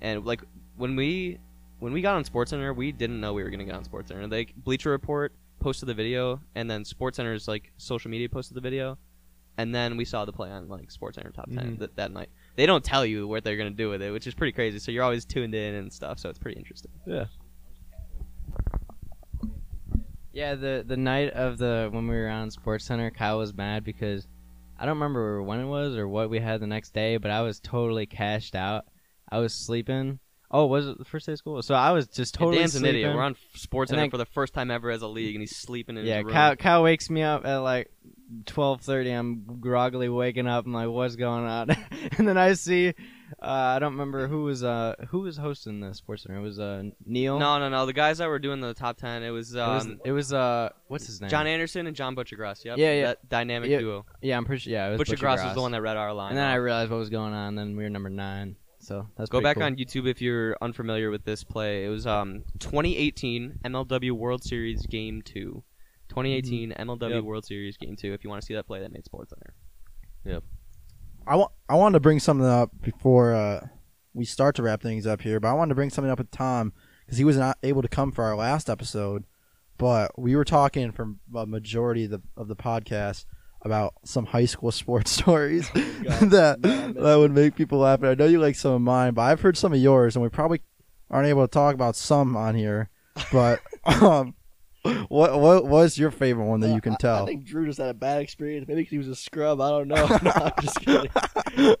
And 0.00 0.24
like 0.24 0.42
when 0.76 0.96
we 0.96 1.38
when 1.78 1.92
we 1.92 2.02
got 2.02 2.16
on 2.16 2.24
SportsCenter, 2.24 2.74
we 2.76 2.92
didn't 2.92 3.20
know 3.20 3.32
we 3.32 3.42
were 3.42 3.50
gonna 3.50 3.64
get 3.64 3.74
on 3.74 3.84
SportsCenter. 3.84 4.30
Like 4.30 4.54
Bleacher 4.56 4.90
Report 4.90 5.32
posted 5.60 5.88
the 5.88 5.94
video, 5.94 6.40
and 6.54 6.70
then 6.70 6.84
SportsCenter's 6.84 7.46
like 7.48 7.72
social 7.76 8.10
media 8.10 8.28
posted 8.28 8.56
the 8.56 8.60
video, 8.60 8.96
and 9.58 9.74
then 9.74 9.96
we 9.96 10.04
saw 10.04 10.24
the 10.24 10.32
play 10.32 10.50
on 10.50 10.68
like 10.68 10.88
SportsCenter 10.92 11.32
Top 11.34 11.50
10 11.50 11.76
Mhm. 11.76 11.78
that, 11.80 11.96
that 11.96 12.12
night. 12.12 12.28
They 12.56 12.66
don't 12.66 12.84
tell 12.84 13.04
you 13.06 13.26
what 13.28 13.44
they're 13.44 13.56
gonna 13.56 13.70
do 13.70 13.88
with 13.90 14.02
it, 14.02 14.10
which 14.10 14.26
is 14.26 14.34
pretty 14.34 14.52
crazy. 14.52 14.78
So 14.78 14.90
you're 14.92 15.04
always 15.04 15.24
tuned 15.24 15.54
in 15.54 15.74
and 15.74 15.92
stuff. 15.92 16.18
So 16.18 16.28
it's 16.30 16.38
pretty 16.38 16.58
interesting. 16.58 16.90
Yeah. 17.06 17.26
Yeah, 20.32 20.54
the 20.54 20.84
the 20.86 20.96
night 20.96 21.30
of 21.32 21.58
the 21.58 21.88
when 21.90 22.06
we 22.06 22.14
were 22.16 22.28
on 22.28 22.50
Sports 22.50 22.84
Center, 22.84 23.10
Kyle 23.10 23.38
was 23.38 23.52
mad 23.52 23.82
because 23.84 24.28
I 24.78 24.86
don't 24.86 24.94
remember 24.96 25.42
when 25.42 25.58
it 25.60 25.66
was 25.66 25.96
or 25.96 26.06
what 26.08 26.30
we 26.30 26.38
had 26.38 26.60
the 26.60 26.66
next 26.66 26.94
day, 26.94 27.16
but 27.16 27.30
I 27.30 27.42
was 27.42 27.58
totally 27.60 28.06
cashed 28.06 28.54
out. 28.54 28.86
I 29.30 29.38
was 29.38 29.54
sleeping. 29.54 30.18
Oh, 30.52 30.66
was 30.66 30.88
it 30.88 30.98
the 30.98 31.04
first 31.04 31.26
day 31.26 31.32
of 31.32 31.38
school? 31.38 31.62
So 31.62 31.76
I 31.76 31.92
was 31.92 32.08
just 32.08 32.34
totally 32.34 32.58
Dan's 32.58 32.74
an 32.74 32.80
sleeping. 32.80 32.96
idiot. 33.02 33.14
We're 33.14 33.22
on 33.22 33.36
SportsCenter 33.56 33.90
And 33.90 33.98
then- 34.00 34.10
for 34.10 34.18
the 34.18 34.26
first 34.26 34.52
time 34.52 34.70
ever 34.70 34.90
as 34.90 35.02
a 35.02 35.06
league, 35.06 35.36
and 35.36 35.42
he's 35.42 35.56
sleeping 35.56 35.96
in 35.96 36.04
yeah, 36.04 36.16
his 36.16 36.24
room. 36.24 36.32
Kyle, 36.32 36.56
Kyle 36.56 36.82
wakes 36.82 37.08
me 37.08 37.22
up 37.22 37.46
at 37.46 37.58
like 37.58 37.88
twelve 38.46 38.80
thirty. 38.80 39.10
I'm 39.12 39.60
groggily 39.60 40.08
waking 40.08 40.48
up. 40.48 40.66
I'm 40.66 40.72
like, 40.72 40.88
what's 40.88 41.14
going 41.14 41.44
on? 41.44 41.70
and 42.18 42.26
then 42.26 42.36
I 42.36 42.54
see, 42.54 42.88
uh, 43.40 43.46
I 43.46 43.78
don't 43.78 43.92
remember 43.92 44.26
who 44.26 44.42
was 44.42 44.64
uh 44.64 44.96
who 45.10 45.20
was 45.20 45.36
hosting 45.36 45.78
the 45.78 45.94
Sports 45.94 46.24
Center. 46.24 46.38
It 46.38 46.42
was 46.42 46.58
uh 46.58 46.82
Neil. 47.06 47.38
No, 47.38 47.60
no, 47.60 47.68
no. 47.68 47.86
The 47.86 47.92
guys 47.92 48.18
that 48.18 48.28
were 48.28 48.40
doing 48.40 48.60
the 48.60 48.74
top 48.74 48.96
ten, 48.96 49.22
it 49.22 49.30
was 49.30 49.54
it 49.54 49.58
was, 49.58 49.86
um, 49.86 50.00
it 50.04 50.10
was 50.10 50.32
uh 50.32 50.70
what's 50.88 51.06
his 51.06 51.20
name? 51.20 51.30
John 51.30 51.46
Anderson 51.46 51.86
and 51.86 51.94
John 51.94 52.16
Buccigross. 52.16 52.64
Yep. 52.64 52.76
Yeah, 52.76 52.92
yeah. 52.92 53.06
That 53.06 53.28
dynamic 53.28 53.70
Yeah, 53.70 53.78
duo. 53.78 54.06
Yeah, 54.20 54.36
I'm 54.36 54.44
pretty 54.44 54.62
sure. 54.62 54.72
Yeah, 54.72 54.88
it 54.88 54.98
was 54.98 55.08
Buccigross 55.08 55.44
was 55.44 55.54
the 55.54 55.60
one 55.60 55.70
that 55.72 55.82
read 55.82 55.96
our 55.96 56.12
line. 56.12 56.30
And 56.30 56.38
then 56.38 56.48
I 56.48 56.56
realized 56.56 56.90
what 56.90 56.98
was 56.98 57.10
going 57.10 57.34
on. 57.34 57.54
Then 57.54 57.76
we 57.76 57.84
were 57.84 57.90
number 57.90 58.10
nine. 58.10 58.56
So 58.80 59.06
that's 59.16 59.28
Go 59.30 59.40
back 59.40 59.56
cool. 59.56 59.64
on 59.64 59.76
YouTube 59.76 60.08
if 60.08 60.22
you're 60.22 60.56
unfamiliar 60.60 61.10
with 61.10 61.24
this 61.24 61.44
play. 61.44 61.84
It 61.84 61.88
was 61.88 62.06
um 62.06 62.44
2018 62.58 63.60
MLW 63.64 64.12
World 64.12 64.42
Series 64.42 64.86
Game 64.86 65.22
Two. 65.22 65.62
2018 66.08 66.72
MLW 66.72 67.10
Yep. 67.10 67.24
World 67.24 67.44
Series 67.44 67.76
Game 67.76 67.94
Two. 67.94 68.12
If 68.12 68.24
you 68.24 68.30
want 68.30 68.42
to 68.42 68.46
see 68.46 68.54
that 68.54 68.66
play, 68.66 68.80
that 68.80 68.92
made 68.92 69.04
Sports 69.04 69.30
Center. 69.30 70.40
I 71.26 71.36
want 71.36 71.52
I 71.68 71.74
wanted 71.74 71.94
to 71.94 72.00
bring 72.00 72.18
something 72.18 72.46
up 72.46 72.70
before 72.80 73.34
uh, 73.34 73.66
we 74.14 74.24
start 74.24 74.56
to 74.56 74.62
wrap 74.62 74.82
things 74.82 75.06
up 75.06 75.20
here, 75.20 75.38
but 75.38 75.48
I 75.48 75.52
wanted 75.52 75.70
to 75.70 75.74
bring 75.74 75.90
something 75.90 76.10
up 76.10 76.18
with 76.18 76.30
Tom 76.30 76.72
because 77.04 77.18
he 77.18 77.24
was 77.24 77.36
not 77.36 77.58
able 77.62 77.82
to 77.82 77.88
come 77.88 78.10
for 78.12 78.24
our 78.24 78.34
last 78.36 78.68
episode, 78.70 79.24
but 79.78 80.18
we 80.18 80.34
were 80.34 80.44
talking 80.44 80.90
for 80.90 81.14
a 81.36 81.46
majority 81.46 82.04
of 82.04 82.10
the 82.10 82.22
of 82.36 82.48
the 82.48 82.56
podcast 82.56 83.26
about 83.62 83.94
some 84.04 84.26
high 84.26 84.44
school 84.46 84.70
sports 84.82 85.10
stories 85.10 85.68
that 85.74 86.58
that 86.62 87.16
would 87.16 87.32
make 87.32 87.54
people 87.56 87.78
laugh. 87.80 88.00
And 88.00 88.08
I 88.08 88.14
know 88.14 88.26
you 88.26 88.40
like 88.40 88.56
some 88.56 88.72
of 88.72 88.80
mine, 88.80 89.14
but 89.14 89.22
I've 89.22 89.40
heard 89.40 89.56
some 89.56 89.72
of 89.72 89.78
yours, 89.78 90.16
and 90.16 90.22
we 90.22 90.28
probably 90.28 90.62
aren't 91.10 91.28
able 91.28 91.46
to 91.46 91.50
talk 91.50 91.74
about 91.74 91.96
some 91.96 92.36
on 92.36 92.54
here. 92.54 92.88
But 93.32 93.60
um, 93.84 94.34
what 95.08 95.38
what 95.40 95.66
was 95.66 95.98
your 95.98 96.10
favorite 96.10 96.46
one 96.46 96.60
that 96.60 96.74
you 96.74 96.80
can 96.80 96.92
Uh, 96.92 96.96
I- 96.96 96.98
tell? 97.02 97.22
I, 97.24 97.26
think 97.26 97.44
Drew 97.44 97.66
just 97.66 97.78
had 97.78 97.88
a 97.90 97.94
bad 97.94 98.22
experience. 98.22 98.66
Maybe 98.68 98.84
he 98.84 98.98
was 98.98 99.08
a 99.08 99.16
scrub. 99.16 99.60
I 99.60 99.68
don't 99.70 99.88
know. 99.88 100.06
no, 100.22 100.30
I'm 100.34 100.52
just 100.62 100.80
kidding. 100.80 101.10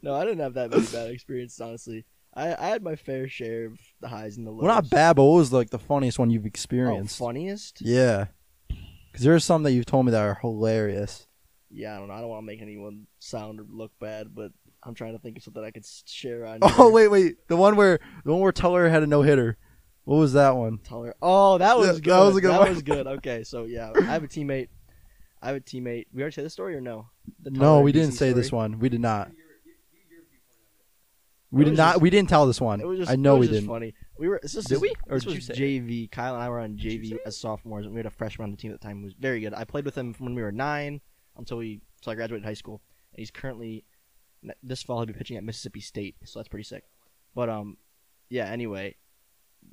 No, 0.02 0.14
I 0.14 0.24
didn't 0.24 0.40
have 0.40 0.54
that 0.54 0.70
many 0.70 0.86
bad 0.86 1.10
experiences, 1.10 1.60
honestly. 1.60 2.04
I, 2.34 2.54
I 2.54 2.68
had 2.68 2.82
my 2.82 2.94
fair 2.96 3.28
share 3.28 3.66
of 3.66 3.78
the 4.00 4.06
highs 4.08 4.36
and 4.36 4.46
the 4.46 4.50
lows. 4.52 4.62
well, 4.62 4.74
not 4.74 4.88
bad, 4.90 5.16
but 5.16 5.24
what 5.24 5.36
was 5.36 5.52
like 5.52 5.70
the 5.70 5.78
funniest 5.80 6.18
one 6.18 6.30
you've 6.30 6.44
Oh, 6.44 6.46
experienced? 6.46 7.18
funniest? 7.18 7.80
Yeah. 7.80 8.26
Because 8.68 9.24
there's 9.24 9.44
some 9.44 9.64
that 9.64 9.72
you've 9.72 9.86
told 9.86 10.06
me 10.06 10.12
that 10.12 10.20
are 10.22 10.38
hilarious. 10.40 11.26
Yeah, 11.70 11.94
I 11.94 11.98
don't 11.98 12.08
know. 12.08 12.14
I 12.14 12.20
don't 12.20 12.28
want 12.30 12.42
to 12.42 12.46
make 12.46 12.60
anyone 12.62 13.06
sound 13.20 13.60
or 13.60 13.66
look 13.70 13.92
bad, 14.00 14.34
but 14.34 14.52
I'm 14.82 14.94
trying 14.94 15.12
to 15.12 15.18
think 15.18 15.36
of 15.36 15.44
something 15.44 15.62
I 15.62 15.70
could 15.70 15.84
share 16.06 16.44
on. 16.46 16.58
Oh 16.62 16.68
here. 16.68 16.90
wait, 16.90 17.08
wait, 17.08 17.48
the 17.48 17.56
one 17.56 17.76
where 17.76 18.00
the 18.24 18.32
one 18.32 18.40
where 18.40 18.52
Teller 18.52 18.88
had 18.88 19.02
a 19.02 19.06
no 19.06 19.22
hitter. 19.22 19.56
What 20.04 20.16
was 20.16 20.32
that 20.32 20.56
one? 20.56 20.78
Teller. 20.78 21.14
Oh, 21.22 21.58
that 21.58 21.78
was 21.78 21.86
Yeah, 21.86 21.92
good. 21.94 22.04
that 22.04 22.18
was 22.24 22.36
a 22.36 22.40
good 22.40 22.50
That 22.50 22.60
one. 22.60 22.68
was 22.70 22.82
good. 22.82 23.06
Okay, 23.06 23.44
so 23.44 23.64
yeah, 23.64 23.92
I 23.96 24.02
have 24.02 24.24
a 24.24 24.28
teammate. 24.28 24.68
I 25.42 25.48
have 25.48 25.56
a 25.56 25.60
teammate. 25.60 26.06
We 26.12 26.22
already 26.22 26.34
said 26.34 26.44
this 26.44 26.52
story 26.52 26.74
or 26.74 26.80
no? 26.80 27.06
No, 27.44 27.80
we 27.80 27.92
DC 27.92 27.94
didn't 27.94 28.12
say 28.14 28.32
this 28.32 28.50
one. 28.50 28.78
We 28.78 28.88
did 28.88 29.00
not. 29.00 29.30
We 31.52 31.64
did 31.64 31.76
not. 31.76 31.92
just- 31.94 32.02
we 32.02 32.10
didn't 32.10 32.28
tell 32.28 32.46
this 32.46 32.60
one. 32.60 32.80
It 32.80 32.86
was 32.86 32.98
just, 33.00 33.10
I 33.10 33.16
know 33.16 33.36
it 33.36 33.38
was 33.40 33.48
we 33.48 33.54
just 33.54 33.60
didn't. 33.62 33.74
funny. 33.74 33.94
We 34.18 34.28
were. 34.28 34.38
This, 34.42 34.52
Did 34.52 34.80
we? 34.80 34.92
Or 35.08 35.16
This 35.18 35.24
did 35.24 35.34
was? 35.48 35.48
JV. 35.58 36.10
Kyle 36.10 36.34
and 36.34 36.42
I 36.42 36.48
were 36.48 36.60
on 36.60 36.76
JV 36.76 37.16
as 37.26 37.36
sophomores, 37.38 37.86
and 37.86 37.94
we 37.94 37.98
had 37.98 38.06
a 38.06 38.10
freshman 38.10 38.44
on 38.44 38.50
the 38.52 38.56
team 38.56 38.72
at 38.72 38.80
the 38.80 38.86
time 38.86 38.98
who 38.98 39.04
was 39.04 39.14
very 39.14 39.40
good. 39.40 39.54
I 39.54 39.64
played 39.64 39.84
with 39.84 39.96
him 39.96 40.12
from 40.12 40.26
when 40.26 40.34
we 40.34 40.42
were 40.42 40.52
nine 40.52 41.00
until 41.40 41.60
he 41.60 41.80
until 41.98 42.12
I 42.12 42.14
graduated 42.14 42.44
high 42.44 42.54
school, 42.54 42.80
and 43.12 43.18
he's 43.18 43.30
currently 43.30 43.84
this 44.62 44.82
fall 44.82 44.98
he'll 44.98 45.06
be 45.06 45.12
pitching 45.12 45.36
at 45.36 45.44
Mississippi 45.44 45.80
State, 45.80 46.16
so 46.24 46.38
that's 46.38 46.48
pretty 46.48 46.64
sick. 46.64 46.84
But 47.34 47.48
um, 47.48 47.76
yeah. 48.28 48.46
Anyway, 48.46 48.96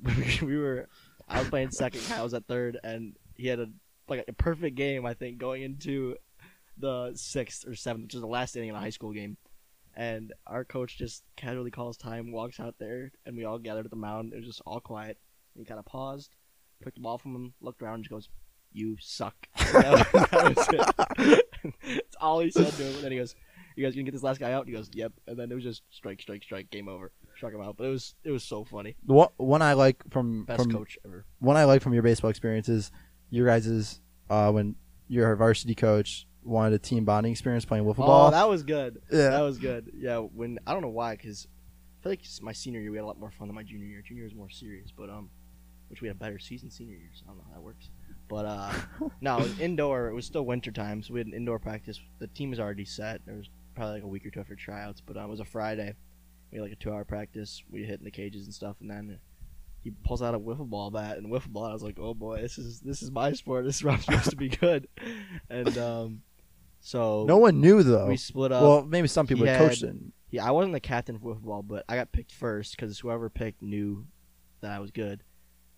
we 0.42 0.56
were. 0.56 0.88
I 1.28 1.40
was 1.40 1.48
playing 1.48 1.70
second. 1.70 2.00
I 2.12 2.22
was 2.22 2.34
at 2.34 2.46
third, 2.46 2.78
and 2.82 3.14
he 3.34 3.48
had 3.48 3.60
a 3.60 3.68
like 4.08 4.24
a 4.28 4.32
perfect 4.32 4.76
game. 4.76 5.06
I 5.06 5.14
think 5.14 5.38
going 5.38 5.62
into 5.62 6.16
the 6.76 7.12
sixth 7.14 7.66
or 7.66 7.74
seventh, 7.74 8.04
which 8.06 8.14
is 8.14 8.20
the 8.20 8.26
last 8.26 8.56
inning 8.56 8.70
of 8.70 8.76
a 8.76 8.80
high 8.80 8.90
school 8.90 9.12
game. 9.12 9.36
And 9.94 10.32
our 10.46 10.64
coach 10.64 10.96
just 10.96 11.24
casually 11.36 11.72
calls 11.72 11.96
time, 11.96 12.30
walks 12.30 12.60
out 12.60 12.76
there, 12.78 13.10
and 13.26 13.36
we 13.36 13.44
all 13.44 13.58
gathered 13.58 13.84
at 13.84 13.90
the 13.90 13.96
mound. 13.96 14.32
It 14.32 14.36
was 14.36 14.46
just 14.46 14.62
all 14.64 14.80
quiet. 14.80 15.18
And 15.54 15.62
he 15.62 15.68
kind 15.68 15.80
of 15.80 15.86
paused, 15.86 16.36
took 16.82 16.94
the 16.94 17.00
ball 17.00 17.18
from 17.18 17.34
him, 17.34 17.54
looked 17.60 17.82
around, 17.82 17.94
and 17.94 18.04
just 18.04 18.12
goes, 18.12 18.28
"You 18.72 18.96
suck." 19.00 19.34
that, 19.56 20.06
that 20.30 20.56
was 20.56 21.26
it. 21.26 21.47
That's 21.86 22.16
all 22.20 22.40
he 22.40 22.50
said 22.50 22.72
to 22.72 22.82
him. 22.82 22.94
And 22.96 23.04
then 23.04 23.12
he 23.12 23.18
goes, 23.18 23.34
"You 23.76 23.84
guys 23.84 23.94
gonna 23.94 24.04
get 24.04 24.12
this 24.12 24.22
last 24.22 24.40
guy 24.40 24.52
out?" 24.52 24.66
And 24.66 24.68
he 24.68 24.74
goes, 24.74 24.90
"Yep." 24.92 25.12
And 25.26 25.36
then 25.38 25.50
it 25.50 25.54
was 25.54 25.64
just 25.64 25.82
strike, 25.90 26.20
strike, 26.20 26.42
strike, 26.42 26.70
game 26.70 26.88
over. 26.88 27.12
Struck 27.36 27.52
him 27.52 27.60
out. 27.60 27.76
But 27.76 27.84
it 27.84 27.90
was 27.90 28.14
it 28.24 28.30
was 28.30 28.42
so 28.44 28.64
funny. 28.64 28.96
The 29.06 29.14
one, 29.14 29.28
one 29.36 29.62
I 29.62 29.74
like 29.74 30.02
from 30.10 30.44
Best 30.44 30.62
from 30.62 30.72
coach 30.72 30.98
ever. 31.04 31.24
one 31.38 31.56
I 31.56 31.64
like 31.64 31.82
from 31.82 31.94
your 31.94 32.02
baseball 32.02 32.30
experiences, 32.30 32.90
your 33.30 33.46
guys's 33.46 34.00
uh, 34.30 34.50
when 34.50 34.74
your 35.08 35.34
varsity 35.36 35.74
coach 35.74 36.26
wanted 36.42 36.74
a 36.74 36.78
team 36.78 37.04
bonding 37.04 37.32
experience 37.32 37.64
playing 37.64 37.84
wiffle 37.84 37.96
ball. 37.98 38.04
Oh, 38.06 38.06
ball. 38.06 38.30
that 38.30 38.48
was 38.48 38.62
good. 38.62 39.00
yeah, 39.12 39.30
That 39.30 39.40
was 39.40 39.58
good. 39.58 39.92
Yeah, 39.96 40.18
when 40.18 40.58
I 40.66 40.72
don't 40.72 40.82
know 40.82 40.88
why, 40.88 41.16
because 41.16 41.46
I 42.00 42.02
feel 42.02 42.12
like 42.12 42.22
my 42.42 42.52
senior 42.52 42.80
year 42.80 42.90
we 42.90 42.96
had 42.96 43.04
a 43.04 43.06
lot 43.06 43.18
more 43.20 43.30
fun 43.30 43.48
than 43.48 43.54
my 43.54 43.62
junior 43.62 43.86
year. 43.86 44.02
Junior 44.02 44.22
year 44.22 44.28
was 44.28 44.34
more 44.34 44.50
serious, 44.50 44.90
but 44.96 45.10
um, 45.10 45.30
which 45.88 46.00
we 46.00 46.08
had 46.08 46.16
a 46.16 46.18
better 46.18 46.38
season 46.38 46.70
senior 46.70 46.96
year. 46.96 47.10
So 47.14 47.24
I 47.26 47.28
don't 47.28 47.38
know 47.38 47.44
how 47.48 47.54
that 47.54 47.62
works. 47.62 47.90
But 48.28 48.44
uh, 48.46 48.72
no, 49.20 49.38
it 49.38 49.42
was 49.42 49.60
indoor. 49.60 50.08
It 50.08 50.14
was 50.14 50.26
still 50.26 50.44
winter 50.44 50.70
time, 50.70 51.02
so 51.02 51.14
we 51.14 51.20
had 51.20 51.26
an 51.26 51.34
indoor 51.34 51.58
practice. 51.58 52.00
The 52.18 52.26
team 52.28 52.50
was 52.50 52.60
already 52.60 52.84
set. 52.84 53.22
There 53.26 53.36
was 53.36 53.48
probably 53.74 53.94
like 53.94 54.02
a 54.02 54.08
week 54.08 54.26
or 54.26 54.30
two 54.30 54.40
after 54.40 54.54
tryouts, 54.54 55.00
but 55.00 55.16
uh, 55.16 55.20
it 55.24 55.28
was 55.28 55.40
a 55.40 55.44
Friday. 55.44 55.94
We 56.50 56.58
had 56.58 56.62
like 56.62 56.72
a 56.72 56.76
two-hour 56.76 57.04
practice. 57.04 57.62
We 57.70 57.84
hit 57.84 57.98
in 58.00 58.04
the 58.04 58.10
cages 58.10 58.44
and 58.44 58.54
stuff, 58.54 58.76
and 58.80 58.90
then 58.90 59.18
he 59.82 59.90
pulls 60.04 60.22
out 60.22 60.34
a 60.34 60.38
wiffle 60.38 60.68
ball 60.68 60.90
bat 60.90 61.18
and 61.18 61.28
wiffle 61.28 61.48
ball. 61.48 61.64
I 61.66 61.72
was 61.72 61.82
like, 61.82 61.98
oh 62.00 62.14
boy, 62.14 62.40
this 62.40 62.58
is 62.58 62.80
this 62.80 63.02
is 63.02 63.10
my 63.10 63.32
sport. 63.32 63.64
This 63.64 63.76
is 63.76 63.84
where 63.84 63.94
I'm 63.94 64.00
supposed 64.00 64.30
to 64.30 64.36
be 64.36 64.48
good. 64.48 64.88
And 65.50 65.78
um, 65.78 66.22
so 66.80 67.24
no 67.26 67.38
one 67.38 67.60
knew 67.60 67.82
though. 67.82 68.06
we 68.06 68.16
split 68.16 68.52
up. 68.52 68.62
well, 68.62 68.84
maybe 68.84 69.08
some 69.08 69.26
people 69.26 69.44
he 69.44 69.50
had 69.50 69.58
coached 69.58 69.82
it. 69.82 69.96
Yeah, 70.30 70.46
I 70.46 70.50
wasn't 70.50 70.74
the 70.74 70.80
captain 70.80 71.18
for 71.18 71.34
ball, 71.34 71.62
but 71.62 71.84
I 71.88 71.96
got 71.96 72.12
picked 72.12 72.32
first 72.32 72.76
because 72.76 72.98
whoever 72.98 73.30
picked 73.30 73.62
knew 73.62 74.06
that 74.60 74.72
I 74.72 74.78
was 74.78 74.90
good, 74.90 75.22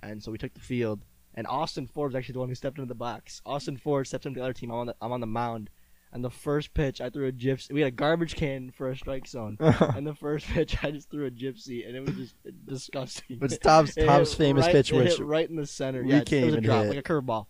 and 0.02 0.22
so 0.22 0.32
we 0.32 0.38
took 0.38 0.54
the 0.54 0.60
field. 0.60 1.00
And 1.34 1.46
Austin 1.46 1.86
Ford 1.86 2.10
was 2.10 2.16
actually 2.16 2.34
the 2.34 2.38
one 2.40 2.48
who 2.48 2.54
stepped 2.54 2.78
into 2.78 2.88
the 2.88 2.94
box. 2.94 3.40
Austin 3.46 3.76
Ford 3.76 4.06
stepped 4.06 4.26
into 4.26 4.40
the 4.40 4.44
other 4.44 4.52
team. 4.52 4.70
I'm 4.70 4.78
on 4.78 4.86
the, 4.88 4.96
I'm 5.00 5.12
on 5.12 5.20
the 5.20 5.26
mound, 5.26 5.70
and 6.12 6.24
the 6.24 6.30
first 6.30 6.74
pitch 6.74 7.00
I 7.00 7.08
threw 7.08 7.28
a 7.28 7.32
gypsy. 7.32 7.72
We 7.72 7.80
had 7.80 7.88
a 7.88 7.92
garbage 7.92 8.34
can 8.34 8.70
for 8.70 8.90
a 8.90 8.96
strike 8.96 9.26
zone, 9.26 9.56
and 9.60 10.06
the 10.06 10.14
first 10.14 10.46
pitch 10.46 10.76
I 10.82 10.90
just 10.90 11.10
threw 11.10 11.26
a 11.26 11.30
gypsy, 11.30 11.86
and 11.86 11.96
it 11.96 12.00
was 12.00 12.14
just 12.16 12.34
disgusting. 12.66 13.38
It's 13.42 13.58
Tom's 13.58 13.96
It 13.96 14.06
Tom's 14.06 14.34
famous 14.34 14.66
right, 14.66 14.72
pitch, 14.72 14.92
it 14.92 14.96
which 14.96 15.18
hit 15.18 15.20
right 15.20 15.48
in 15.48 15.56
the 15.56 15.66
center. 15.66 16.02
we 16.02 16.10
yeah, 16.10 16.24
can't 16.24 16.42
it 16.42 16.46
was 16.46 16.54
a 16.56 16.60
drop, 16.60 16.84
hit. 16.84 16.96
like 16.96 16.98
a 16.98 17.02
curveball, 17.02 17.46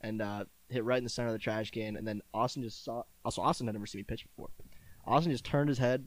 and 0.00 0.22
uh, 0.22 0.44
hit 0.68 0.84
right 0.84 0.98
in 0.98 1.04
the 1.04 1.10
center 1.10 1.28
of 1.28 1.34
the 1.34 1.40
trash 1.40 1.70
can. 1.70 1.96
And 1.96 2.06
then 2.06 2.22
Austin 2.32 2.62
just 2.62 2.84
saw. 2.84 3.02
Also, 3.24 3.42
Austin 3.42 3.66
had 3.66 3.74
never 3.74 3.86
seen 3.86 3.98
me 4.00 4.04
pitch 4.04 4.24
before. 4.24 4.50
Austin 5.04 5.32
just 5.32 5.44
turned 5.44 5.68
his 5.68 5.78
head, 5.78 6.04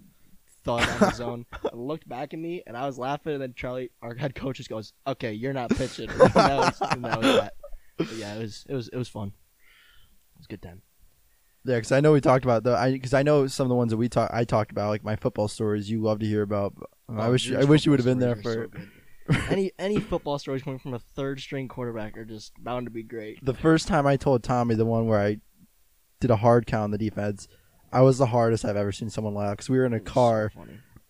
thought 0.63 0.87
on 1.01 1.09
his 1.09 1.21
own, 1.21 1.45
and 1.71 1.81
looked 1.87 2.07
back 2.07 2.33
at 2.33 2.39
me, 2.39 2.63
and 2.67 2.75
I 2.77 2.85
was 2.85 2.97
laughing. 2.97 3.33
And 3.33 3.41
then 3.41 3.53
Charlie, 3.55 3.91
our 4.01 4.15
head 4.15 4.35
coach, 4.35 4.57
just 4.57 4.69
goes, 4.69 4.93
"Okay, 5.07 5.33
you're 5.33 5.53
not 5.53 5.69
pitching." 5.71 6.09
and 6.09 6.19
that 6.19 6.57
was, 6.57 6.81
and 6.91 7.03
that 7.05 7.17
was 7.21 7.35
that. 7.35 7.53
But 7.97 8.11
yeah, 8.13 8.35
it 8.35 8.39
was 8.41 8.65
it 8.69 8.73
was 8.75 8.87
it 8.89 8.97
was 8.97 9.07
fun. 9.09 9.27
It 9.29 10.39
was 10.39 10.45
a 10.45 10.49
good 10.49 10.61
time. 10.61 10.81
Yeah, 11.63 11.75
because 11.75 11.91
I 11.91 11.99
know 11.99 12.11
we 12.13 12.21
talked 12.21 12.43
about 12.43 12.63
the. 12.63 12.75
I 12.75 12.91
because 12.91 13.13
I 13.13 13.21
know 13.23 13.45
some 13.47 13.65
of 13.65 13.69
the 13.69 13.75
ones 13.75 13.91
that 13.91 13.97
we 13.97 14.09
talk. 14.09 14.31
I 14.33 14.43
talked 14.45 14.71
about 14.71 14.89
like 14.89 15.03
my 15.03 15.15
football 15.15 15.47
stories. 15.47 15.89
You 15.89 16.01
love 16.01 16.19
to 16.19 16.25
hear 16.25 16.41
about. 16.41 16.73
but 16.75 16.87
I 17.21 17.27
Oh, 17.27 17.31
wish. 17.31 17.51
I 17.51 17.63
wish 17.65 17.85
you 17.85 17.91
would 17.91 17.99
have 17.99 18.05
been 18.05 18.19
there 18.19 18.35
for. 18.35 18.69
so 19.31 19.37
any 19.49 19.71
any 19.77 19.99
football 19.99 20.39
stories 20.39 20.63
coming 20.63 20.79
from 20.79 20.93
a 20.95 20.99
third 20.99 21.39
string 21.39 21.67
quarterback 21.67 22.17
are 22.17 22.25
just 22.25 22.53
bound 22.63 22.87
to 22.87 22.91
be 22.91 23.03
great. 23.03 23.43
the 23.45 23.53
first 23.53 23.87
time 23.87 24.07
I 24.07 24.17
told 24.17 24.41
Tommy 24.43 24.73
the 24.75 24.85
one 24.85 25.05
where 25.05 25.19
I 25.19 25.37
did 26.19 26.31
a 26.31 26.35
hard 26.37 26.65
count 26.65 26.85
on 26.85 26.91
the 26.91 26.97
defense. 26.97 27.47
I 27.91 28.01
was 28.01 28.17
the 28.17 28.25
hardest 28.27 28.63
I've 28.65 28.75
ever 28.77 28.91
seen 28.91 29.09
someone 29.09 29.33
laugh 29.33 29.51
because 29.51 29.69
we 29.69 29.77
were 29.77 29.85
in 29.85 29.93
a 29.93 29.97
It 29.97 30.03
was 30.03 30.09
so 30.09 30.13
car 30.13 30.51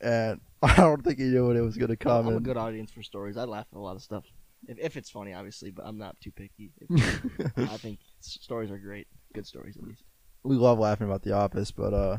and 0.01 0.41
I 0.63 0.75
don't 0.75 1.03
think 1.03 1.19
he 1.19 1.25
knew 1.25 1.47
when 1.47 1.57
it 1.57 1.61
was 1.61 1.77
gonna 1.77 1.95
come. 1.95 2.27
I'm 2.27 2.38
a 2.38 2.39
good 2.39 2.57
audience 2.57 2.91
for 2.91 3.03
stories. 3.03 3.38
I 3.38 3.43
laugh 3.45 3.65
at 3.71 3.77
a 3.77 3.82
lot 3.82 3.95
of 3.95 4.01
stuff. 4.01 4.23
If, 4.67 4.77
if 4.79 4.97
it's 4.97 5.09
funny, 5.09 5.34
obviously, 5.34 5.71
but 5.71 5.86
I'm 5.86 5.97
not 5.97 6.19
too 6.21 6.32
picky. 6.32 6.71
If- 6.79 7.51
I 7.57 7.77
think 7.77 7.99
stories 8.19 8.69
are 8.71 8.77
great. 8.77 9.07
Good 9.34 9.47
stories, 9.47 9.75
at 9.77 9.84
least. 9.84 10.03
we 10.43 10.55
love 10.55 10.77
laughing 10.79 11.07
about 11.07 11.21
the 11.23 11.32
office 11.32 11.71
but 11.71 11.93
uh 11.93 12.17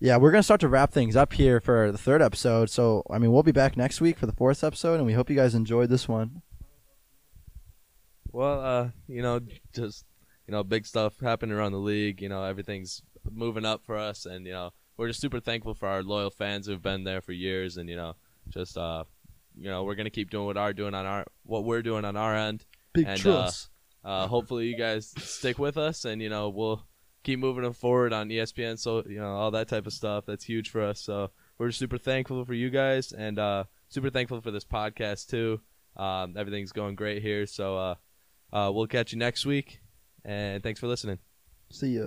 yeah 0.00 0.16
we're 0.16 0.30
gonna 0.32 0.42
start 0.42 0.60
to 0.60 0.68
wrap 0.68 0.92
things 0.92 1.14
up 1.16 1.32
here 1.34 1.60
for 1.60 1.92
the 1.92 1.96
third 1.98 2.20
episode 2.20 2.68
so 2.68 3.04
i 3.08 3.16
mean 3.18 3.30
we'll 3.32 3.44
be 3.44 3.52
back 3.52 3.76
next 3.76 4.00
week 4.00 4.18
for 4.18 4.26
the 4.26 4.32
fourth 4.32 4.64
episode 4.64 4.96
and 4.96 5.06
we 5.06 5.12
hope 5.12 5.30
you 5.30 5.36
guys 5.36 5.54
enjoyed 5.54 5.88
this 5.88 6.08
one 6.08 6.42
Well, 8.32 8.60
uh, 8.60 8.88
you 9.08 9.22
know, 9.22 9.40
just 9.74 10.04
you 10.46 10.52
know, 10.52 10.64
big 10.64 10.86
stuff 10.86 11.14
happening 11.20 11.54
around 11.56 11.72
the 11.72 11.78
league. 11.78 12.20
You 12.20 12.28
know, 12.28 12.42
everything's 12.44 13.02
moving 13.30 13.64
up 13.64 13.84
for 13.84 13.96
us, 13.96 14.26
and 14.26 14.46
you 14.46 14.52
know, 14.52 14.72
we're 14.96 15.08
just 15.08 15.20
super 15.20 15.40
thankful 15.40 15.74
for 15.74 15.88
our 15.88 16.02
loyal 16.02 16.30
fans 16.30 16.66
who've 16.66 16.82
been 16.82 17.04
there 17.04 17.20
for 17.20 17.32
years, 17.32 17.76
and 17.76 17.88
you 17.88 17.96
know, 17.96 18.14
just 18.48 18.76
uh, 18.76 19.04
you 19.58 19.70
know, 19.70 19.84
we're 19.84 19.94
gonna 19.94 20.10
keep 20.10 20.30
doing 20.30 20.46
what 20.46 20.56
our 20.56 20.72
doing 20.72 20.94
on 20.94 21.06
our 21.06 21.24
what 21.44 21.64
we're 21.64 21.82
doing 21.82 22.04
on 22.04 22.16
our 22.16 22.34
end. 22.34 22.64
big 22.92 23.06
And, 23.06 23.20
trust 23.20 23.70
Uh, 24.04 24.26
hopefully, 24.26 24.66
you 24.66 24.76
guys 24.76 25.14
stick 25.18 25.58
with 25.58 25.76
us, 25.76 26.04
and 26.04 26.20
you 26.20 26.28
know, 26.28 26.48
we'll 26.48 26.84
keep 27.22 27.38
moving 27.38 27.62
them 27.62 27.72
forward 27.72 28.12
on 28.12 28.28
ESPN. 28.28 28.78
So 28.78 29.04
you 29.06 29.18
know, 29.18 29.34
all 29.34 29.50
that 29.52 29.68
type 29.68 29.86
of 29.86 29.92
stuff. 29.92 30.26
That's 30.26 30.44
huge 30.44 30.70
for 30.70 30.82
us. 30.82 31.00
So 31.00 31.30
we're 31.58 31.70
super 31.70 31.98
thankful 31.98 32.44
for 32.44 32.54
you 32.54 32.70
guys, 32.70 33.12
and 33.12 33.38
uh, 33.38 33.64
super 33.88 34.10
thankful 34.10 34.40
for 34.40 34.50
this 34.50 34.64
podcast 34.64 35.28
too. 35.28 35.60
Um, 35.96 36.36
everything's 36.36 36.72
going 36.72 36.96
great 36.96 37.22
here. 37.22 37.46
So 37.46 37.76
uh, 37.76 37.94
uh, 38.52 38.70
we'll 38.72 38.86
catch 38.86 39.12
you 39.12 39.18
next 39.18 39.46
week, 39.46 39.80
and 40.24 40.62
thanks 40.62 40.80
for 40.80 40.88
listening. 40.88 41.18
see 41.70 41.98
ya 41.98 42.06